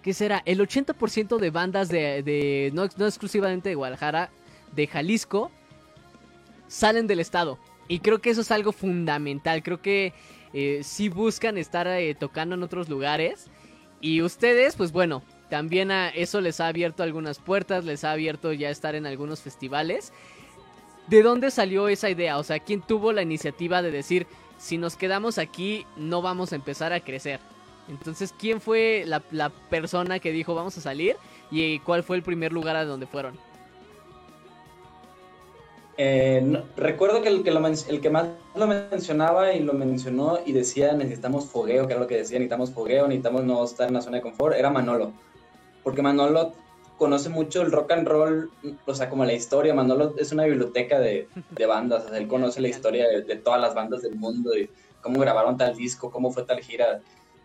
¿Qué 0.01 0.13
será? 0.13 0.41
El 0.45 0.59
80% 0.59 1.37
de 1.37 1.49
bandas 1.49 1.87
de... 1.87 2.23
de 2.23 2.71
no, 2.73 2.89
no 2.97 3.05
exclusivamente 3.05 3.69
de 3.69 3.75
Guadalajara, 3.75 4.31
de 4.73 4.87
Jalisco, 4.87 5.51
salen 6.67 7.07
del 7.07 7.19
estado. 7.19 7.59
Y 7.87 7.99
creo 7.99 8.19
que 8.19 8.31
eso 8.31 8.41
es 8.41 8.51
algo 8.51 8.71
fundamental. 8.71 9.61
Creo 9.61 9.81
que 9.81 10.13
eh, 10.53 10.83
buscan 11.13 11.57
estar 11.57 11.87
eh, 11.87 12.15
tocando 12.15 12.55
en 12.55 12.63
otros 12.63 12.89
lugares. 12.89 13.47
Y 14.01 14.21
ustedes, 14.21 14.75
pues 14.75 14.91
bueno, 14.91 15.23
también 15.49 15.91
a 15.91 16.09
eso 16.09 16.41
les 16.41 16.59
ha 16.59 16.67
abierto 16.67 17.03
algunas 17.03 17.39
puertas, 17.39 17.85
les 17.85 18.03
ha 18.03 18.11
abierto 18.11 18.53
ya 18.53 18.69
estar 18.69 18.95
en 18.95 19.05
algunos 19.05 19.41
festivales. 19.41 20.13
¿De 21.07 21.21
dónde 21.21 21.51
salió 21.51 21.87
esa 21.87 22.09
idea? 22.09 22.37
O 22.37 22.43
sea, 22.43 22.59
¿quién 22.59 22.81
tuvo 22.81 23.11
la 23.11 23.21
iniciativa 23.21 23.81
de 23.81 23.91
decir, 23.91 24.27
si 24.57 24.77
nos 24.77 24.95
quedamos 24.95 25.37
aquí, 25.37 25.85
no 25.97 26.21
vamos 26.21 26.53
a 26.53 26.55
empezar 26.55 26.93
a 26.93 27.01
crecer? 27.01 27.39
Entonces, 27.89 28.33
¿quién 28.37 28.61
fue 28.61 29.03
la, 29.05 29.21
la 29.31 29.49
persona 29.49 30.19
que 30.19 30.31
dijo, 30.31 30.55
vamos 30.55 30.77
a 30.77 30.81
salir? 30.81 31.17
¿Y 31.51 31.79
cuál 31.79 32.03
fue 32.03 32.15
el 32.15 32.23
primer 32.23 32.53
lugar 32.53 32.75
a 32.75 32.85
donde 32.85 33.05
fueron? 33.05 33.37
Eh, 35.97 36.63
recuerdo 36.75 37.21
que 37.21 37.29
el 37.29 37.43
que, 37.43 38.09
más 38.09 38.27
lo 38.55 38.67
mencionaba 38.67 39.53
y 39.53 39.59
lo 39.59 39.73
mencionó 39.73 40.39
y 40.43 40.51
decía 40.51 40.93
necesitamos 40.93 41.45
fogueo, 41.45 41.85
que 41.85 41.93
era 41.93 42.01
lo 42.01 42.07
que 42.07 42.17
decía, 42.17 42.39
necesitamos 42.39 42.71
fogueo, 42.71 43.07
necesitamos 43.07 43.43
no 43.43 43.63
estar 43.63 43.87
en 43.87 43.93
la 43.93 44.01
zona 44.01 44.17
de 44.17 44.23
confort, 44.23 44.55
era 44.55 44.71
Manolo. 44.71 45.13
Porque 45.83 46.01
Manolo 46.01 46.53
conoce 46.97 47.29
mucho 47.29 47.61
el 47.61 47.71
rock 47.71 47.91
and 47.91 48.07
roll, 48.07 48.49
o 48.85 48.95
sea, 48.95 49.09
como 49.09 49.25
la 49.25 49.33
historia. 49.33 49.73
Manolo 49.73 50.15
es 50.17 50.31
una 50.31 50.45
biblioteca 50.45 50.99
de, 50.99 51.27
bandas, 51.67 52.05
o 52.09 52.15
él 52.15 52.27
conoce 52.27 52.61
la 52.61 52.69
historia 52.69 53.07
de, 53.07 53.21
de, 53.21 53.35
todas 53.35 53.59
las 53.61 53.75
bandas 53.75 54.01
del 54.01 54.15
mundo, 54.15 54.57
y 54.57 54.69
cómo 55.01 55.19
grabaron 55.19 55.57
tal 55.57 55.75
disco, 55.75 56.09
cómo 56.09 56.31
fue 56.31 56.43
tal 56.43 56.61
gira. 56.61 57.01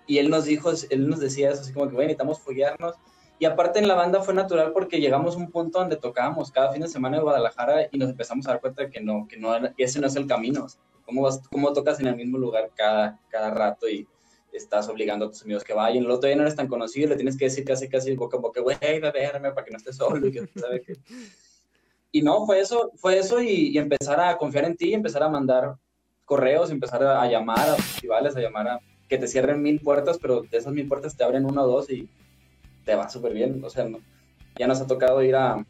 Y 0.06 0.18
él 0.18 0.30
nos 0.30 0.44
dijo, 0.44 0.70
él 0.90 1.08
nos 1.08 1.20
decía 1.20 1.50
eso, 1.50 1.62
así 1.62 1.72
como 1.72 1.86
que, 1.86 1.94
bueno, 1.94 2.06
necesitamos 2.06 2.38
foguearnos. 2.38 2.94
Y 3.38 3.44
aparte 3.44 3.78
en 3.78 3.86
la 3.86 3.94
banda 3.94 4.20
fue 4.20 4.34
natural 4.34 4.72
porque 4.72 5.00
llegamos 5.00 5.36
a 5.36 5.38
un 5.38 5.50
punto 5.50 5.78
donde 5.78 5.96
tocábamos 5.96 6.50
cada 6.50 6.72
fin 6.72 6.82
de 6.82 6.88
semana 6.88 7.18
en 7.18 7.22
Guadalajara 7.22 7.88
y 7.90 7.98
nos 7.98 8.10
empezamos 8.10 8.46
a 8.46 8.52
dar 8.52 8.60
cuenta 8.60 8.82
de 8.82 8.90
que 8.90 9.00
no, 9.00 9.26
que 9.28 9.36
no, 9.36 9.54
ese 9.76 10.00
no 10.00 10.08
es 10.08 10.16
el 10.16 10.26
camino. 10.26 10.66
¿Cómo, 11.04 11.22
vas, 11.22 11.40
cómo 11.48 11.72
tocas 11.72 12.00
en 12.00 12.08
el 12.08 12.16
mismo 12.16 12.36
lugar 12.36 12.70
cada, 12.74 13.20
cada 13.28 13.50
rato 13.50 13.88
y 13.88 14.06
estás 14.52 14.88
obligando 14.88 15.26
a 15.26 15.30
tus 15.30 15.42
amigos 15.42 15.62
que 15.62 15.72
vayan? 15.72 16.04
El 16.04 16.10
otro 16.10 16.26
día 16.26 16.36
no 16.36 16.42
eres 16.42 16.56
tan 16.56 16.66
conocido, 16.66 17.10
le 17.10 17.16
tienes 17.16 17.36
que 17.36 17.44
decir 17.44 17.64
casi, 17.64 17.88
casi 17.88 18.14
boca 18.16 18.36
a 18.36 18.40
boca, 18.40 18.60
güey, 18.60 18.76
hey, 18.80 19.00
verme 19.00 19.52
para 19.52 19.64
que 19.64 19.70
no 19.70 19.76
estés 19.76 19.96
solo 19.96 20.26
y 20.26 20.32
que 20.32 20.46
sabe 20.58 20.82
que... 20.82 20.94
Y 22.10 22.22
no, 22.22 22.46
fue 22.46 22.58
eso, 22.58 22.90
fue 22.96 23.18
eso 23.18 23.38
y, 23.42 23.68
y, 23.68 23.76
empezar 23.76 24.18
a 24.18 24.38
confiar 24.38 24.64
en 24.64 24.78
ti, 24.78 24.94
empezar 24.94 25.22
a 25.22 25.28
mandar 25.28 25.76
correos, 26.24 26.70
empezar 26.70 27.04
a, 27.04 27.20
a 27.20 27.28
llamar 27.28 27.58
a 27.58 27.74
festivales, 27.74 28.34
a 28.34 28.40
llamar 28.40 28.66
a 28.66 28.80
que 29.10 29.18
te 29.18 29.28
cierren 29.28 29.60
mil 29.60 29.80
puertas, 29.80 30.18
pero 30.18 30.40
de 30.40 30.56
esas 30.56 30.72
mil 30.72 30.88
puertas 30.88 31.14
te 31.14 31.22
abren 31.22 31.44
una 31.44 31.64
o 31.64 31.66
dos 31.66 31.90
y 31.90 32.08
te 32.88 32.96
va 32.96 33.06
súper 33.10 33.34
bien. 33.34 33.62
O 33.62 33.68
sea, 33.68 33.84
no, 33.84 34.00
ya 34.58 34.66
nos 34.66 34.80
ha 34.80 34.86
tocado 34.86 35.22
ir 35.22 35.36
a, 35.36 35.62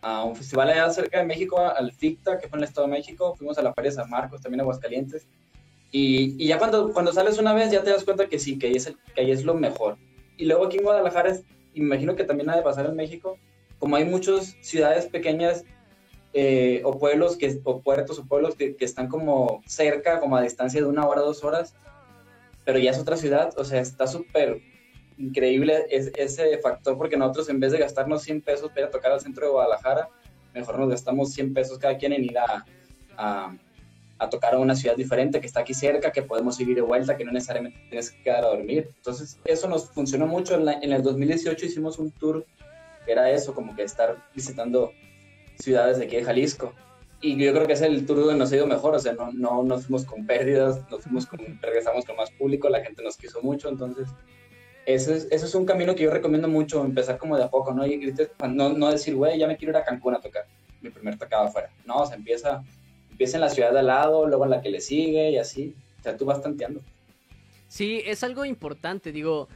a, 0.00 0.24
un 0.24 0.36
festival 0.36 0.70
allá 0.70 0.88
cerca 0.90 1.18
de 1.18 1.24
México, 1.24 1.58
al 1.58 1.90
FICTA, 1.90 2.38
que 2.38 2.46
fue 2.46 2.56
en 2.56 2.62
el 2.62 2.68
Estado 2.68 2.86
de 2.86 2.92
México. 2.92 3.34
Fuimos 3.34 3.58
a 3.58 3.62
la 3.62 3.74
Feria 3.74 3.90
de 3.90 3.96
San 3.96 4.08
Marcos, 4.08 4.40
también 4.40 4.60
a 4.60 4.62
Aguascalientes. 4.62 5.26
Y, 5.90 6.36
y, 6.40 6.46
ya 6.46 6.58
cuando, 6.58 6.92
cuando 6.92 7.12
sales 7.12 7.36
una 7.38 7.52
vez, 7.52 7.72
ya 7.72 7.82
te 7.82 7.90
das 7.90 8.04
cuenta 8.04 8.28
que 8.28 8.38
sí, 8.38 8.60
que 8.60 8.68
ahí 8.68 8.76
es, 8.76 8.86
el, 8.86 8.96
que 9.12 9.22
ahí 9.22 9.32
es 9.32 9.42
lo 9.44 9.54
mejor. 9.54 9.96
Y 10.36 10.44
luego 10.44 10.66
aquí 10.66 10.76
en 10.76 10.84
Guadalajara, 10.84 11.30
es, 11.30 11.42
imagino 11.74 12.14
que 12.14 12.22
también 12.22 12.48
ha 12.48 12.56
de 12.56 12.62
pasar 12.62 12.86
en 12.86 12.94
México, 12.94 13.36
como 13.80 13.96
hay 13.96 14.04
muchas 14.04 14.56
ciudades 14.60 15.06
pequeñas 15.06 15.64
eh, 16.32 16.80
o 16.84 16.96
pueblos, 16.96 17.36
que, 17.36 17.60
o 17.64 17.80
puertos 17.80 18.20
o 18.20 18.24
pueblos 18.24 18.54
que, 18.54 18.76
que 18.76 18.84
están 18.84 19.08
como 19.08 19.62
cerca, 19.66 20.20
como 20.20 20.36
a 20.36 20.42
distancia 20.42 20.80
de 20.80 20.86
una 20.86 21.08
hora, 21.08 21.22
dos 21.22 21.42
horas, 21.42 21.74
pero 22.64 22.78
ya 22.78 22.92
es 22.92 23.00
otra 23.00 23.16
ciudad, 23.16 23.52
o 23.56 23.64
sea, 23.64 23.80
está 23.80 24.06
súper 24.06 24.69
increíble 25.20 25.86
es, 25.90 26.10
ese 26.16 26.58
factor 26.58 26.96
porque 26.96 27.16
nosotros 27.16 27.48
en 27.50 27.60
vez 27.60 27.72
de 27.72 27.78
gastarnos 27.78 28.22
100 28.22 28.40
pesos 28.42 28.70
para 28.72 28.90
tocar 28.90 29.12
al 29.12 29.20
centro 29.20 29.46
de 29.46 29.52
Guadalajara, 29.52 30.08
mejor 30.54 30.78
nos 30.78 30.88
gastamos 30.88 31.32
100 31.32 31.54
pesos 31.54 31.78
cada 31.78 31.96
quien 31.96 32.12
en 32.12 32.24
ir 32.24 32.38
a, 32.38 32.64
a, 33.16 33.56
a, 34.18 34.30
tocar 34.30 34.54
a 34.54 34.58
una 34.58 34.74
ciudad 34.74 34.96
diferente 34.96 35.40
que 35.40 35.46
está 35.46 35.60
aquí 35.60 35.74
cerca, 35.74 36.10
que 36.10 36.22
podemos 36.22 36.58
ir 36.58 36.74
de 36.74 36.80
vuelta, 36.80 37.16
que 37.16 37.24
no 37.24 37.32
necesariamente 37.32 37.78
tienes 37.88 38.10
que 38.10 38.22
quedar 38.22 38.44
a 38.44 38.48
dormir. 38.48 38.88
Entonces 38.96 39.38
eso 39.44 39.68
nos 39.68 39.90
funcionó 39.90 40.26
mucho. 40.26 40.54
En, 40.54 40.64
la, 40.64 40.72
en 40.72 40.92
el 40.92 41.02
2018 41.02 41.66
hicimos 41.66 41.98
un 41.98 42.10
tour 42.12 42.46
que 43.04 43.12
era 43.12 43.30
eso, 43.30 43.54
como 43.54 43.76
que 43.76 43.82
estar 43.82 44.16
visitando 44.34 44.92
ciudades 45.58 45.98
de 45.98 46.06
aquí 46.06 46.16
de 46.16 46.24
Jalisco. 46.24 46.72
Y 47.22 47.36
yo 47.36 47.52
creo 47.52 47.66
que 47.66 47.74
es 47.74 47.82
el 47.82 48.06
tour 48.06 48.20
donde 48.20 48.36
nos 48.36 48.50
ha 48.50 48.56
ido 48.56 48.66
mejor, 48.66 48.94
o 48.94 48.98
sea, 48.98 49.12
no, 49.12 49.30
no 49.32 49.62
nos 49.62 49.84
fuimos 49.84 50.06
con 50.06 50.26
pérdidas, 50.26 50.80
nos 50.90 51.02
fuimos 51.02 51.26
con, 51.26 51.40
regresamos 51.60 52.06
con 52.06 52.16
más 52.16 52.30
público, 52.30 52.70
la 52.70 52.82
gente 52.82 53.02
nos 53.02 53.18
quiso 53.18 53.42
mucho, 53.42 53.68
entonces 53.68 54.08
ese 54.94 55.28
es, 55.30 55.54
un 55.54 55.66
camino 55.66 55.94
que 55.94 56.04
yo 56.04 56.10
recomiendo 56.10 56.48
mucho, 56.48 56.84
empezar 56.84 57.18
como 57.18 57.36
de 57.36 57.44
a 57.44 57.50
poco, 57.50 57.72
¿no? 57.72 57.86
Y 57.86 58.14
no, 58.48 58.70
no 58.70 58.90
decir, 58.90 59.14
güey, 59.14 59.38
ya 59.38 59.46
me 59.46 59.56
quiero 59.56 59.72
ir 59.72 59.76
a 59.76 59.84
Cancún 59.84 60.14
a 60.14 60.20
tocar 60.20 60.46
mi 60.80 60.90
primer 60.90 61.18
tocado 61.18 61.44
afuera. 61.44 61.70
No, 61.84 61.98
o 61.98 62.06
sea, 62.06 62.16
empieza, 62.16 62.62
empieza 63.10 63.36
en 63.36 63.42
la 63.42 63.50
ciudad 63.50 63.72
de 63.72 63.80
al 63.80 63.86
lado, 63.86 64.26
luego 64.26 64.44
en 64.44 64.50
la 64.50 64.62
que 64.62 64.70
le 64.70 64.80
sigue 64.80 65.30
y 65.30 65.38
así. 65.38 65.74
O 65.98 66.02
sea, 66.02 66.16
tú 66.16 66.24
vas 66.24 66.40
tanteando. 66.40 66.80
Sí, 67.68 68.02
es 68.04 68.24
algo 68.24 68.44
importante, 68.44 69.12
digo, 69.12 69.48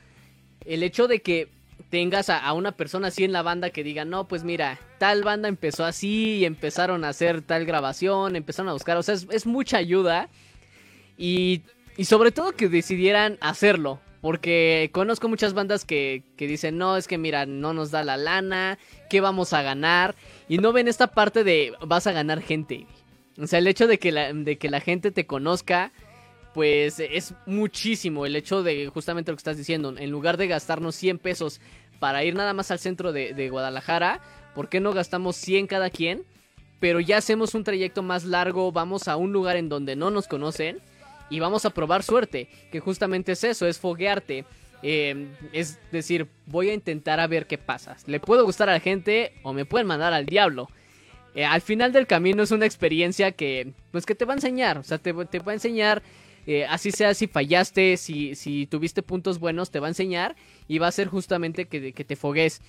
el 0.64 0.82
hecho 0.82 1.08
de 1.08 1.20
que 1.20 1.48
tengas 1.90 2.30
a, 2.30 2.38
a, 2.38 2.52
una 2.52 2.72
persona 2.72 3.08
así 3.08 3.24
en 3.24 3.32
la 3.32 3.42
banda 3.42 3.70
que 3.70 3.82
diga, 3.82 4.04
no, 4.04 4.28
pues 4.28 4.44
mira, 4.44 4.78
tal 4.98 5.24
banda 5.24 5.48
empezó 5.48 5.84
así 5.84 6.36
y 6.36 6.44
empezaron 6.44 7.04
a 7.04 7.08
hacer 7.08 7.42
tal 7.42 7.64
grabación, 7.64 8.36
empezaron 8.36 8.68
a 8.68 8.72
buscar, 8.72 8.96
o 8.96 9.02
sea, 9.02 9.14
es, 9.14 9.26
es 9.30 9.46
mucha 9.46 9.78
ayuda 9.78 10.28
y, 11.16 11.62
y 11.96 12.04
sobre 12.04 12.30
todo 12.30 12.52
que 12.52 12.68
decidieran 12.68 13.38
hacerlo, 13.40 14.00
porque 14.24 14.88
conozco 14.94 15.28
muchas 15.28 15.52
bandas 15.52 15.84
que, 15.84 16.22
que, 16.38 16.46
dicen, 16.46 16.78
no, 16.78 16.96
es 16.96 17.06
que 17.06 17.18
mira, 17.18 17.44
no 17.44 17.74
nos 17.74 17.90
da 17.90 18.02
la 18.02 18.16
lana, 18.16 18.78
¿qué 19.10 19.20
vamos 19.20 19.52
a 19.52 19.60
ganar? 19.60 20.14
Y 20.48 20.56
no 20.56 20.72
ven 20.72 20.88
esta 20.88 21.08
parte 21.08 21.44
de 21.44 21.74
vas 21.86 22.06
a 22.06 22.12
ganar 22.12 22.40
gente. 22.40 22.86
O 23.38 23.46
sea, 23.46 23.58
el 23.58 23.66
hecho 23.66 23.86
de 23.86 23.98
que 23.98 24.12
la, 24.12 24.32
de 24.32 24.56
que 24.56 24.70
la 24.70 24.80
gente 24.80 25.10
te 25.10 25.26
conozca, 25.26 25.92
pues 26.54 27.00
es 27.00 27.34
muchísimo. 27.44 28.24
El 28.24 28.34
hecho 28.34 28.62
de 28.62 28.86
justamente 28.86 29.30
lo 29.30 29.36
que 29.36 29.40
estás 29.40 29.58
diciendo, 29.58 29.94
en 29.94 30.10
lugar 30.10 30.38
de 30.38 30.46
gastarnos 30.46 30.94
100 30.94 31.18
pesos 31.18 31.60
para 31.98 32.24
ir 32.24 32.34
nada 32.34 32.54
más 32.54 32.70
al 32.70 32.78
centro 32.78 33.12
de, 33.12 33.34
de 33.34 33.50
Guadalajara, 33.50 34.22
¿por 34.54 34.70
qué 34.70 34.80
no 34.80 34.94
gastamos 34.94 35.36
100 35.36 35.66
cada 35.66 35.90
quien? 35.90 36.24
Pero 36.80 36.98
ya 36.98 37.18
hacemos 37.18 37.54
un 37.54 37.62
trayecto 37.62 38.02
más 38.02 38.24
largo, 38.24 38.72
vamos 38.72 39.06
a 39.06 39.16
un 39.16 39.34
lugar 39.34 39.56
en 39.56 39.68
donde 39.68 39.96
no 39.96 40.10
nos 40.10 40.28
conocen 40.28 40.80
y 41.30 41.40
vamos 41.40 41.64
a 41.64 41.70
probar 41.70 42.02
suerte, 42.02 42.48
que 42.70 42.80
justamente 42.80 43.32
es 43.32 43.44
eso, 43.44 43.66
es 43.66 43.78
foguearte. 43.78 44.44
Eh, 44.82 45.28
es 45.52 45.78
decir, 45.90 46.28
voy 46.46 46.68
a 46.68 46.74
intentar 46.74 47.18
a 47.18 47.26
ver 47.26 47.46
qué 47.46 47.56
pasa. 47.56 47.96
Le 48.06 48.20
puedo 48.20 48.44
gustar 48.44 48.68
a 48.68 48.72
la 48.72 48.80
gente 48.80 49.32
o 49.42 49.52
me 49.52 49.64
pueden 49.64 49.86
mandar 49.86 50.12
al 50.12 50.26
diablo. 50.26 50.68
Eh, 51.34 51.44
al 51.44 51.62
final 51.62 51.92
del 51.92 52.06
camino 52.06 52.42
es 52.42 52.50
una 52.50 52.66
experiencia 52.66 53.32
que, 53.32 53.72
pues, 53.90 54.04
que 54.04 54.14
te 54.14 54.24
va 54.24 54.34
a 54.34 54.36
enseñar. 54.36 54.78
O 54.78 54.84
sea, 54.84 54.98
te, 54.98 55.12
te 55.24 55.38
va 55.38 55.52
a 55.52 55.54
enseñar, 55.54 56.02
eh, 56.46 56.66
así 56.66 56.90
sea 56.92 57.14
si 57.14 57.26
fallaste, 57.26 57.96
si, 57.96 58.34
si 58.34 58.66
tuviste 58.66 59.02
puntos 59.02 59.38
buenos, 59.38 59.70
te 59.70 59.80
va 59.80 59.86
a 59.86 59.90
enseñar 59.90 60.36
y 60.68 60.78
va 60.78 60.88
a 60.88 60.92
ser 60.92 61.08
justamente 61.08 61.64
que, 61.64 61.92
que 61.92 62.04
te 62.04 62.16
fogues. 62.16 62.60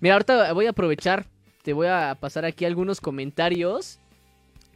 Mira, 0.00 0.14
ahorita 0.16 0.52
voy 0.52 0.66
a 0.66 0.70
aprovechar, 0.70 1.26
te 1.62 1.72
voy 1.72 1.86
a 1.86 2.16
pasar 2.20 2.44
aquí 2.44 2.64
algunos 2.64 3.00
comentarios 3.00 3.98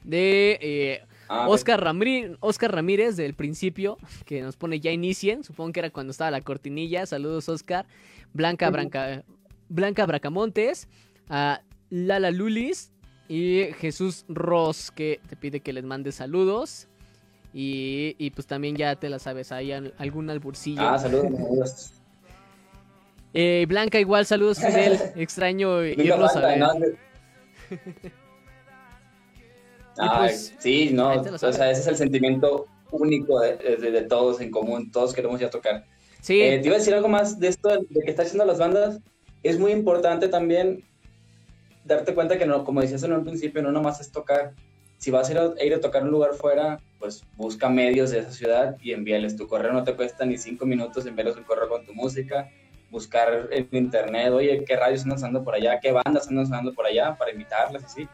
de 0.02 0.58
eh, 0.60 1.02
Ah, 1.28 1.48
Oscar, 1.48 1.82
Ramírez, 1.82 2.36
Oscar 2.40 2.72
Ramírez 2.72 3.16
del 3.16 3.34
principio, 3.34 3.98
que 4.24 4.42
nos 4.42 4.56
pone 4.56 4.80
ya 4.80 4.92
inicien, 4.92 5.42
supongo 5.44 5.72
que 5.72 5.80
era 5.80 5.90
cuando 5.90 6.12
estaba 6.12 6.30
la 6.30 6.40
cortinilla. 6.40 7.06
Saludos, 7.06 7.48
Oscar. 7.48 7.86
Blanca, 8.32 8.70
Branca, 8.70 9.24
Blanca 9.68 10.06
Bracamontes, 10.06 10.88
a 11.28 11.62
Lala 11.90 12.30
Lulis, 12.30 12.92
Y 13.28 13.72
Jesús 13.80 14.24
Ross, 14.28 14.92
que 14.92 15.20
te 15.28 15.34
pide 15.34 15.60
que 15.60 15.72
les 15.72 15.84
mande 15.84 16.12
saludos. 16.12 16.86
Y, 17.52 18.30
pues 18.34 18.46
también 18.46 18.76
ya 18.76 18.94
te 18.96 19.08
la 19.08 19.18
sabes, 19.18 19.50
hay 19.50 19.72
algún 19.72 20.28
alburcillo. 20.28 20.82
Ah, 20.82 20.98
saludos. 20.98 21.92
Eh, 23.32 23.64
Blanca, 23.68 23.98
igual, 23.98 24.26
saludos, 24.26 24.58
Fidel. 24.58 25.00
Extraño 25.16 25.82
irlos 25.82 26.36
a 26.36 26.40
ver. 26.40 26.98
Pues, 29.96 30.54
sí, 30.58 30.90
no, 30.92 31.12
o 31.20 31.52
sea, 31.52 31.70
ese 31.70 31.80
es 31.80 31.86
el 31.86 31.96
sentimiento 31.96 32.66
único 32.90 33.40
de, 33.40 34.06
todos 34.08 34.40
en 34.40 34.50
común, 34.50 34.90
todos 34.90 35.14
queremos 35.14 35.40
ya 35.40 35.50
tocar. 35.50 35.84
Sí. 36.20 36.40
Eh, 36.42 36.58
te 36.58 36.66
iba 36.66 36.76
a 36.76 36.78
decir 36.78 36.94
algo 36.94 37.08
más 37.08 37.38
de 37.38 37.48
esto, 37.48 37.68
de 37.68 38.00
que 38.04 38.10
está 38.10 38.22
haciendo 38.22 38.44
las 38.44 38.58
bandas. 38.58 39.00
Es 39.42 39.58
muy 39.58 39.72
importante 39.72 40.28
también 40.28 40.84
darte 41.84 42.14
cuenta 42.14 42.36
que, 42.36 42.46
no, 42.46 42.64
como 42.64 42.80
decías 42.80 43.02
en 43.04 43.12
un 43.12 43.24
principio, 43.24 43.62
no 43.62 43.70
nomás 43.70 44.00
es 44.00 44.10
tocar, 44.10 44.54
si 44.98 45.10
vas 45.10 45.28
a 45.28 45.32
ir 45.32 45.38
a, 45.38 45.64
ir 45.64 45.74
a 45.74 45.80
tocar 45.80 46.02
un 46.02 46.10
lugar 46.10 46.34
fuera, 46.34 46.80
pues 46.98 47.24
busca 47.36 47.68
medios 47.68 48.10
de 48.10 48.20
esa 48.20 48.32
ciudad 48.32 48.76
y 48.82 48.92
envíales 48.92 49.36
tu 49.36 49.46
correo. 49.46 49.72
No 49.72 49.84
te 49.84 49.94
cuesta 49.94 50.24
ni 50.24 50.36
cinco 50.36 50.66
minutos 50.66 51.06
enviarles 51.06 51.36
un 51.36 51.44
correo 51.44 51.68
con 51.68 51.86
tu 51.86 51.94
música. 51.94 52.50
Buscar 52.90 53.48
en 53.50 53.68
internet, 53.72 54.32
oye, 54.32 54.64
qué 54.64 54.76
radios 54.76 55.02
andan 55.02 55.18
sonando 55.18 55.44
por 55.44 55.54
allá, 55.54 55.80
qué 55.80 55.92
bandas 55.92 56.28
andan 56.28 56.46
sonando 56.46 56.72
por 56.72 56.86
allá 56.86 57.16
para 57.16 57.32
invitarlas, 57.32 57.84
así. 57.84 58.08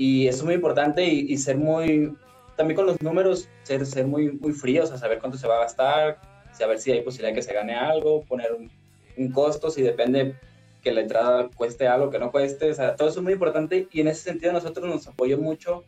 Y 0.00 0.28
eso 0.28 0.38
es 0.38 0.44
muy 0.44 0.54
importante 0.54 1.04
y, 1.04 1.36
ser 1.36 1.58
muy, 1.58 2.16
también 2.56 2.74
con 2.74 2.86
los 2.86 3.02
números, 3.02 3.50
ser, 3.64 3.84
ser 3.84 4.06
muy, 4.06 4.32
muy 4.32 4.54
fríos, 4.54 4.90
a 4.90 4.96
saber 4.96 5.18
cuánto 5.18 5.36
se 5.36 5.46
va 5.46 5.56
a 5.56 5.60
gastar, 5.60 6.18
saber 6.54 6.78
si 6.78 6.90
hay 6.90 7.02
posibilidad 7.02 7.32
de 7.32 7.34
que 7.34 7.42
se 7.42 7.52
gane 7.52 7.74
algo, 7.74 8.24
poner 8.24 8.50
un, 8.54 8.70
un 9.18 9.30
costo, 9.30 9.70
si 9.70 9.82
depende 9.82 10.36
que 10.82 10.90
la 10.90 11.02
entrada 11.02 11.50
cueste 11.54 11.86
algo, 11.86 12.08
que 12.08 12.18
no 12.18 12.30
cueste, 12.30 12.70
o 12.70 12.74
sea, 12.74 12.96
todo 12.96 13.10
eso 13.10 13.18
es 13.18 13.24
muy 13.24 13.34
importante 13.34 13.88
y 13.92 14.00
en 14.00 14.08
ese 14.08 14.22
sentido 14.22 14.54
nosotros 14.54 14.86
nos 14.86 15.06
apoyó 15.06 15.36
mucho 15.36 15.84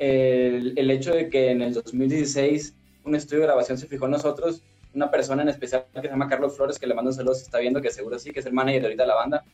el, 0.00 0.90
hecho 0.90 1.14
de 1.14 1.30
que 1.30 1.52
en 1.52 1.62
el 1.62 1.74
2016 1.74 2.74
un 3.04 3.14
estudio 3.14 3.42
de 3.42 3.46
grabación 3.46 3.78
se 3.78 3.86
fijó 3.86 4.06
en 4.06 4.10
nosotros, 4.10 4.64
una 4.94 5.12
persona 5.12 5.42
en 5.42 5.50
especial 5.50 5.86
que 5.94 6.00
se 6.00 6.08
llama 6.08 6.28
Carlos 6.28 6.56
Flores, 6.56 6.76
que 6.76 6.88
le 6.88 6.94
mando 6.94 7.12
saludos, 7.12 7.40
está 7.40 7.60
viendo 7.60 7.80
que 7.80 7.92
seguro 7.92 8.18
sí, 8.18 8.32
que 8.32 8.40
es 8.40 8.46
el 8.46 8.52
manager 8.52 8.82
ahorita 8.82 9.04
de 9.04 9.06
la 9.06 9.14
banda. 9.14 9.44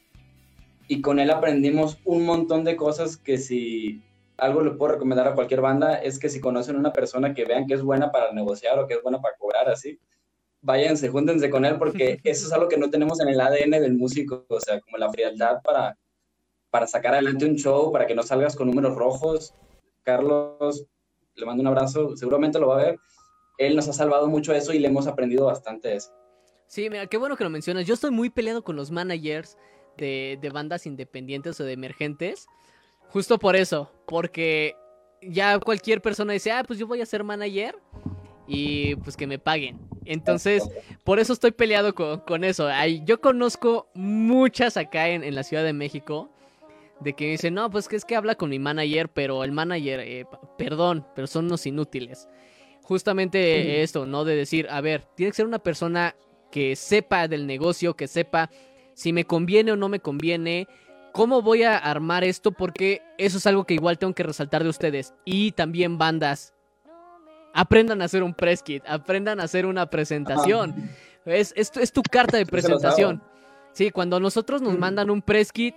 Y 0.88 1.00
con 1.00 1.18
él 1.18 1.30
aprendimos 1.30 1.98
un 2.04 2.24
montón 2.24 2.64
de 2.64 2.76
cosas 2.76 3.16
que 3.16 3.38
si 3.38 4.02
algo 4.36 4.62
le 4.62 4.72
puedo 4.72 4.92
recomendar 4.92 5.28
a 5.28 5.34
cualquier 5.34 5.60
banda 5.60 5.94
es 5.94 6.18
que 6.18 6.28
si 6.28 6.40
conocen 6.40 6.76
una 6.76 6.92
persona 6.92 7.34
que 7.34 7.44
vean 7.44 7.66
que 7.66 7.74
es 7.74 7.82
buena 7.82 8.10
para 8.10 8.32
negociar 8.32 8.78
o 8.78 8.86
que 8.86 8.94
es 8.94 9.02
buena 9.02 9.20
para 9.20 9.36
cobrar 9.36 9.68
así, 9.68 9.98
váyanse, 10.60 11.08
júntense 11.08 11.50
con 11.50 11.64
él 11.64 11.78
porque 11.78 12.20
eso 12.24 12.46
es 12.46 12.52
algo 12.52 12.68
que 12.68 12.76
no 12.76 12.90
tenemos 12.90 13.20
en 13.20 13.28
el 13.28 13.40
ADN 13.40 13.70
del 13.70 13.94
músico, 13.94 14.44
o 14.48 14.60
sea, 14.60 14.80
como 14.80 14.98
la 14.98 15.10
frialdad 15.10 15.62
para, 15.62 15.96
para 16.70 16.86
sacar 16.86 17.14
adelante 17.14 17.46
un 17.46 17.56
show, 17.56 17.92
para 17.92 18.06
que 18.06 18.14
no 18.14 18.22
salgas 18.22 18.56
con 18.56 18.68
números 18.68 18.96
rojos, 18.96 19.54
Carlos, 20.02 20.86
le 21.34 21.46
mando 21.46 21.62
un 21.62 21.68
abrazo, 21.68 22.16
seguramente 22.16 22.58
lo 22.58 22.68
va 22.68 22.80
a 22.80 22.84
ver. 22.84 22.98
Él 23.58 23.76
nos 23.76 23.88
ha 23.88 23.92
salvado 23.92 24.26
mucho 24.26 24.52
eso 24.52 24.72
y 24.72 24.78
le 24.78 24.88
hemos 24.88 25.06
aprendido 25.06 25.46
bastante 25.46 25.94
eso. 25.94 26.10
Sí, 26.66 26.90
mira, 26.90 27.06
qué 27.06 27.16
bueno 27.16 27.36
que 27.36 27.44
lo 27.44 27.50
mencionas. 27.50 27.86
Yo 27.86 27.94
estoy 27.94 28.10
muy 28.10 28.30
peleado 28.30 28.64
con 28.64 28.74
los 28.74 28.90
managers 28.90 29.56
de, 29.96 30.50
bandas 30.52 30.86
independientes 30.86 31.60
o 31.60 31.64
de 31.64 31.72
emergentes. 31.72 32.46
Justo 33.08 33.38
por 33.38 33.56
eso, 33.56 33.90
porque 34.06 34.76
ya 35.22 35.58
cualquier 35.58 36.00
persona 36.00 36.32
dice, 36.32 36.52
ah, 36.52 36.64
pues 36.66 36.78
yo 36.78 36.86
voy 36.86 37.00
a 37.00 37.06
ser 37.06 37.22
manager 37.24 37.76
y 38.46 38.96
pues 38.96 39.16
que 39.16 39.26
me 39.26 39.38
paguen. 39.38 39.78
Entonces, 40.04 40.62
por 41.04 41.18
eso 41.18 41.32
estoy 41.32 41.52
peleado 41.52 41.94
con, 41.94 42.44
eso. 42.44 42.68
yo 43.04 43.20
conozco 43.20 43.88
muchas 43.94 44.76
acá 44.76 45.08
en, 45.08 45.24
en, 45.24 45.34
la 45.34 45.42
Ciudad 45.42 45.64
de 45.64 45.72
México 45.72 46.30
de 47.00 47.14
que 47.14 47.30
dice, 47.30 47.50
no, 47.50 47.70
pues 47.70 47.88
que 47.88 47.96
es 47.96 48.04
que 48.04 48.16
habla 48.16 48.34
con 48.34 48.50
mi 48.50 48.58
manager, 48.58 49.08
pero 49.08 49.44
el 49.44 49.52
manager, 49.52 50.00
eh, 50.00 50.26
perdón, 50.56 51.06
pero 51.14 51.26
son 51.26 51.46
unos 51.46 51.66
inútiles. 51.66 52.28
Justamente 52.82 53.82
esto, 53.82 54.06
¿no? 54.06 54.24
De 54.24 54.36
decir, 54.36 54.66
a 54.70 54.80
ver, 54.80 55.06
tiene 55.14 55.30
que 55.30 55.36
ser 55.36 55.46
una 55.46 55.58
persona 55.58 56.14
que 56.50 56.76
sepa 56.76 57.28
del 57.28 57.46
negocio, 57.46 57.94
que 57.94 58.06
sepa 58.08 58.50
si 58.94 59.12
me 59.12 59.24
conviene 59.24 59.72
o 59.72 59.76
no 59.76 59.88
me 59.88 60.00
conviene, 60.00 60.68
cómo 61.12 61.42
voy 61.42 61.62
a 61.62 61.76
armar 61.76 62.24
esto, 62.24 62.52
porque 62.52 63.02
eso 63.18 63.38
es 63.38 63.46
algo 63.46 63.64
que 63.64 63.74
igual 63.74 63.98
tengo 63.98 64.14
que 64.14 64.22
resaltar 64.22 64.62
de 64.62 64.70
ustedes. 64.70 65.14
Y 65.24 65.52
también 65.52 65.98
bandas, 65.98 66.54
aprendan 67.52 68.02
a 68.02 68.06
hacer 68.06 68.22
un 68.22 68.34
press 68.34 68.62
kit, 68.62 68.82
aprendan 68.86 69.40
a 69.40 69.44
hacer 69.44 69.66
una 69.66 69.86
presentación. 69.86 70.90
Es, 71.24 71.52
es, 71.56 71.72
es, 71.76 71.92
tu 71.92 72.02
carta 72.02 72.36
de 72.36 72.46
presentación. 72.46 73.22
Sí, 73.72 73.90
cuando 73.90 74.20
nosotros 74.20 74.62
nos 74.62 74.78
mandan 74.78 75.10
un 75.10 75.22
press 75.22 75.52
kit, 75.52 75.74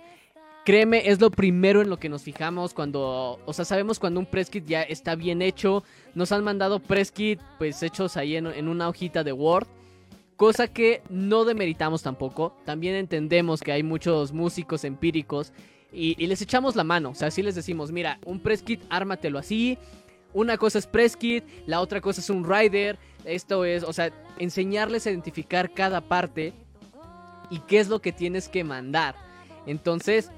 Créeme, 0.68 1.08
es 1.08 1.18
lo 1.18 1.30
primero 1.30 1.80
en 1.80 1.88
lo 1.88 1.98
que 1.98 2.10
nos 2.10 2.22
fijamos 2.22 2.74
cuando, 2.74 3.40
o 3.46 3.52
sea, 3.54 3.64
sabemos 3.64 3.98
cuando 3.98 4.20
un 4.20 4.26
press 4.26 4.50
kit 4.50 4.66
ya 4.66 4.82
está 4.82 5.14
bien 5.14 5.40
hecho. 5.40 5.82
Nos 6.14 6.30
han 6.30 6.44
mandado 6.44 6.78
press 6.78 7.10
kit, 7.10 7.40
pues 7.56 7.82
hechos 7.82 8.18
ahí 8.18 8.36
en, 8.36 8.68
una 8.68 8.86
hojita 8.86 9.24
de 9.24 9.32
Word. 9.32 9.66
Cosa 10.38 10.68
que 10.68 11.02
no 11.10 11.44
demeritamos 11.44 12.04
tampoco. 12.04 12.54
También 12.64 12.94
entendemos 12.94 13.60
que 13.60 13.72
hay 13.72 13.82
muchos 13.82 14.32
músicos 14.32 14.84
empíricos 14.84 15.52
y, 15.92 16.14
les 16.28 16.40
echamos 16.40 16.76
la 16.76 16.84
mano. 16.84 17.10
O 17.10 17.14
sea, 17.16 17.26
así 17.26 17.42
les 17.42 17.56
decimos, 17.56 17.90
mira, 17.90 18.20
un 18.24 18.38
press 18.38 18.62
kit, 18.62 18.80
ármatelo 18.88 19.40
así. 19.40 19.78
Una 20.32 20.56
cosa 20.56 20.78
es 20.78 20.86
press 20.86 21.16
kit, 21.16 21.42
la 21.66 21.80
otra 21.80 22.00
cosa 22.00 22.20
es 22.20 22.30
un 22.30 22.48
rider. 22.48 23.00
Esto 23.24 23.64
es, 23.64 23.82
o 23.82 23.92
sea, 23.92 24.12
enseñarles 24.38 25.08
a 25.08 25.10
identificar 25.10 25.74
cada 25.74 26.02
parte 26.02 26.52
y 27.50 27.58
qué 27.58 27.80
es 27.80 27.88
lo 27.88 28.00
que 28.00 28.12
tienes 28.12 28.48
que 28.48 28.62
mandar. 28.62 29.16
Entonces, 29.66 30.30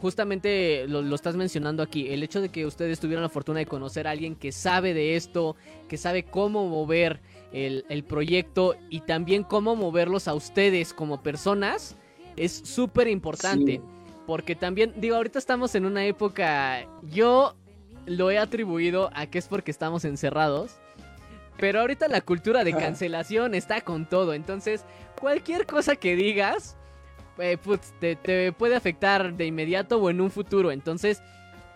justamente 0.00 0.88
lo, 0.88 1.14
estás 1.14 1.36
mencionando 1.36 1.82
aquí, 1.82 2.08
el 2.08 2.22
hecho 2.22 2.40
de 2.40 2.48
que 2.48 2.64
ustedes 2.64 2.98
tuvieran 2.98 3.22
la 3.22 3.28
fortuna 3.28 3.58
de 3.58 3.66
conocer 3.66 4.06
a 4.06 4.12
alguien 4.12 4.36
que 4.36 4.52
sabe 4.52 4.94
de 4.94 5.16
esto, 5.16 5.54
que 5.86 5.98
sabe 5.98 6.22
cómo 6.22 6.66
mover 6.66 7.20
el, 7.54 8.04
proyecto 8.04 8.74
y 8.90 9.00
también 9.00 9.44
cómo 9.44 9.76
moverlos 9.76 10.26
a 10.26 10.34
ustedes 10.34 10.92
como 10.92 11.22
personas, 11.22 11.96
es 12.36 12.52
súper 12.64 13.08
importante. 13.08 13.80
Porque 14.26 14.56
también, 14.56 14.92
digo, 14.96 15.16
ahorita 15.16 15.38
estamos 15.38 15.74
en 15.74 15.86
una 15.86 16.04
época, 16.04 16.86
yo 17.02 17.54
lo 18.06 18.30
he 18.30 18.38
atribuido 18.38 19.10
a 19.14 19.26
que 19.26 19.38
es 19.38 19.46
porque 19.46 19.70
estamos 19.70 20.04
encerrados. 20.04 20.76
Pero 21.56 21.80
ahorita 21.80 22.08
la 22.08 22.20
cultura 22.20 22.64
de 22.64 22.72
cancelación 22.72 23.54
está 23.54 23.80
con 23.82 24.08
todo. 24.08 24.34
Entonces, 24.34 24.84
cualquier 25.20 25.66
cosa 25.66 25.94
que 25.94 26.16
digas, 26.16 26.76
eh, 27.38 27.56
te, 28.00 28.52
puede 28.52 28.74
afectar 28.74 29.34
de 29.34 29.46
inmediato 29.46 29.98
o 29.98 30.10
en 30.10 30.20
un 30.20 30.32
futuro. 30.32 30.72
Entonces, 30.72 31.22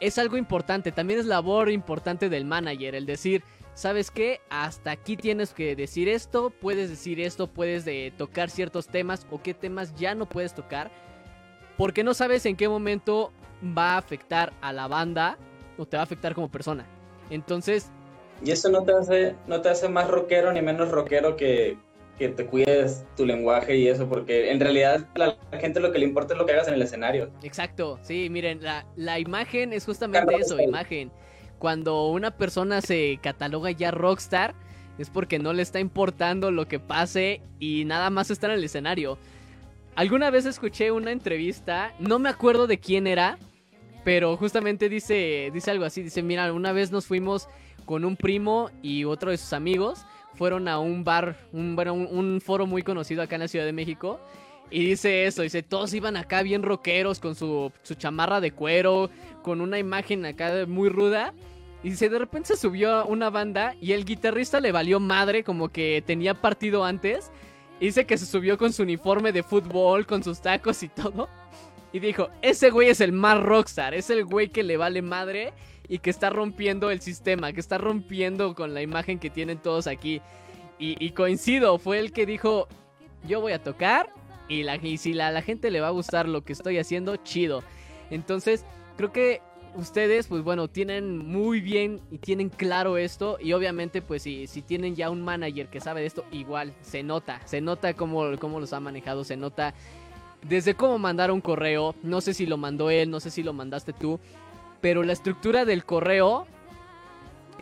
es 0.01 0.19
algo 0.19 0.37
importante. 0.37 0.91
También 0.91 1.21
es 1.21 1.27
labor 1.27 1.71
importante 1.71 2.29
del 2.29 2.45
manager 2.45 2.97
el 2.97 3.07
decir, 3.07 3.45
¿sabes 3.79 4.11
qué? 4.11 4.41
Hasta 4.51 4.91
aquí 4.91 5.17
tienes 5.17 5.55
que 5.55 5.77
decir 5.77 6.09
esto, 6.09 6.51
puedes 6.51 6.91
decir 6.91 7.21
esto, 7.21 7.47
puedes 7.47 7.85
de 7.85 8.13
tocar 8.19 8.51
ciertos 8.51 8.89
temas 8.89 9.25
o 9.31 9.41
qué 9.41 9.55
temas 9.55 9.95
ya 9.95 10.17
no 10.17 10.29
puedes 10.29 10.53
tocar. 10.53 10.91
Porque 11.77 12.03
no 12.03 12.13
sabes 12.13 12.45
en 12.47 12.57
qué 12.57 12.69
momento 12.69 13.33
va 13.77 13.93
a 13.93 13.99
afectar 13.99 14.53
a 14.63 14.73
la 14.73 14.89
banda 14.89 15.39
o 15.79 15.87
te 15.87 15.97
va 15.97 16.01
a 16.01 16.05
afectar 16.05 16.35
como 16.35 16.51
persona. 16.51 16.87
Entonces... 17.31 17.93
Y 18.45 18.51
eso 18.51 18.69
no 18.69 18.83
te 18.83 18.93
hace, 18.93 19.37
no 19.47 19.61
te 19.61 19.69
hace 19.69 19.89
más 19.89 20.09
rockero 20.09 20.53
ni 20.53 20.61
menos 20.61 20.91
rockero 20.91 21.37
que, 21.37 21.77
que 22.19 22.31
te 22.31 22.47
cuides 22.47 23.05
tu 23.17 23.27
lenguaje 23.27 23.77
y 23.77 23.87
eso, 23.87 24.09
porque 24.09 24.51
en 24.51 24.59
realidad 24.59 25.07
la, 25.15 25.39
la, 25.53 25.59
gente 25.61 25.79
lo 25.79 25.93
que 25.93 26.01
le 26.01 26.07
importa 26.07 26.35
es 26.35 26.39
lo 26.39 26.47
que 26.47 26.53
hagas 26.53 26.67
en 26.67 26.75
el 26.75 26.83
escenario. 26.83 27.31
Exacto, 27.45 28.01
sí, 28.03 28.29
miren, 28.29 28.61
la, 28.61 28.87
la 28.97 29.21
imagen 29.21 29.73
es 29.73 29.85
justamente 29.85 30.35
eso, 30.35 30.61
imagen. 30.61 31.13
Cuando 31.59 32.09
una 32.09 32.31
persona 32.31 32.81
se 32.81 33.19
cataloga 33.23 33.71
ya 33.71 33.91
rockstar, 33.91 34.55
es 34.99 35.11
porque 35.11 35.39
no 35.39 35.53
le 35.53 35.63
está 35.63 35.81
importando 35.81 36.51
lo 36.51 36.67
que 36.67 36.79
pase 36.79 37.41
y 37.59 37.85
nada 37.85 38.11
más 38.11 38.31
está 38.31 38.47
en 38.49 38.55
el 38.55 38.65
escenario. 38.65 39.19
Alguna 39.95 40.31
vez 40.31 40.47
escuché 40.47 40.91
una 40.91 41.11
entrevista, 41.11 41.93
no 41.99 42.19
me 42.19 42.29
acuerdo 42.29 42.67
de 42.67 42.79
quién 42.79 43.07
era, 43.07 43.39
pero 44.05 44.37
justamente 44.37 44.89
dice, 44.89 45.51
dice 45.53 45.71
algo 45.71 45.85
así, 45.85 46.03
dice, 46.03 46.23
mira, 46.23 46.53
una 46.53 46.73
vez 46.73 46.93
nos 46.93 47.07
fuimos 47.07 47.49
con 47.85 48.05
un 48.05 48.17
primo 48.17 48.71
y 48.83 49.05
otro 49.05 49.31
de 49.31 49.39
sus 49.39 49.53
amigos 49.53 50.05
fueron 50.35 50.69
a 50.69 50.79
un 50.79 51.03
bar, 51.03 51.37
un, 51.53 51.75
bueno, 51.75 51.95
un, 51.95 52.41
foro 52.41 52.67
muy 52.67 52.83
conocido 52.83 53.23
acá 53.23 53.35
en 53.35 53.41
la 53.41 53.49
Ciudad 53.49 53.65
de 53.65 53.73
México. 53.73 54.21
Y 54.71 54.85
dice 54.85 55.27
eso, 55.27 55.43
dice, 55.43 55.63
todos 55.63 55.95
iban 55.95 56.17
acá 56.17 56.43
bien 56.43 56.63
rockeros 56.63 57.21
con 57.21 57.35
su, 57.35 57.73
su 57.83 57.95
chamarra 57.95 58.41
de 58.41 58.53
cuero, 58.53 59.11
con 59.43 59.61
una 59.61 59.79
imagen 59.79 60.27
acá 60.27 60.67
muy 60.67 60.89
ruda. 60.89 61.33
Y 61.83 61.91
dice, 61.91 62.09
de 62.09 62.19
repente 62.19 62.49
se 62.49 62.57
subió 62.57 63.07
una 63.07 63.31
banda 63.31 63.75
y 63.81 63.93
el 63.93 64.05
guitarrista 64.05 64.61
le 64.61 64.73
valió 64.73 65.01
madre, 65.01 65.45
como 65.45 65.71
que 65.71 66.03
tenía 66.05 66.35
partido 66.35 66.85
antes. 66.85 67.31
Y 67.81 67.87
dice 67.87 68.07
que 68.07 68.19
se 68.19 68.27
subió 68.27 68.59
con 68.59 68.73
su 68.73 68.83
uniforme 68.83 69.33
de 69.33 69.43
fútbol, 69.43 70.07
con 70.07 70.25
sus 70.25 70.41
tacos 70.41 70.83
y 70.83 70.89
todo. 70.89 71.29
Y 71.93 72.01
dijo, 72.01 72.29
ese 72.43 72.71
güey 72.71 72.91
es 72.91 73.01
el 73.01 73.13
más 73.13 73.41
rockstar, 73.41 73.95
es 73.95 74.11
el 74.11 74.25
güey 74.25 74.49
que 74.49 74.63
le 74.63 74.77
vale 74.77 75.01
madre 75.01 75.53
y 75.89 75.99
que 76.01 76.11
está 76.11 76.29
rompiendo 76.29 76.91
el 76.91 77.01
sistema, 77.01 77.53
que 77.53 77.61
está 77.61 77.79
rompiendo 77.79 78.55
con 78.55 78.75
la 78.75 78.83
imagen 78.83 79.19
que 79.19 79.31
tienen 79.31 79.59
todos 79.59 79.87
aquí. 79.87 80.21
Y, 80.81 81.11
coincido, 81.11 81.79
fue 81.79 81.99
el 81.99 82.13
que 82.13 82.25
dijo, 82.25 82.69
yo 83.27 83.41
voy 83.41 83.51
a 83.51 83.63
tocar 83.63 84.13
y, 84.49 84.63
la, 84.63 84.79
si 84.97 85.13
la, 85.13 85.31
la 85.31 85.43
gente 85.43 85.71
le 85.71 85.81
va 85.81 85.89
a 85.89 85.93
gustar 85.93 86.29
lo 86.29 86.45
que 86.45 86.53
estoy 86.53 86.79
haciendo, 86.79 87.17
chido. 87.17 87.63
Entonces, 88.11 88.65
creo 88.97 89.13
que 89.13 89.43
ustedes, 89.75 90.27
pues 90.27 90.43
bueno, 90.43 90.69
tienen 90.69 91.19
muy 91.19 91.61
bien 91.61 92.01
y 92.11 92.19
tienen 92.19 92.49
claro 92.49 92.97
esto. 92.97 93.39
Y 93.41 93.53
obviamente, 93.53 94.03
pues 94.03 94.23
si, 94.23 94.47
si 94.47 94.63
tienen 94.63 94.97
ya 94.97 95.11
un 95.11 95.23
manager 95.23 95.69
que 95.69 95.81
sabe 95.81 96.01
de 96.01 96.07
esto, 96.07 96.25
igual 96.33 96.75
se 96.81 97.03
nota. 97.03 97.41
Se 97.47 97.61
nota 97.61 97.95
cómo, 97.95 98.25
cómo 98.39 98.61
los 98.61 98.73
ha 98.73 98.81
manejado, 98.81 99.25
se 99.25 99.37
nota 99.37 99.75
desde 100.43 100.75
cómo 100.75 100.99
mandar 100.99 101.31
un 101.31 101.41
correo. 101.41 101.95
No 102.03 102.21
sé 102.21 102.35
si 102.35 102.47
lo 102.47 102.57
mandó 102.57 102.91
él, 102.91 103.11
no 103.11 103.21
sé 103.21 103.31
si 103.31 103.43
lo 103.43 103.53
mandaste 103.53 103.93
tú. 103.93 104.19
Pero 104.81 105.03
la 105.03 105.13
estructura 105.13 105.65
del 105.65 105.85
correo 105.85 106.47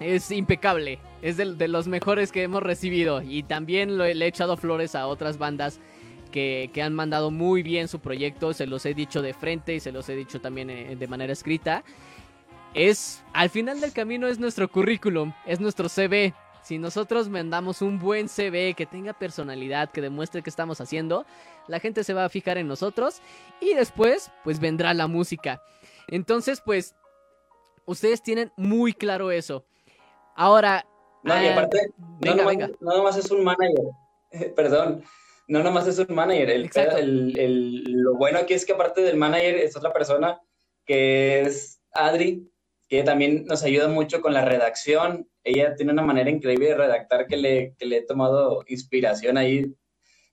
es 0.01 0.31
impecable. 0.31 0.99
Es 1.23 1.37
de, 1.37 1.69
los 1.69 1.89
mejores 1.89 2.31
que 2.31 2.43
hemos 2.43 2.63
recibido. 2.63 3.23
Y 3.23 3.43
también 3.43 3.99
le 3.99 4.13
he 4.13 4.29
echado 4.29 4.57
flores 4.57 4.95
a 4.95 5.07
otras 5.07 5.39
bandas 5.39 5.81
que, 6.37 6.83
han 6.83 6.93
mandado 6.93 7.31
muy 7.31 7.63
bien 7.63 7.89
su 7.89 8.01
proyecto. 8.01 8.53
Se 8.53 8.67
los 8.67 8.85
he 8.85 8.93
dicho 8.93 9.23
de 9.23 9.33
frente 9.33 9.75
y 9.75 9.81
se 9.81 9.91
los 9.91 10.07
he 10.11 10.15
dicho 10.15 10.41
también 10.41 10.69
eh, 10.69 10.95
de 10.97 11.09
manera 11.09 11.33
escrita. 11.33 11.83
Es, 12.75 13.25
al 13.33 13.49
final 13.49 13.81
del 13.81 13.93
camino 13.93 14.27
es 14.27 14.39
nuestro 14.39 14.71
currículum, 14.71 15.33
es 15.47 15.61
nuestro 15.61 15.89
CV. 15.89 16.35
Si 16.63 16.79
nosotros 16.79 17.31
mandamos 17.31 17.81
un 17.81 17.99
buen 17.99 18.29
CV 18.29 18.75
que 18.75 18.85
tenga 18.85 19.15
personalidad, 19.15 19.91
que 19.91 20.03
demuestre 20.03 20.43
que 20.43 20.51
estamos 20.51 20.81
haciendo, 20.81 21.25
la 21.69 21.81
gente 21.81 22.05
se 22.05 22.13
va 22.13 22.27
a 22.27 22.29
fijar 22.29 22.59
en 22.59 22.69
nosotros 22.69 23.23
y 23.61 23.73
después 23.73 24.31
pues 24.45 24.61
vendrá 24.61 24.93
la 24.93 25.07
música. 25.07 25.63
Entonces 26.09 26.61
pues 26.61 26.95
ustedes 27.87 28.23
tienen 28.23 28.53
muy 28.57 28.93
claro 28.93 29.31
eso. 29.31 29.65
Ahora... 30.35 30.87
No, 31.23 31.41
y 31.41 31.47
eh, 31.47 31.53
aparte, 31.53 31.93
venga, 32.21 32.43
no, 32.43 32.49
venga. 32.49 32.71
no 32.81 32.97
nomás 32.97 33.17
es 33.17 33.31
un 33.31 33.43
manager, 33.43 33.87
perdón, 34.55 35.03
no 35.49 35.63
nomás 35.63 35.87
es 35.87 35.99
un 35.99 36.15
manager, 36.15 36.51
el, 36.51 37.85
lo 37.87 38.15
bueno 38.15 38.39
aquí 38.39 38.55
es 38.55 38.67
que 38.67 38.73
aparte 38.73 39.03
del 39.03 39.17
manager 39.17 39.57
es 39.57 39.77
otra 39.77 39.93
persona 39.93 40.41
que 40.85 41.41
es 41.43 41.81
Adri, 41.93 42.51
que 42.89 43.03
también 43.03 43.45
nos 43.47 43.63
ayuda 43.63 43.89
mucho 43.89 44.21
con 44.21 44.33
la 44.33 44.45
redacción. 44.45 45.29
Ella 45.43 45.75
tiene 45.75 45.93
una 45.93 46.03
manera 46.03 46.31
increíble 46.31 46.69
de 46.69 46.77
redactar 46.77 47.27
que 47.27 47.37
le, 47.37 47.75
que 47.79 47.87
le 47.87 47.99
he 47.99 48.03
tomado 48.03 48.65
inspiración 48.69 49.37
ahí. 49.37 49.75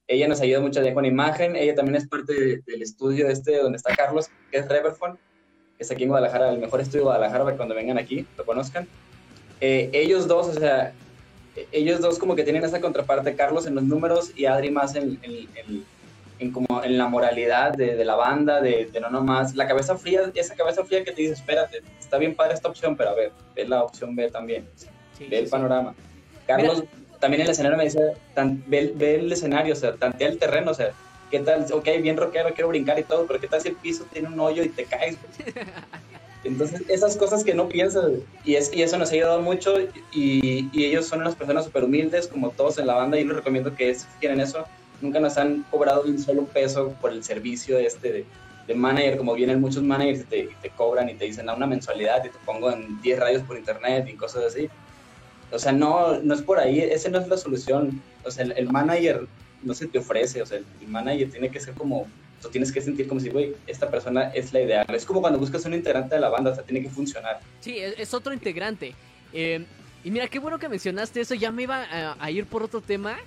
Ella 0.08 0.28
nos 0.28 0.42
ayuda 0.42 0.60
mucho 0.60 0.82
con 0.94 1.06
imagen. 1.06 1.56
Ella 1.56 1.74
también 1.74 1.96
es 1.96 2.08
parte 2.08 2.62
del 2.66 2.82
estudio 2.82 3.28
este 3.28 3.58
donde 3.58 3.78
está 3.78 3.96
Carlos, 3.96 4.30
que 4.52 4.58
es 4.58 4.68
Reverphone, 4.68 5.18
que 5.78 5.84
es 5.84 5.92
aquí 5.92 6.04
en 6.04 6.10
Guadalajara, 6.10 6.52
el 6.52 6.60
mejor 6.60 6.82
estudio 6.82 7.02
de 7.02 7.06
Guadalajara 7.06 7.44
para 7.44 7.58
cuando 7.58 7.76
vengan 7.76 7.98
aquí, 7.98 8.28
lo 8.38 8.46
conozcan. 8.46 8.88
Eh, 9.62 9.90
ellos 9.94 10.28
dos, 10.28 10.50
o 10.50 10.54
sea, 10.54 10.94
ellos 11.72 12.02
dos 12.02 12.20
como 12.20 12.36
que 12.36 12.44
tienen 12.44 12.64
esa 12.64 12.82
contraparte, 12.82 13.36
Carlos 13.36 13.68
en 13.68 13.76
los 13.76 13.84
números 13.84 14.32
y 14.36 14.46
Adri 14.46 14.72
más 14.72 14.96
en, 14.96 15.20
en, 15.24 16.52
como 16.52 16.84
en 16.84 16.98
la 16.98 17.08
moralidad 17.08 17.74
de, 17.74 17.96
de 17.96 18.06
la 18.06 18.16
banda, 18.16 18.60
de, 18.60 18.90
de, 18.92 19.00
no 19.00 19.10
nomás, 19.10 19.56
la 19.56 19.68
cabeza 19.68 19.96
fría, 19.96 20.32
esa 20.34 20.56
cabeza 20.56 20.84
fría 20.84 21.04
que 21.04 21.12
te 21.12 21.22
dice, 21.22 21.34
espérate, 21.34 21.82
está 22.00 22.18
bien 22.18 22.36
para 22.36 22.54
esta 22.54 22.68
opción, 22.68 22.98
pero 22.98 23.12
a 23.12 23.14
ver, 23.14 23.32
ve 23.56 23.66
la 23.66 23.84
opción 23.84 24.16
B 24.16 24.30
también, 24.30 24.68
ve 25.30 25.40
el 25.40 25.48
panorama. 25.48 25.96
Carlos 26.46 26.84
también 27.20 27.42
en 27.42 27.48
el 27.48 27.52
escenario 27.52 27.78
me 27.78 27.86
dice, 27.86 28.00
ve, 28.68 28.92
ve, 28.96 29.16
el 29.16 29.32
escenario, 29.32 29.74
o 29.74 29.78
sea, 29.78 29.94
tantea 29.94 30.28
el 30.28 30.38
terreno, 30.38 30.72
o 30.72 30.74
sea, 30.74 30.92
¿qué 31.32 31.40
tal? 31.40 31.66
Ok, 31.72 31.88
bien 32.02 32.18
rockero, 32.18 32.54
quiero 32.54 32.68
brincar 32.68 33.00
y 33.00 33.04
todo, 33.04 33.26
pero 33.26 33.40
¿qué 33.40 33.48
tal 33.48 33.62
si 33.62 33.70
el 33.70 33.76
piso 33.76 34.06
tiene 34.12 34.28
un 34.28 34.40
hoyo 34.40 34.64
y 34.64 34.70
te 34.70 34.84
caes? 34.84 35.18
Entonces, 36.44 36.82
esas 36.90 37.16
cosas 37.16 37.44
que 37.44 37.54
no 37.54 37.70
piensas, 37.70 38.12
y, 38.44 38.56
es, 38.56 38.74
y 38.74 38.82
eso 38.82 38.98
nos 38.98 39.12
ha 39.12 39.14
ayudado 39.14 39.42
mucho, 39.42 39.76
y, 40.12 40.70
ellos 40.74 41.08
son 41.08 41.22
unas 41.22 41.36
personas 41.36 41.66
súper 41.66 41.86
humildes, 41.86 42.28
como 42.28 42.50
todos 42.50 42.78
en 42.80 42.88
la 42.88 42.96
banda, 42.96 43.18
y 43.18 43.24
les 43.24 43.36
recomiendo 43.36 43.74
que 43.76 43.96
si 43.96 44.06
quieren 44.20 44.40
eso, 44.42 44.66
nunca 45.02 45.20
nos 45.20 45.38
han 45.38 45.64
cobrado 45.72 46.04
un 46.04 46.20
solo 46.20 46.46
peso 46.46 46.94
por 47.00 47.12
el 47.12 47.24
servicio 47.24 47.78
este 47.78 48.26
de, 48.68 48.76
manager, 48.76 49.18
como 49.18 49.34
vienen 49.34 49.62
muchos 49.62 49.84
managers 49.84 50.22
y 50.22 50.24
te, 50.24 50.70
cobran 50.76 51.10
y 51.10 51.16
te 51.16 51.26
dicen, 51.26 51.50
una 51.50 51.68
mensualidad 51.68 52.24
y 52.24 52.30
te 52.30 52.38
pongo 52.46 52.72
en 52.72 53.00
10 53.02 53.20
radios 53.20 53.44
por 53.44 53.58
internet 53.58 54.08
y 54.10 54.16
cosas 54.16 54.46
así. 54.46 54.70
O 55.52 55.60
sea, 55.60 55.72
no, 55.72 56.20
no 56.22 56.34
es 56.34 56.42
por 56.42 56.60
ahí, 56.60 56.80
esa 56.80 57.10
no 57.10 57.20
es 57.20 57.28
la 57.28 57.38
solución. 57.38 58.02
O 58.26 58.32
sea, 58.32 58.46
el, 58.46 58.70
manager 58.70 59.28
no 59.62 59.74
se 59.74 59.88
te 59.88 60.00
ofrece, 60.00 60.42
o 60.42 60.46
sea, 60.46 60.58
el, 60.58 60.88
manager 60.88 61.30
tiene 61.30 61.52
que 61.52 61.60
ser 61.60 61.74
como, 61.76 62.08
tienes 62.50 62.72
que 62.72 62.82
sentir 62.82 63.08
como 63.08 63.20
si, 63.20 63.30
güey, 63.30 63.56
esta 63.68 63.90
persona 63.90 64.30
es 64.30 64.54
la 64.54 64.62
ideal. 64.62 64.86
Es 64.90 65.06
como 65.06 65.22
cuando 65.22 65.40
buscas 65.40 65.66
un 65.66 65.74
integrante 65.74 66.16
de 66.16 66.22
la 66.22 66.30
banda, 66.30 66.52
o 66.52 66.56
sea, 66.56 66.64
tiene 66.64 66.82
que 66.82 66.90
funcionar. 66.90 67.40
Sí, 67.60 67.78
es, 67.78 68.14
otro 68.14 68.34
integrante. 68.34 68.94
Eh, 69.32 69.66
y 70.04 70.12
mira, 70.12 70.28
qué 70.28 70.40
bueno 70.40 70.60
que 70.60 70.70
mencionaste 70.70 71.22
eso, 71.22 71.34
ya 71.34 71.52
me 71.52 71.64
iba 71.64 72.16
a 72.20 72.32
ir 72.32 72.46
por 72.46 72.64
otro 72.64 72.82
tema, 72.82 73.18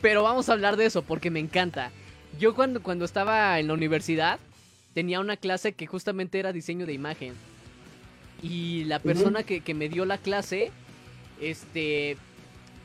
pero 0.00 0.22
vamos 0.22 0.48
a 0.48 0.52
hablar 0.52 0.76
de 0.76 0.86
eso 0.86 1.02
porque 1.02 1.30
me 1.30 1.40
encanta. 1.40 1.90
Yo 2.38 2.54
cuando, 2.54 2.82
cuando 2.82 3.04
estaba 3.04 3.58
en 3.58 3.66
la 3.66 3.74
universidad 3.74 4.38
tenía 4.94 5.20
una 5.20 5.36
clase 5.36 5.72
que 5.72 5.86
justamente 5.86 6.38
era 6.38 6.52
diseño 6.52 6.86
de 6.86 6.92
imagen. 6.94 7.34
Y 8.42 8.84
la 8.84 8.98
persona 8.98 9.42
que, 9.42 9.74
me 9.74 9.88
dio 9.88 10.04
la 10.04 10.18
clase, 10.18 10.70
este, 11.40 12.16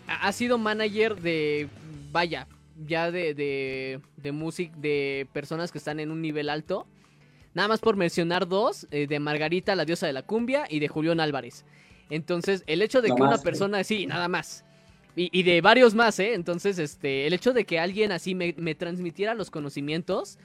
ha 0.08 0.32
sido 0.34 0.58
manager 0.58 1.22
de, 1.22 1.70
vaya, 2.12 2.48
ya 2.86 3.12
de, 3.12 3.34
de, 3.34 4.00
de 4.18 4.32
música, 4.32 4.74
de 4.78 5.28
personas 5.34 5.72
que 5.72 5.78
están 5.78 6.00
en 6.00 6.12
un 6.12 6.22
nivel 6.22 6.50
alto. 6.50 6.88
Nada 7.54 7.68
más 7.68 7.80
por 7.80 7.98
mencionar 7.98 8.48
dos, 8.48 8.88
eh, 8.92 9.08
de 9.08 9.20
Margarita, 9.20 9.76
la 9.76 9.86
diosa 9.86 10.08
de 10.08 10.14
la 10.14 10.24
cumbia, 10.24 10.66
y 10.70 10.80
de 10.80 10.88
Julián 10.88 11.20
Álvarez. 11.20 11.66
Entonces, 12.10 12.64
el 12.68 12.82
hecho 12.82 13.02
de 13.02 13.10
que 13.10 13.22
una 13.22 13.38
persona, 13.38 13.84
sí, 13.84 14.06
nada 14.06 14.28
más. 14.28 14.66
Y, 15.16 15.44
de 15.44 15.60
varios 15.60 15.94
más, 15.94 16.20
¿eh? 16.20 16.34
Entonces, 16.34 16.80
este, 16.80 17.28
el 17.28 17.34
hecho 17.34 17.52
de 17.52 17.66
que 17.66 17.80
alguien 17.80 18.14
así 18.14 18.34
me, 18.34 18.76
transmitiera 18.76 19.34
los 19.34 19.52
conocimientos, 19.52 20.38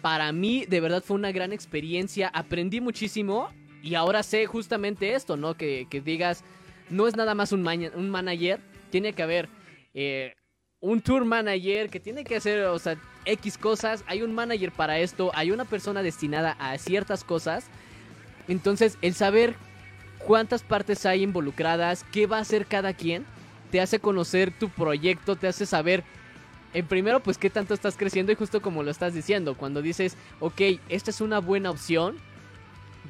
para 0.00 0.32
mí 0.32 0.66
de 0.66 0.80
verdad 0.80 1.02
fue 1.02 1.16
una 1.16 1.30
gran 1.30 1.52
experiencia. 1.52 2.28
Aprendí 2.28 2.80
muchísimo 2.80 3.50
y 3.82 3.94
ahora 3.94 4.24
sé 4.24 4.46
justamente 4.46 5.14
esto, 5.14 5.36
¿no? 5.36 5.56
Que, 5.56 5.86
digas, 6.04 6.42
no 6.90 7.06
es 7.06 7.14
nada 7.16 7.36
más 7.36 7.52
un, 7.52 7.66
un 7.66 8.10
manager, 8.10 8.60
tiene 8.90 9.12
que 9.12 9.22
haber 9.22 9.48
eh, 9.94 10.34
un 10.84 11.00
tour 11.00 11.24
manager 11.24 11.88
que 11.88 11.98
tiene 11.98 12.24
que 12.24 12.36
hacer, 12.36 12.66
o 12.66 12.78
sea, 12.78 12.96
X 13.24 13.56
cosas. 13.56 14.04
Hay 14.06 14.20
un 14.20 14.34
manager 14.34 14.70
para 14.70 14.98
esto, 14.98 15.30
hay 15.34 15.50
una 15.50 15.64
persona 15.64 16.02
destinada 16.02 16.56
a 16.58 16.76
ciertas 16.76 17.24
cosas. 17.24 17.64
Entonces, 18.48 18.98
el 19.00 19.14
saber 19.14 19.54
cuántas 20.18 20.62
partes 20.62 21.06
hay 21.06 21.22
involucradas, 21.22 22.04
qué 22.12 22.26
va 22.26 22.36
a 22.36 22.42
hacer 22.42 22.66
cada 22.66 22.92
quien 22.92 23.24
te 23.70 23.80
hace 23.80 23.98
conocer 23.98 24.52
tu 24.52 24.68
proyecto, 24.68 25.36
te 25.36 25.48
hace 25.48 25.64
saber 25.64 26.04
en 26.74 26.86
primero, 26.86 27.20
pues 27.20 27.38
qué 27.38 27.48
tanto 27.48 27.72
estás 27.72 27.96
creciendo 27.96 28.32
y 28.32 28.34
justo 28.34 28.60
como 28.60 28.82
lo 28.82 28.90
estás 28.90 29.14
diciendo, 29.14 29.56
cuando 29.56 29.80
dices, 29.80 30.18
ok, 30.40 30.60
esta 30.90 31.10
es 31.10 31.22
una 31.22 31.38
buena 31.38 31.70
opción, 31.70 32.16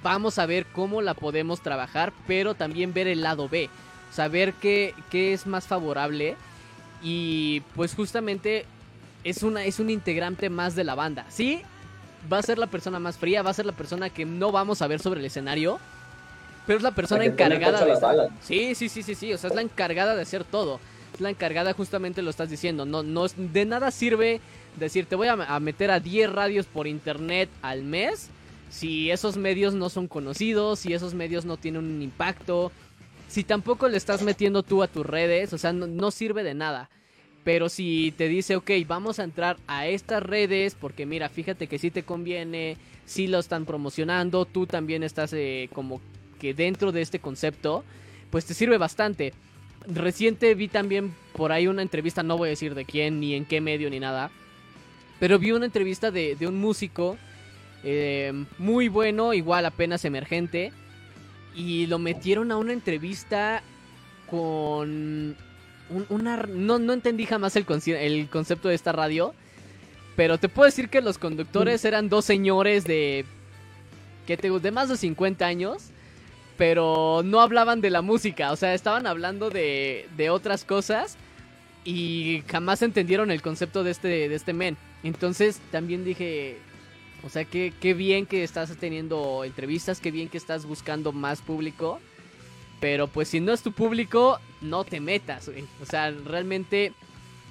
vamos 0.02 0.38
a 0.38 0.46
ver 0.46 0.66
cómo 0.66 1.02
la 1.02 1.14
podemos 1.14 1.60
trabajar, 1.60 2.12
pero 2.28 2.54
también 2.54 2.94
ver 2.94 3.08
el 3.08 3.22
lado 3.22 3.48
B, 3.48 3.68
saber 4.12 4.52
qué, 4.52 4.94
qué 5.10 5.32
es 5.32 5.46
más 5.46 5.66
favorable 5.66 6.36
y 7.04 7.60
pues 7.76 7.94
justamente 7.94 8.64
es, 9.22 9.42
una, 9.42 9.64
es 9.64 9.78
un 9.78 9.90
integrante 9.90 10.50
más 10.50 10.74
de 10.74 10.82
la 10.82 10.94
banda. 10.94 11.26
Sí, 11.28 11.62
va 12.32 12.38
a 12.38 12.42
ser 12.42 12.58
la 12.58 12.66
persona 12.66 12.98
más 12.98 13.18
fría, 13.18 13.42
va 13.42 13.50
a 13.50 13.54
ser 13.54 13.66
la 13.66 13.72
persona 13.72 14.10
que 14.10 14.24
no 14.24 14.50
vamos 14.50 14.82
a 14.82 14.86
ver 14.86 15.00
sobre 15.00 15.20
el 15.20 15.26
escenario, 15.26 15.78
pero 16.66 16.78
es 16.78 16.82
la 16.82 16.92
persona 16.92 17.24
encargada 17.24 17.84
de... 17.84 18.28
Sí, 18.40 18.74
sí, 18.74 18.88
sí, 18.88 19.02
sí, 19.02 19.14
sí. 19.14 19.32
O 19.32 19.38
sea, 19.38 19.50
es 19.50 19.56
la 19.56 19.62
encargada 19.62 20.16
de 20.16 20.22
hacer 20.22 20.44
todo. 20.44 20.80
Es 21.12 21.20
la 21.20 21.30
encargada, 21.30 21.74
justamente 21.74 22.22
lo 22.22 22.30
estás 22.30 22.48
diciendo. 22.48 22.86
No, 22.86 23.02
no, 23.02 23.26
de 23.28 23.64
nada 23.66 23.90
sirve 23.90 24.40
decir, 24.78 25.06
te 25.06 25.14
voy 25.14 25.28
a, 25.28 25.36
meter 25.60 25.90
a 25.90 26.00
10 26.00 26.32
radios 26.32 26.66
por 26.66 26.86
internet 26.86 27.48
al 27.62 27.82
mes. 27.82 28.30
Si 28.70 29.10
esos 29.10 29.36
medios 29.36 29.74
no 29.74 29.90
son 29.90 30.08
conocidos, 30.08 30.80
si 30.80 30.94
esos 30.94 31.14
medios 31.14 31.44
no 31.44 31.56
tienen 31.58 31.84
un 31.84 32.02
impacto. 32.02 32.72
Si 33.28 33.44
tampoco 33.44 33.88
le 33.88 33.96
estás 33.96 34.22
metiendo 34.22 34.62
tú 34.62 34.82
a 34.82 34.88
tus 34.88 35.04
redes, 35.04 35.52
o 35.52 35.58
sea, 35.58 35.72
no, 35.72 36.10
sirve 36.10 36.42
de 36.42 36.54
nada. 36.54 36.90
Pero 37.42 37.68
si 37.68 38.14
te 38.16 38.28
dice, 38.28 38.56
ok, 38.56 38.70
vamos 38.86 39.18
a 39.18 39.24
entrar 39.24 39.58
a 39.66 39.86
estas 39.86 40.22
redes, 40.22 40.76
porque 40.78 41.04
mira, 41.04 41.28
fíjate 41.28 41.66
que 41.66 41.78
sí 41.78 41.90
te 41.90 42.02
conviene, 42.02 42.76
sí 43.04 43.26
lo 43.26 43.38
están 43.38 43.66
promocionando, 43.66 44.46
tú 44.46 44.66
también 44.66 45.02
estás 45.02 45.32
eh, 45.34 45.68
como 45.72 46.00
que 46.40 46.54
dentro 46.54 46.90
de 46.90 47.02
este 47.02 47.18
concepto, 47.18 47.84
pues 48.30 48.46
te 48.46 48.54
sirve 48.54 48.78
bastante. 48.78 49.34
Reciente 49.86 50.54
vi 50.54 50.68
también 50.68 51.14
por 51.34 51.52
ahí 51.52 51.66
una 51.66 51.82
entrevista, 51.82 52.22
no 52.22 52.38
voy 52.38 52.48
a 52.48 52.50
decir 52.50 52.74
de 52.74 52.86
quién, 52.86 53.20
ni 53.20 53.34
en 53.34 53.44
qué 53.44 53.60
medio, 53.60 53.90
ni 53.90 54.00
nada, 54.00 54.30
pero 55.18 55.38
vi 55.38 55.52
una 55.52 55.66
entrevista 55.66 56.10
de, 56.10 56.36
un 56.46 56.58
músico 56.58 57.16
eh, 57.82 58.32
muy 58.58 58.88
bueno, 58.88 59.34
igual 59.34 59.66
apenas 59.66 60.04
emergente, 60.04 60.72
y 61.54 61.86
lo 61.86 61.98
metieron 61.98 62.52
a 62.52 62.56
una 62.56 62.72
entrevista 62.72 63.62
con 64.28 65.36
una... 66.08 66.36
No, 66.48 66.78
no 66.78 66.92
entendí 66.92 67.26
jamás 67.26 67.56
el, 67.56 67.66
el 67.86 68.28
concepto 68.28 68.68
de 68.68 68.74
esta 68.74 68.92
radio, 68.92 69.34
pero 70.16 70.38
te 70.38 70.48
puedo 70.48 70.66
decir 70.66 70.88
que 70.88 71.00
los 71.00 71.18
conductores 71.18 71.84
mm. 71.84 71.86
eran 71.86 72.08
dos 72.08 72.24
señores 72.24 72.84
de... 72.84 73.24
Que 74.26 74.36
te, 74.36 74.50
de 74.50 74.70
más 74.70 74.88
de 74.88 74.96
50 74.96 75.44
años 75.44 75.90
pero 76.56 77.22
no 77.24 77.40
hablaban 77.40 77.80
de 77.80 77.90
la 77.90 78.02
música, 78.02 78.52
o 78.52 78.56
sea, 78.56 78.74
estaban 78.74 79.06
hablando 79.06 79.50
de, 79.50 80.08
de 80.16 80.30
otras 80.30 80.64
cosas 80.64 81.16
y 81.84 82.42
jamás 82.48 82.82
entendieron 82.82 83.30
el 83.30 83.42
concepto 83.42 83.84
de 83.84 83.90
este, 83.90 84.28
de 84.28 84.34
este 84.34 84.52
men. 84.52 84.76
Entonces 85.02 85.60
también 85.70 86.04
dije, 86.04 86.58
O 87.24 87.30
sea, 87.30 87.44
que 87.44 87.72
qué 87.80 87.94
bien 87.94 88.26
que 88.26 88.44
estás 88.44 88.76
teniendo 88.76 89.44
entrevistas, 89.44 90.00
qué 90.00 90.10
bien 90.10 90.28
que 90.28 90.36
estás 90.36 90.66
buscando 90.66 91.12
más 91.12 91.40
público. 91.40 92.00
Pero 92.80 93.08
pues 93.08 93.28
si 93.28 93.40
no 93.40 93.52
es 93.52 93.62
tu 93.62 93.72
público, 93.72 94.38
no 94.60 94.84
te 94.84 95.00
metas, 95.00 95.48
güey. 95.48 95.64
O 95.82 95.86
sea, 95.86 96.10
realmente 96.10 96.92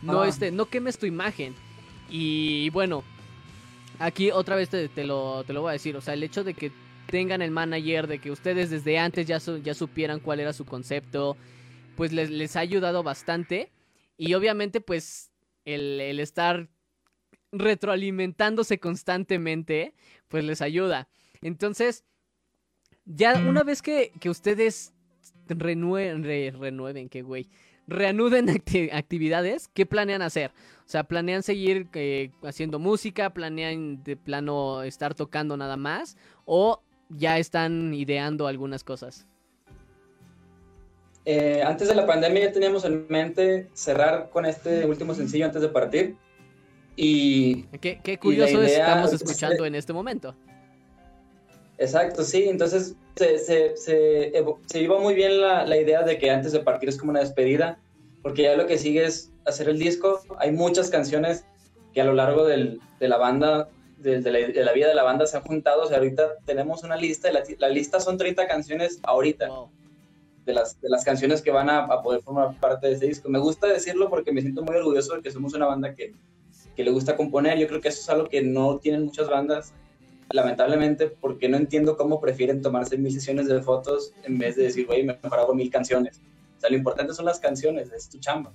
no, 0.04 0.22
ah. 0.22 0.28
este, 0.28 0.52
no 0.52 0.66
quemes 0.66 1.00
tu 1.00 1.08
imagen. 1.08 1.56
Y 2.10 2.70
bueno, 2.70 3.04
aquí 3.98 4.30
otra 4.30 4.56
vez 4.56 4.70
te, 4.70 4.90
lo, 5.04 5.44
te 5.44 5.54
lo 5.54 5.62
voy 5.62 5.70
a 5.70 5.74
decir. 5.74 5.98
O 5.98 6.02
sea, 6.02 6.14
el 6.14 6.22
hecho 6.22 6.44
de 6.44 6.54
que 6.54 6.72
tengan 7.08 7.42
el 7.42 7.50
manager, 7.50 8.06
de 8.06 8.20
que 8.20 8.30
ustedes 8.30 8.70
desde 8.70 9.00
antes 9.00 9.26
ya, 9.26 9.40
ya 9.40 9.74
supieran 9.74 10.20
cuál 10.20 10.40
era 10.40 10.54
su 10.54 10.66
concepto, 10.66 11.36
pues 11.96 12.12
les, 12.12 12.30
les 12.30 12.56
ha 12.56 12.60
ayudado 12.60 13.02
bastante. 13.02 13.72
Y 14.18 14.36
obviamente, 14.36 14.82
pues, 14.82 15.32
el, 15.66 16.00
el 16.00 16.20
estar 16.20 16.68
retroalimentándose 17.54 18.80
constantemente, 18.80 19.94
pues 20.28 20.44
les 20.44 20.62
ayuda. 20.62 21.08
Entonces, 21.42 22.04
ya 23.06 23.36
una 23.36 23.64
vez 23.64 23.82
que, 23.82 24.12
que 24.20 24.30
ustedes 24.30 24.94
renueven, 25.48 26.24
renueven, 26.60 27.10
que 27.10 27.22
güey, 27.22 27.50
reanuden 27.88 28.50
actividades, 28.92 29.70
¿qué 29.74 29.86
planean 29.86 30.22
hacer? 30.22 30.52
O 30.86 30.90
sea, 30.90 31.04
¿planean 31.04 31.44
seguir 31.44 31.88
eh, 31.94 32.32
haciendo 32.44 32.80
música? 32.80 33.30
¿Planean 33.32 34.04
de 34.04 34.18
plano 34.18 34.84
estar 34.84 35.14
tocando 35.14 35.56
nada 35.56 35.78
más? 35.78 36.18
¿O 36.46 36.82
ya 37.10 37.38
están 37.38 37.94
ideando 37.94 38.48
algunas 38.48 38.84
cosas? 38.84 39.28
Eh, 41.26 41.64
antes 41.66 41.88
de 41.88 41.96
la 41.96 42.06
pandemia 42.06 42.48
ya 42.48 42.52
teníamos 42.52 42.84
en 42.84 43.06
mente 43.08 43.70
cerrar 43.74 44.30
con 44.30 44.46
este 44.46 44.86
último 44.86 45.14
sencillo 45.14 45.46
antes 45.46 45.62
de 45.62 45.70
partir. 45.70 46.18
Y. 46.96 47.64
Qué, 47.80 48.20
curioso 48.20 48.62
estamos 48.62 49.14
escuchando 49.14 49.66
en 49.66 49.76
este 49.76 49.94
momento. 49.94 50.36
Exacto, 51.78 52.24
sí. 52.24 52.44
Entonces 52.48 52.96
se, 53.16 53.40
se, 53.40 53.76
se, 53.76 54.82
iba 54.82 55.00
muy 55.00 55.16
bien 55.16 55.42
la, 55.42 55.66
la, 55.66 55.78
idea 55.78 56.04
de 56.04 56.18
que 56.18 56.30
antes 56.30 56.52
de 56.52 56.60
partir 56.60 56.90
es 56.90 56.98
como 56.98 57.12
una 57.12 57.20
despedida, 57.20 57.80
porque 58.22 58.44
ya 58.44 58.56
lo 58.56 58.68
que 58.68 58.78
sigue 58.78 59.06
es 59.06 59.32
hacer 59.46 59.70
el 59.70 59.80
disco. 59.80 60.22
Hay 60.38 60.52
muchas 60.52 60.90
canciones 60.90 61.46
que 61.94 62.02
a 62.02 62.06
lo 62.06 62.14
largo 62.14 62.46
del, 62.46 62.80
de 63.00 63.08
la 63.08 63.18
banda, 63.18 63.70
de, 63.98 64.22
de, 64.22 64.64
la, 64.64 64.74
vida 64.74 64.88
de 64.88 64.96
la 64.96 65.04
banda 65.04 65.26
se 65.26 65.38
han 65.38 65.44
juntado. 65.44 65.84
O 65.84 65.88
sea, 65.88 65.98
ahorita 65.98 66.38
tenemos 66.46 66.84
una 66.84 66.96
lista, 66.96 67.32
la, 67.32 67.44
la 67.58 67.70
lista 67.70 68.00
son 68.00 68.18
30 68.18 68.48
canciones 68.48 69.00
ahorita. 69.04 69.50
De 70.46 70.52
las, 70.52 70.82
de 70.82 70.90
las 70.90 71.06
canciones 71.06 71.42
que 71.42 71.52
van 71.52 71.70
a, 71.70 71.86
a, 71.86 72.02
poder 72.02 72.22
formar 72.22 72.60
parte 72.60 72.88
de 72.88 72.96
ese 72.96 73.08
disco. 73.08 73.30
Me 73.30 73.40
gusta 73.40 73.66
decirlo 73.66 74.10
porque 74.10 74.34
me 74.34 74.42
siento 74.42 74.62
muy 74.62 74.76
orgulloso 74.76 75.16
de 75.16 75.22
que 75.22 75.32
somos 75.32 75.54
una 75.54 75.68
banda 75.68 75.96
que, 75.96 76.14
que 76.76 76.84
le 76.84 76.92
gusta 76.92 77.16
componer. 77.16 77.58
Yo 77.58 77.68
creo 77.68 77.82
que 77.82 77.90
eso 77.90 78.02
es 78.02 78.10
algo 78.10 78.28
que 78.28 78.42
no 78.42 78.78
tienen 78.80 79.06
muchas 79.06 79.30
bandas 79.30 79.74
lamentablemente, 80.30 81.08
porque 81.08 81.48
no 81.48 81.58
entiendo 81.58 81.96
cómo 81.96 82.20
prefieren 82.20 82.62
tomarse 82.62 82.98
mil 82.98 83.14
sesiones 83.14 83.48
de 83.48 83.62
fotos 83.62 84.14
en 84.24 84.38
vez 84.40 84.56
de 84.56 84.64
decir, 84.64 84.88
güey, 84.88 85.04
mejor 85.04 85.40
hago 85.40 85.54
mil 85.54 85.70
canciones. 85.70 86.22
O 86.58 86.60
sea, 86.60 86.70
lo 86.70 86.78
importante 86.78 87.14
son 87.14 87.26
las 87.26 87.40
canciones, 87.40 87.92
es 87.92 88.10
tu 88.10 88.20
chamba. 88.20 88.52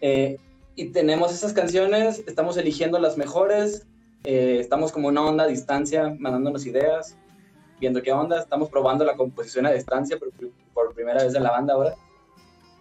Eh, 0.00 0.38
y 0.74 0.86
tenemos 0.90 1.32
esas 1.32 1.52
canciones, 1.52 2.22
estamos 2.26 2.56
eligiendo 2.56 2.98
las 2.98 3.18
mejores, 3.18 3.86
eh, 4.24 4.58
estamos 4.60 4.92
como 4.92 5.08
una 5.08 5.22
onda 5.22 5.44
a 5.44 5.46
distancia, 5.46 6.14
mandándonos 6.18 6.64
ideas, 6.66 7.16
viendo 7.80 8.02
qué 8.02 8.12
onda, 8.12 8.40
estamos 8.40 8.70
probando 8.70 9.04
la 9.04 9.16
composición 9.16 9.66
a 9.66 9.72
distancia 9.72 10.18
por, 10.18 10.30
por 10.72 10.94
primera 10.94 11.22
vez 11.22 11.34
en 11.34 11.42
la 11.42 11.50
banda 11.50 11.74
ahora. 11.74 11.94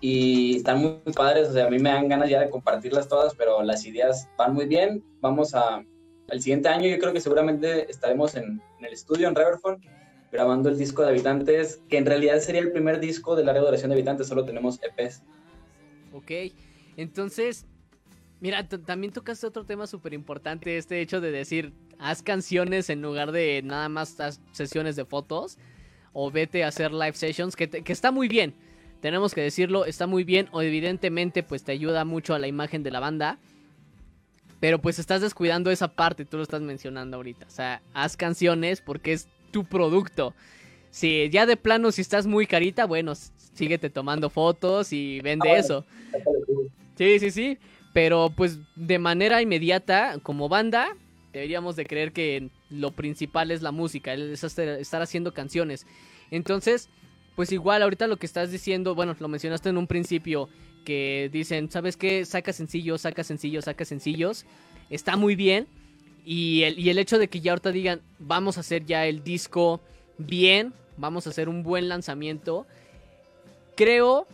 Y 0.02 0.58
están 0.58 0.82
muy 0.82 1.14
padres, 1.16 1.50
o 1.50 1.54
sea, 1.54 1.68
a 1.68 1.70
mí 1.70 1.80
me 1.80 1.90
dan 1.90 2.08
ganas 2.08 2.30
ya 2.30 2.42
de 2.42 2.50
compartirlas 2.50 3.08
todas, 3.08 3.34
pero 3.36 3.64
las 3.64 3.86
ideas 3.86 4.30
van 4.38 4.54
muy 4.54 4.66
bien. 4.66 5.04
Vamos 5.22 5.56
a, 5.56 5.84
el 6.30 6.42
siguiente 6.42 6.70
año 6.70 6.88
yo 6.88 6.98
creo 7.00 7.14
que 7.14 7.22
seguramente 7.22 7.90
estaremos 7.90 8.36
en, 8.36 8.62
el 8.80 8.94
estudio 8.94 9.28
en 9.28 9.36
Riverfront 9.36 9.84
grabando 10.32 10.70
el 10.70 10.78
disco 10.78 11.02
de 11.02 11.10
Habitantes, 11.10 11.82
que 11.88 11.98
en 11.98 12.06
realidad 12.06 12.40
sería 12.40 12.62
el 12.62 12.72
primer 12.72 13.00
disco 13.00 13.36
de 13.36 13.44
larga 13.44 13.62
duración 13.62 13.90
de 13.90 13.96
Habitantes, 13.96 14.28
solo 14.28 14.44
tenemos 14.44 14.80
EPs. 14.84 15.24
Ok, 16.12 16.32
entonces, 16.98 17.66
mira, 18.42 18.68
también 18.68 19.14
tocaste 19.14 19.48
otro 19.48 19.66
tema 19.66 19.88
súper 19.88 20.14
importante, 20.14 20.78
este 20.78 21.00
hecho 21.00 21.22
de 21.22 21.32
decir, 21.32 21.74
haz 22.00 22.22
canciones 22.22 22.90
en 22.90 23.02
lugar 23.02 23.32
de 23.32 23.62
nada 23.64 23.88
más 23.88 24.20
haz 24.20 24.42
sesiones 24.52 24.96
de 24.96 25.06
fotos, 25.06 25.58
o 26.12 26.32
vete 26.32 26.64
a 26.64 26.68
hacer 26.68 26.92
live 26.92 27.14
sessions, 27.14 27.56
que, 27.56 27.70
que 27.70 27.94
está 27.94 28.12
muy 28.12 28.28
bien, 28.28 28.56
tenemos 29.06 29.36
que 29.36 29.42
decirlo, 29.42 29.86
está 29.86 30.08
muy 30.08 30.24
bien, 30.24 30.50
o 30.52 30.64
evidentemente 30.64 31.44
pues 31.44 31.64
te 31.64 31.72
ayuda 31.72 32.06
mucho 32.06 32.34
a 32.34 32.40
la 32.40 32.48
imagen 32.48 32.82
de 32.82 32.90
la 32.90 33.00
banda. 33.00 33.38
Pero 34.60 34.82
pues 34.82 34.98
estás 34.98 35.22
descuidando 35.22 35.70
esa 35.70 35.90
parte, 35.90 36.26
tú 36.26 36.38
lo 36.38 36.44
estás 36.44 36.64
mencionando 36.64 37.18
ahorita. 37.18 37.46
O 37.46 37.52
sea, 37.52 37.84
haz 37.94 38.18
canciones 38.18 38.82
porque 38.82 39.14
es 39.14 39.28
tu 39.52 39.64
producto. 39.64 40.34
Si 40.90 41.30
ya 41.30 41.46
de 41.46 41.56
plano, 41.56 41.92
si 41.92 42.02
estás 42.02 42.26
muy 42.26 42.48
carita, 42.48 42.88
bueno, 42.88 43.14
síguete 43.14 43.92
tomando 43.92 44.32
fotos 44.32 44.92
y 44.92 45.22
vende 45.22 45.52
ah, 45.52 45.58
eso. 45.60 45.86
Sí, 46.98 47.20
sí, 47.20 47.30
sí. 47.30 47.60
Pero 47.94 48.34
pues 48.36 48.58
de 48.76 48.98
manera 48.98 49.40
inmediata, 49.40 50.18
como 50.24 50.50
banda, 50.50 50.98
deberíamos 51.32 51.76
de 51.76 51.86
creer 51.86 52.12
que 52.12 52.50
lo 52.72 52.90
principal 52.90 53.52
es 53.52 53.62
la 53.62 53.72
música, 53.72 54.16
es 54.16 54.44
estar 54.44 55.02
haciendo 55.04 55.32
canciones. 55.32 55.86
Entonces, 56.32 56.90
pues 57.36 57.52
igual 57.52 57.84
ahorita 57.84 58.08
lo 58.08 58.18
que 58.18 58.26
estás 58.26 58.52
diciendo, 58.52 58.96
bueno, 58.96 59.16
lo 59.20 59.28
mencionaste 59.28 59.70
en 59.70 59.78
un 59.78 59.88
principio, 59.88 60.50
que 60.86 61.30
dicen, 61.34 61.70
¿sabes 61.70 61.98
qué? 61.98 62.24
Saca 62.26 62.54
sencillos, 62.54 63.02
saca 63.02 63.24
sencillos, 63.24 63.66
saca 63.66 63.84
sencillos. 63.86 64.46
Está 64.90 65.18
muy 65.18 65.36
bien. 65.36 65.68
Y 66.24 66.64
el, 66.64 66.80
y 66.80 66.90
el 66.90 67.00
hecho 67.00 67.18
de 67.18 67.28
que 67.28 67.42
ya 67.42 67.52
ahorita 67.52 67.72
digan, 67.72 68.02
vamos 68.20 68.58
a 68.58 68.62
hacer 68.62 68.86
ya 68.86 69.06
el 69.06 69.24
disco 69.24 69.82
bien, 70.18 70.74
vamos 70.98 71.28
a 71.28 71.32
hacer 71.32 71.50
un 71.50 71.62
buen 71.64 71.90
lanzamiento, 71.90 72.66
creo 73.76 74.28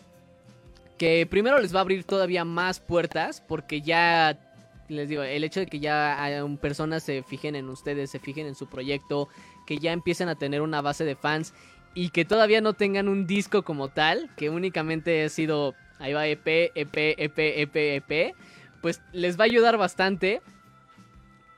que 0.98 1.26
primero 1.26 1.60
les 1.60 1.74
va 1.74 1.80
a 1.80 1.82
abrir 1.82 2.04
todavía 2.04 2.46
más 2.46 2.80
puertas 2.80 3.42
porque 3.42 3.82
ya 3.82 4.40
les 4.88 5.10
digo, 5.10 5.24
el 5.24 5.44
hecho 5.44 5.62
de 5.62 5.66
que 5.66 5.80
ya 5.80 6.46
personas 6.62 7.04
se 7.04 7.24
fijen 7.24 7.56
en 7.56 7.70
ustedes, 7.70 8.12
se 8.12 8.20
fijen 8.20 8.46
en 8.46 8.56
su 8.56 8.68
proyecto, 8.68 9.30
que 9.66 9.78
ya 9.78 9.94
empiecen 9.94 10.28
a 10.30 10.36
tener 10.36 10.62
una 10.62 10.82
base 10.82 11.06
de 11.06 11.16
fans 11.16 11.54
y 11.94 12.10
que 12.10 12.26
todavía 12.26 12.62
no 12.62 12.74
tengan 12.74 13.08
un 13.08 13.28
disco 13.28 13.64
como 13.64 13.90
tal, 13.90 14.30
que 14.36 14.50
únicamente 14.50 15.24
ha 15.24 15.30
sido 15.30 15.76
ahí 16.00 16.14
va 16.14 16.28
EP, 16.28 16.72
EP, 16.76 16.98
EP, 17.18 17.38
EP, 17.38 17.76
EP, 17.76 18.36
pues 18.82 19.02
les 19.14 19.40
va 19.40 19.44
a 19.44 19.46
ayudar 19.46 19.78
bastante. 19.78 20.42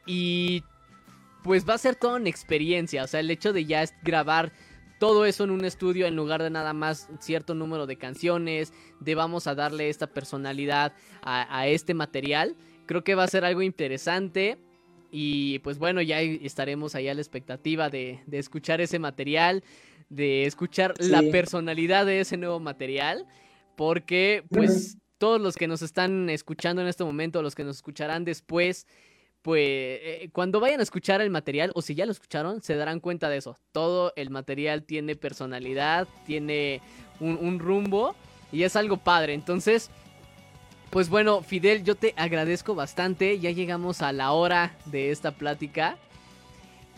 Y 0.06 0.64
pues 1.44 1.68
va 1.68 1.76
a 1.76 1.78
ser 1.78 1.96
toda 1.96 2.16
una 2.16 2.30
experiencia, 2.30 3.04
o 3.04 3.08
sea, 3.08 3.20
el 3.20 3.30
hecho 3.30 3.54
de 3.54 3.66
ya 3.66 3.84
grabar 4.02 4.52
todo 5.00 5.26
eso 5.26 5.44
en 5.44 5.52
un 5.52 5.66
estudio 5.66 6.08
en 6.08 6.16
lugar 6.16 6.42
de 6.42 6.50
nada 6.50 6.74
más 6.74 7.10
cierto 7.20 7.54
número 7.54 7.86
de 7.86 7.98
canciones, 7.98 8.72
de 9.02 9.16
vamos 9.16 9.48
a 9.48 9.56
darle 9.56 9.90
esta 9.90 10.08
personalidad 10.08 10.94
a, 11.22 11.68
este 11.68 11.94
material, 11.94 12.56
creo 12.86 13.04
que 13.04 13.16
va 13.16 13.24
a 13.24 13.28
ser 13.28 13.44
algo 13.44 13.62
interesante. 13.62 14.58
Y 15.12 15.60
pues 15.60 15.78
bueno, 15.78 16.02
ya 16.02 16.22
estaremos 16.22 16.96
ahí 16.96 17.08
a 17.08 17.14
la 17.14 17.22
expectativa 17.22 17.90
de, 17.90 18.22
escuchar 18.32 18.82
ese 18.82 18.98
material, 18.98 19.64
de 20.10 20.46
escuchar 20.46 20.94
la 21.00 21.22
personalidad 21.32 22.06
de 22.06 22.22
ese 22.22 22.38
nuevo 22.38 22.60
material. 22.60 23.26
Porque, 23.76 24.44
pues, 24.50 24.98
todos 25.18 25.40
los 25.40 25.56
que 25.56 25.68
nos 25.68 25.82
están 25.82 26.30
escuchando 26.30 26.82
en 26.82 26.88
este 26.88 27.04
momento, 27.04 27.42
los 27.42 27.56
que 27.56 27.64
nos 27.64 27.78
escucharán 27.78 28.26
después, 28.26 28.88
pues, 29.44 29.60
eh, 29.60 30.30
cuando 30.32 30.60
vayan 30.60 30.80
a 30.80 30.84
escuchar 30.84 31.22
el 31.22 31.30
material, 31.30 31.72
o 31.76 31.82
si 31.82 31.96
ya 31.96 32.06
lo 32.06 32.14
escucharon, 32.14 32.62
se 32.62 32.76
darán 32.76 33.00
cuenta 33.02 33.30
de 33.30 33.38
eso. 33.38 33.58
Todo 33.72 34.14
el 34.16 34.30
material 34.30 34.84
tiene 34.84 35.16
personalidad, 35.16 36.08
tiene 36.26 36.82
un, 37.20 37.60
rumbo, 37.60 38.16
y 38.52 38.64
es 38.64 38.76
algo 38.76 38.98
padre. 38.98 39.34
Entonces, 39.34 39.90
pues 40.92 41.10
bueno, 41.10 41.42
Fidel, 41.42 41.84
yo 41.84 41.96
te 41.96 42.14
agradezco 42.16 42.74
bastante. 42.74 43.40
Ya 43.40 43.52
llegamos 43.52 44.02
a 44.02 44.14
la 44.14 44.32
hora 44.32 44.78
de 44.86 45.12
esta 45.12 45.32
plática. 45.32 45.98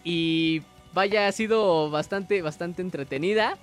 Y 0.03 0.61
vaya, 0.95 1.27
ha 1.27 1.31
sido 1.31 1.91
bastante, 1.91 2.41
bastante 2.41 2.81
entretenida. 2.81 3.57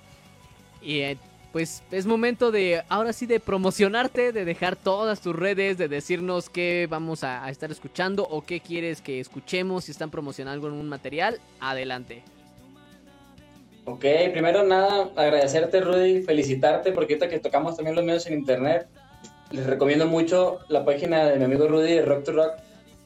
Y 0.81 0.99
eh, 0.99 1.17
pues 1.51 1.83
es 1.91 2.05
momento 2.05 2.51
de, 2.51 2.83
ahora 2.87 3.11
sí, 3.11 3.25
de 3.25 3.39
promocionarte, 3.39 4.31
de 4.31 4.45
dejar 4.45 4.75
todas 4.75 5.19
tus 5.19 5.35
redes, 5.35 5.77
de 5.77 5.87
decirnos 5.87 6.49
qué 6.49 6.87
vamos 6.89 7.23
a, 7.23 7.49
estar 7.49 7.71
escuchando 7.71 8.23
o 8.23 8.45
qué 8.45 8.59
quieres 8.61 9.01
que 9.01 9.19
escuchemos, 9.19 9.85
si 9.85 9.91
están 9.91 10.09
promocionando 10.09 10.67
algún 10.67 10.87
material, 10.87 11.39
adelante. 11.59 12.23
Ok, 13.85 14.05
primero 14.31 14.63
nada, 14.63 15.09
agradecerte 15.15 15.81
Rudy, 15.81 16.21
felicitarte 16.21 16.93
porque 16.93 17.13
ahorita 17.13 17.27
que 17.27 17.39
tocamos 17.39 17.75
también 17.75 17.95
los 17.95 18.05
medios 18.05 18.25
en 18.27 18.35
internet, 18.35 18.87
les 19.51 19.65
recomiendo 19.65 20.07
mucho 20.07 20.59
la 20.69 20.85
página 20.85 21.25
de 21.25 21.37
mi 21.37 21.45
amigo 21.45 21.67
Rudy 21.67 21.95
de 21.95 22.05
Rock 22.05 22.23
to 22.23 22.31
Rock. 22.31 22.53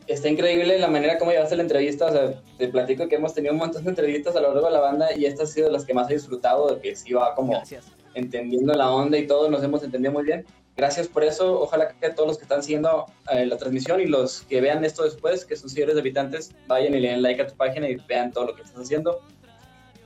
Está 0.07 0.29
increíble 0.29 0.79
la 0.79 0.87
manera 0.87 1.17
como 1.17 1.31
llevaste 1.31 1.57
la 1.57 1.63
entrevista, 1.63 2.05
o 2.05 2.11
sea, 2.11 2.41
te 2.57 2.67
platico 2.69 3.07
que 3.07 3.15
hemos 3.15 3.33
tenido 3.33 3.53
un 3.53 3.59
montón 3.59 3.83
de 3.83 3.89
entrevistas 3.89 4.35
a 4.35 4.39
lo 4.39 4.53
largo 4.53 4.67
de 4.67 4.73
la 4.73 4.79
banda 4.79 5.13
y 5.15 5.25
esta 5.25 5.43
ha 5.43 5.47
sido 5.47 5.69
las 5.69 5.85
que 5.85 5.93
más 5.93 6.09
he 6.09 6.13
disfrutado, 6.13 6.73
de 6.73 6.81
que 6.81 6.95
sí 6.95 7.13
va 7.13 7.35
como... 7.35 7.51
Gracias 7.51 7.97
entendiendo 8.17 8.73
la 8.73 8.91
onda 8.91 9.17
y 9.17 9.27
todo, 9.27 9.49
nos 9.49 9.63
hemos 9.63 9.83
entendido 9.83 10.11
muy 10.11 10.23
bien. 10.23 10.45
gracias 10.75 11.07
por 11.07 11.23
eso. 11.23 11.59
Ojalá 11.61 11.89
que 11.89 12.09
todos 12.09 12.27
los 12.27 12.37
que 12.37 12.43
están 12.43 12.61
siguiendo 12.61 13.05
eh, 13.31 13.45
la 13.45 13.57
transmisión 13.57 13.99
y 14.01 14.05
los 14.05 14.41
que 14.41 14.61
vean 14.61 14.83
esto 14.83 15.03
después, 15.03 15.45
que 15.45 15.55
son 15.55 15.69
seguidores 15.69 15.95
de 15.95 16.01
habitantes, 16.01 16.53
vayan 16.67 16.93
y 16.93 16.99
le 16.99 17.09
den 17.09 17.21
like 17.21 17.41
a 17.41 17.47
tu 17.47 17.55
página 17.55 17.89
y 17.89 17.95
vean 18.07 18.31
todo 18.31 18.45
lo 18.45 18.55
que 18.55 18.63
estás 18.63 18.81
haciendo. 18.81 19.21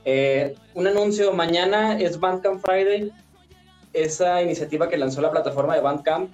Eh, 0.04 0.54
un 0.74 0.86
anuncio, 0.86 1.32
mañana 1.32 1.98
es 1.98 2.18
Bandcamp 2.18 2.64
Friday, 2.64 3.12
esa 3.92 4.42
iniciativa 4.42 4.88
que 4.88 4.96
lanzó 4.96 5.20
la 5.20 5.30
plataforma 5.30 5.74
de 5.74 5.82
Bandcamp, 5.82 6.32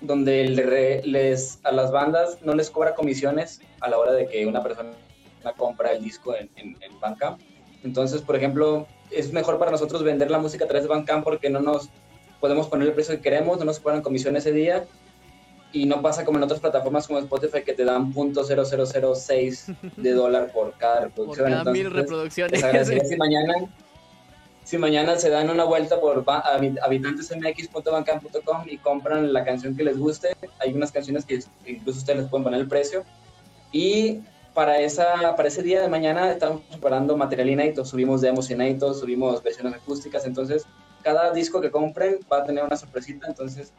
donde 0.00 0.44
les, 1.04 1.60
a 1.64 1.72
las 1.72 1.90
bandas 1.90 2.38
no 2.42 2.54
les 2.54 2.70
cobra 2.70 2.94
comisiones 2.94 3.60
a 3.80 3.88
la 3.88 3.98
hora 3.98 4.12
de 4.12 4.26
que 4.26 4.46
una 4.46 4.62
persona 4.62 4.92
compra 5.56 5.92
el 5.92 6.02
disco 6.02 6.34
en, 6.34 6.50
en, 6.56 6.76
en 6.82 7.00
Bandcamp. 7.00 7.40
Entonces, 7.84 8.22
por 8.22 8.36
ejemplo, 8.36 8.86
es 9.10 9.32
mejor 9.32 9.58
para 9.58 9.70
nosotros 9.70 10.02
vender 10.02 10.30
la 10.30 10.38
música 10.38 10.64
a 10.64 10.68
través 10.68 10.84
de 10.84 10.88
Bandcamp 10.88 11.24
porque 11.24 11.50
no 11.50 11.60
nos 11.60 11.88
podemos 12.40 12.68
poner 12.68 12.88
el 12.88 12.94
precio 12.94 13.14
que 13.16 13.22
queremos, 13.22 13.58
no 13.58 13.64
nos 13.64 13.80
cobran 13.80 14.02
comisión 14.02 14.36
ese 14.36 14.52
día 14.52 14.86
y 15.72 15.86
no 15.86 16.00
pasa 16.00 16.24
como 16.24 16.38
en 16.38 16.44
otras 16.44 16.60
plataformas 16.60 17.06
como 17.06 17.18
Spotify 17.18 17.62
que 17.62 17.74
te 17.74 17.84
dan 17.84 18.12
.0006 18.12 19.76
de 19.96 20.12
dólar 20.12 20.52
por 20.52 20.72
cada 20.78 21.00
reproducción. 21.04 21.48
Por 21.48 21.58
cada 21.58 21.72
mil 21.72 21.90
reproducciones. 21.90 22.60
si 23.08 23.16
mañana 23.16 23.54
si 24.66 24.76
mañana 24.78 25.16
se 25.16 25.30
dan 25.30 25.48
una 25.48 25.62
vuelta 25.62 26.00
por 26.00 26.24
habitantesmx.bancam.com 26.26 28.64
y 28.66 28.78
compran 28.78 29.32
la 29.32 29.44
canción 29.44 29.76
que 29.76 29.84
les 29.84 29.96
guste, 29.96 30.36
hay 30.58 30.74
unas 30.74 30.90
canciones 30.90 31.24
que 31.24 31.38
incluso 31.66 32.00
ustedes 32.00 32.22
les 32.22 32.28
pueden 32.28 32.42
poner 32.42 32.62
el 32.62 32.66
precio. 32.66 33.04
Y 33.70 34.22
para, 34.54 34.80
esa, 34.80 35.36
para 35.36 35.46
ese 35.46 35.62
día 35.62 35.80
de 35.80 35.88
mañana 35.88 36.32
estamos 36.32 36.62
preparando 36.62 37.16
material 37.16 37.48
inédito, 37.48 37.84
subimos 37.84 38.22
demos 38.22 38.50
inéditos, 38.50 38.98
subimos 38.98 39.40
versiones 39.40 39.72
acústicas, 39.72 40.26
entonces 40.26 40.64
cada 41.04 41.32
disco 41.32 41.60
que 41.60 41.70
compren 41.70 42.18
va 42.30 42.38
a 42.38 42.44
tener 42.44 42.64
una 42.64 42.76
sorpresita, 42.76 43.28
entonces 43.28 43.72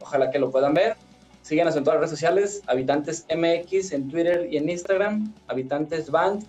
ojalá 0.00 0.30
que 0.30 0.38
lo 0.38 0.50
puedan 0.50 0.72
ver. 0.72 0.96
Síguenos 1.42 1.76
en 1.76 1.84
todas 1.84 2.00
las 2.00 2.08
redes 2.08 2.18
sociales, 2.18 2.62
Habitantes 2.66 3.26
MX 3.28 3.92
en 3.92 4.08
Twitter 4.08 4.48
y 4.50 4.56
en 4.56 4.70
Instagram, 4.70 5.34
Habitantes 5.48 6.10
Band 6.10 6.46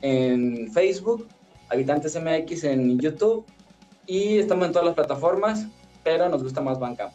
en 0.00 0.70
Facebook, 0.70 1.26
Habitantes 1.72 2.20
MX 2.20 2.64
en 2.64 3.00
YouTube 3.00 3.46
y 4.06 4.38
estamos 4.38 4.66
en 4.66 4.72
todas 4.72 4.86
las 4.86 4.94
plataformas, 4.94 5.66
pero 6.04 6.28
nos 6.28 6.42
gusta 6.42 6.60
más 6.60 6.78
Bandcamp. 6.78 7.12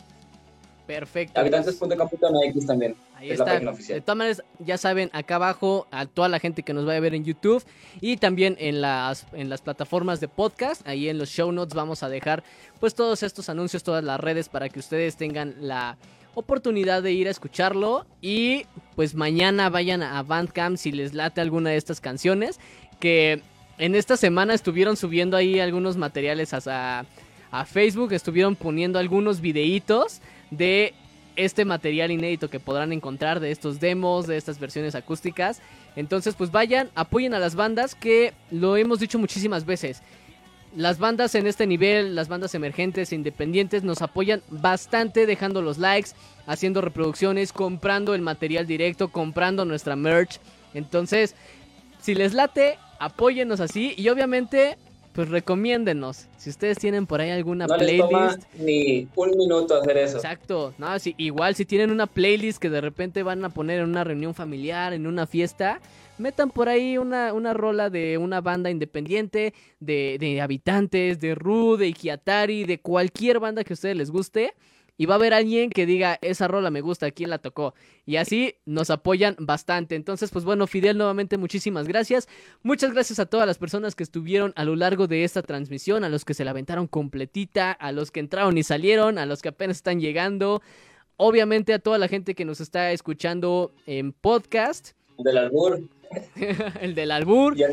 Perfecto. 0.87 1.39
Habitantes.com.mx 1.39 2.65
también. 2.65 2.95
Ahí 3.15 3.31
está. 3.31 3.59
De 3.59 4.01
todas 4.01 4.17
maneras, 4.17 4.43
ya 4.59 4.77
saben, 4.77 5.09
acá 5.11 5.35
abajo, 5.35 5.85
a 5.91 6.05
toda 6.05 6.29
la 6.29 6.39
gente 6.39 6.63
que 6.63 6.73
nos 6.73 6.85
vaya 6.85 6.97
a 6.97 7.01
ver 7.01 7.13
en 7.13 7.25
YouTube 7.25 7.63
y 7.99 8.17
también 8.17 8.55
en 8.59 8.81
las, 8.81 9.27
en 9.33 9.49
las 9.49 9.61
plataformas 9.61 10.21
de 10.21 10.29
podcast, 10.29 10.87
ahí 10.87 11.09
en 11.09 11.17
los 11.17 11.29
show 11.29 11.51
notes 11.51 11.75
vamos 11.75 12.03
a 12.03 12.09
dejar 12.09 12.43
pues 12.79 12.95
todos 12.95 13.21
estos 13.21 13.49
anuncios, 13.49 13.83
todas 13.83 14.03
las 14.03 14.19
redes 14.19 14.49
para 14.49 14.69
que 14.69 14.79
ustedes 14.79 15.17
tengan 15.17 15.55
la 15.59 15.97
oportunidad 16.35 17.03
de 17.03 17.11
ir 17.11 17.27
a 17.27 17.31
escucharlo 17.31 18.05
y 18.21 18.65
pues 18.95 19.13
mañana 19.13 19.69
vayan 19.69 20.03
a 20.03 20.23
Bandcamp 20.23 20.77
si 20.77 20.91
les 20.91 21.13
late 21.13 21.41
alguna 21.41 21.71
de 21.71 21.77
estas 21.77 21.99
canciones 21.99 22.59
que 22.99 23.41
en 23.77 23.95
esta 23.95 24.17
semana 24.17 24.53
estuvieron 24.53 24.97
subiendo 24.97 25.37
ahí 25.37 25.59
algunos 25.59 25.97
materiales 25.97 26.53
a, 26.53 27.05
a 27.51 27.65
Facebook, 27.65 28.13
estuvieron 28.13 28.55
poniendo 28.55 28.99
algunos 28.99 29.41
videitos 29.41 30.21
de 30.51 30.93
este 31.35 31.65
material 31.65 32.11
inédito 32.11 32.49
que 32.49 32.59
podrán 32.59 32.91
encontrar 32.91 33.39
de 33.39 33.51
estos 33.51 33.79
demos, 33.79 34.27
de 34.27 34.37
estas 34.37 34.59
versiones 34.59 34.95
acústicas. 34.95 35.61
Entonces, 35.95 36.35
pues 36.35 36.51
vayan, 36.51 36.89
apoyen 36.95 37.33
a 37.33 37.39
las 37.39 37.55
bandas 37.55 37.95
que 37.95 38.33
lo 38.51 38.75
hemos 38.75 38.99
dicho 38.99 39.19
muchísimas 39.19 39.65
veces. 39.65 40.01
Las 40.75 40.99
bandas 40.99 41.33
en 41.35 41.47
este 41.47 41.65
nivel, 41.65 42.15
las 42.15 42.27
bandas 42.27 42.53
emergentes 42.53 43.11
e 43.11 43.15
independientes 43.15 43.83
nos 43.83 44.01
apoyan 44.01 44.41
bastante 44.49 45.25
dejando 45.25 45.61
los 45.61 45.77
likes, 45.77 46.11
haciendo 46.45 46.81
reproducciones, 46.81 47.53
comprando 47.53 48.13
el 48.13 48.21
material 48.21 48.67
directo, 48.67 49.09
comprando 49.09 49.63
nuestra 49.63 49.95
merch. 49.95 50.39
Entonces, 50.73 51.35
si 52.01 52.15
les 52.15 52.33
late, 52.33 52.77
apóyennos 52.99 53.59
así 53.59 53.93
y 53.97 54.09
obviamente 54.09 54.77
pues 55.17 55.29
recomiéndenos. 55.29 56.27
Si 56.37 56.51
ustedes 56.51 56.77
tienen 56.77 57.07
por 57.07 57.21
ahí 57.21 57.31
alguna 57.31 57.65
playlist. 57.65 58.43
ni 58.59 59.07
un 59.15 59.31
minuto 59.31 59.73
hacer 59.73 59.97
eso. 59.97 60.17
Exacto. 60.17 60.75
No, 60.77 60.99
si, 60.99 61.15
igual 61.17 61.55
si 61.55 61.65
tienen 61.65 61.89
una 61.89 62.05
playlist 62.05 62.59
que 62.59 62.69
de 62.69 62.81
repente 62.81 63.23
van 63.23 63.43
a 63.43 63.49
poner 63.49 63.79
en 63.79 63.89
una 63.89 64.03
reunión 64.03 64.35
familiar, 64.35 64.93
en 64.93 65.07
una 65.07 65.25
fiesta, 65.25 65.81
metan 66.19 66.51
por 66.51 66.69
ahí 66.69 66.99
una, 66.99 67.33
una 67.33 67.55
rola 67.55 67.89
de 67.89 68.19
una 68.19 68.41
banda 68.41 68.69
independiente, 68.69 69.55
de, 69.79 70.17
de 70.19 70.39
habitantes, 70.39 71.19
de 71.19 71.33
Ru, 71.33 71.77
de 71.77 71.87
Ikiatari, 71.87 72.65
de 72.65 72.79
cualquier 72.79 73.39
banda 73.39 73.63
que 73.63 73.73
a 73.73 73.75
ustedes 73.75 73.97
les 73.97 74.11
guste 74.11 74.53
y 74.97 75.05
va 75.05 75.15
a 75.15 75.17
haber 75.17 75.33
alguien 75.33 75.69
que 75.69 75.85
diga, 75.85 76.17
esa 76.21 76.47
rola 76.47 76.71
me 76.71 76.81
gusta, 76.81 77.11
¿quién 77.11 77.29
la 77.29 77.37
tocó? 77.37 77.75
Y 78.05 78.15
así 78.15 78.55
nos 78.65 78.89
apoyan 78.89 79.35
bastante. 79.39 79.95
Entonces, 79.95 80.31
pues 80.31 80.43
bueno, 80.43 80.65
Fidel, 80.65 80.97
nuevamente 80.97 81.37
muchísimas 81.37 81.87
gracias. 81.87 82.27
Muchas 82.63 82.93
gracias 82.93 83.19
a 83.19 83.27
todas 83.27 83.45
las 83.45 83.59
personas 83.59 83.93
que 83.93 84.03
estuvieron 84.03 84.53
a 84.55 84.65
lo 84.65 84.75
largo 84.75 85.07
de 85.07 85.23
esta 85.23 85.43
transmisión, 85.43 86.03
a 86.03 86.09
los 86.09 86.25
que 86.25 86.33
se 86.33 86.43
la 86.43 86.51
aventaron 86.51 86.87
completita, 86.87 87.71
a 87.71 87.91
los 87.91 88.09
que 88.09 88.19
entraron 88.19 88.57
y 88.57 88.63
salieron, 88.63 89.19
a 89.19 89.27
los 89.27 89.41
que 89.41 89.49
apenas 89.49 89.77
están 89.77 89.99
llegando. 89.99 90.61
Obviamente 91.15 91.73
a 91.73 91.79
toda 91.79 91.99
la 91.99 92.07
gente 92.07 92.33
que 92.33 92.45
nos 92.45 92.59
está 92.59 92.91
escuchando 92.91 93.73
en 93.85 94.13
podcast. 94.13 94.91
Del 95.19 95.37
albur. 95.37 95.81
el 96.81 96.95
del 96.95 97.11
albur. 97.11 97.55
Ya, 97.55 97.67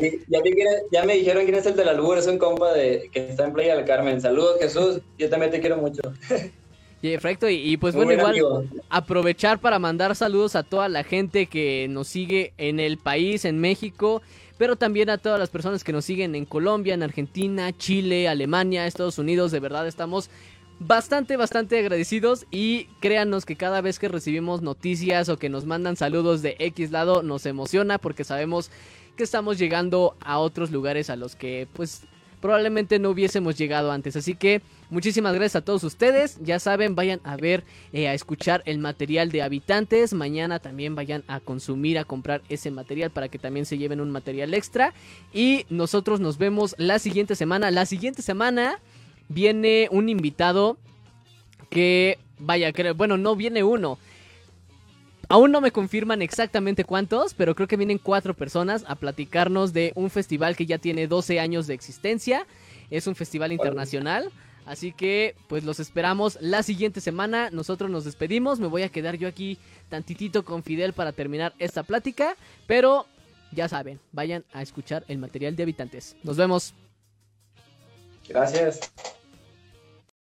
me 1.05 1.15
dijeron 1.15 1.43
quién 1.45 1.55
es 1.55 1.65
el 1.65 1.75
del 1.75 1.89
albur, 1.89 2.17
es 2.19 2.27
un 2.27 2.37
compa 2.37 2.73
de, 2.73 3.09
que 3.11 3.29
está 3.29 3.45
en 3.45 3.53
Playa 3.53 3.75
del 3.75 3.85
Carmen. 3.85 4.21
Saludos 4.21 4.57
Jesús, 4.59 5.01
yo 5.17 5.29
también 5.29 5.51
te 5.51 5.59
quiero 5.59 5.77
mucho. 5.77 6.01
Perfecto, 7.13 7.49
y, 7.49 7.77
pues 7.77 7.95
bueno, 7.95 8.13
igual 8.13 8.69
aprovechar 8.89 9.59
para 9.59 9.79
mandar 9.79 10.15
saludos 10.15 10.55
a 10.55 10.63
toda 10.63 10.89
la 10.89 11.03
gente 11.03 11.47
que 11.47 11.87
nos 11.89 12.07
sigue 12.07 12.53
en 12.57 12.79
el 12.79 12.97
país, 12.97 13.45
en 13.45 13.59
México, 13.59 14.21
pero 14.57 14.75
también 14.75 15.09
a 15.09 15.17
todas 15.17 15.39
las 15.39 15.49
personas 15.49 15.83
que 15.83 15.91
nos 15.91 16.05
siguen 16.05 16.35
en 16.35 16.45
Colombia, 16.45 16.93
en 16.93 17.03
Argentina, 17.03 17.71
Chile, 17.77 18.27
Alemania, 18.27 18.87
Estados 18.87 19.17
Unidos, 19.17 19.51
de 19.51 19.59
verdad 19.59 19.87
estamos 19.87 20.29
bastante, 20.79 21.37
bastante 21.37 21.79
agradecidos 21.79 22.45
y 22.51 22.85
créanos 22.99 23.45
que 23.45 23.55
cada 23.55 23.81
vez 23.81 23.99
que 23.99 24.07
recibimos 24.07 24.61
noticias 24.61 25.29
o 25.29 25.37
que 25.37 25.49
nos 25.49 25.65
mandan 25.65 25.95
saludos 25.95 26.41
de 26.41 26.55
X 26.59 26.91
lado 26.91 27.23
nos 27.23 27.45
emociona 27.45 27.97
porque 27.97 28.23
sabemos 28.23 28.71
que 29.15 29.23
estamos 29.23 29.57
llegando 29.57 30.15
a 30.19 30.39
otros 30.39 30.71
lugares 30.71 31.09
a 31.09 31.15
los 31.15 31.35
que 31.35 31.67
pues 31.73 32.03
probablemente 32.45 32.99
no 32.99 33.09
hubiésemos 33.09 33.57
llegado 33.57 33.91
antes. 33.91 34.15
Así 34.15 34.35
que 34.35 34.61
muchísimas 34.91 35.33
gracias 35.33 35.55
a 35.55 35.65
todos 35.65 35.83
ustedes. 35.83 36.37
Ya 36.43 36.59
saben, 36.59 36.93
vayan 36.93 37.19
a 37.23 37.37
ver, 37.37 37.63
eh, 37.91 38.07
a 38.07 38.13
escuchar 38.13 38.61
el 38.67 38.77
material 38.77 39.31
de 39.31 39.41
habitantes. 39.41 40.13
Mañana 40.13 40.59
también 40.59 40.93
vayan 40.93 41.23
a 41.27 41.39
consumir, 41.39 41.97
a 41.97 42.03
comprar 42.03 42.43
ese 42.47 42.69
material 42.69 43.09
para 43.09 43.29
que 43.29 43.39
también 43.39 43.65
se 43.65 43.79
lleven 43.79 43.99
un 43.99 44.11
material 44.11 44.53
extra. 44.53 44.93
Y 45.33 45.65
nosotros 45.69 46.19
nos 46.19 46.37
vemos 46.37 46.75
la 46.77 46.99
siguiente 46.99 47.33
semana. 47.33 47.71
La 47.71 47.87
siguiente 47.87 48.21
semana 48.21 48.79
viene 49.27 49.87
un 49.89 50.07
invitado 50.07 50.77
que, 51.71 52.19
vaya, 52.37 52.71
que, 52.73 52.91
bueno, 52.91 53.17
no 53.17 53.35
viene 53.35 53.63
uno. 53.63 53.97
Aún 55.27 55.51
no 55.51 55.61
me 55.61 55.71
confirman 55.71 56.21
exactamente 56.21 56.83
cuántos, 56.83 57.33
pero 57.33 57.55
creo 57.55 57.67
que 57.67 57.77
vienen 57.77 57.97
cuatro 57.97 58.33
personas 58.33 58.83
a 58.87 58.95
platicarnos 58.95 59.73
de 59.73 59.91
un 59.95 60.09
festival 60.09 60.55
que 60.55 60.65
ya 60.65 60.77
tiene 60.77 61.07
12 61.07 61.39
años 61.39 61.67
de 61.67 61.73
existencia. 61.73 62.45
Es 62.91 63.07
un 63.07 63.15
festival 63.15 63.51
internacional. 63.51 64.31
Así 64.65 64.91
que 64.91 65.35
pues 65.47 65.63
los 65.63 65.79
esperamos 65.79 66.37
la 66.41 66.63
siguiente 66.63 67.01
semana. 67.01 67.49
Nosotros 67.51 67.89
nos 67.89 68.05
despedimos. 68.05 68.59
Me 68.59 68.67
voy 68.67 68.83
a 68.83 68.89
quedar 68.89 69.15
yo 69.15 69.27
aquí 69.27 69.57
tantitito 69.89 70.43
con 70.43 70.63
Fidel 70.63 70.93
para 70.93 71.11
terminar 71.11 71.53
esta 71.59 71.83
plática. 71.83 72.35
Pero 72.67 73.05
ya 73.51 73.67
saben, 73.67 73.99
vayan 74.11 74.43
a 74.53 74.61
escuchar 74.61 75.05
el 75.07 75.17
material 75.17 75.55
de 75.55 75.63
habitantes. 75.63 76.15
Nos 76.23 76.37
vemos. 76.37 76.73
Gracias. 78.27 78.91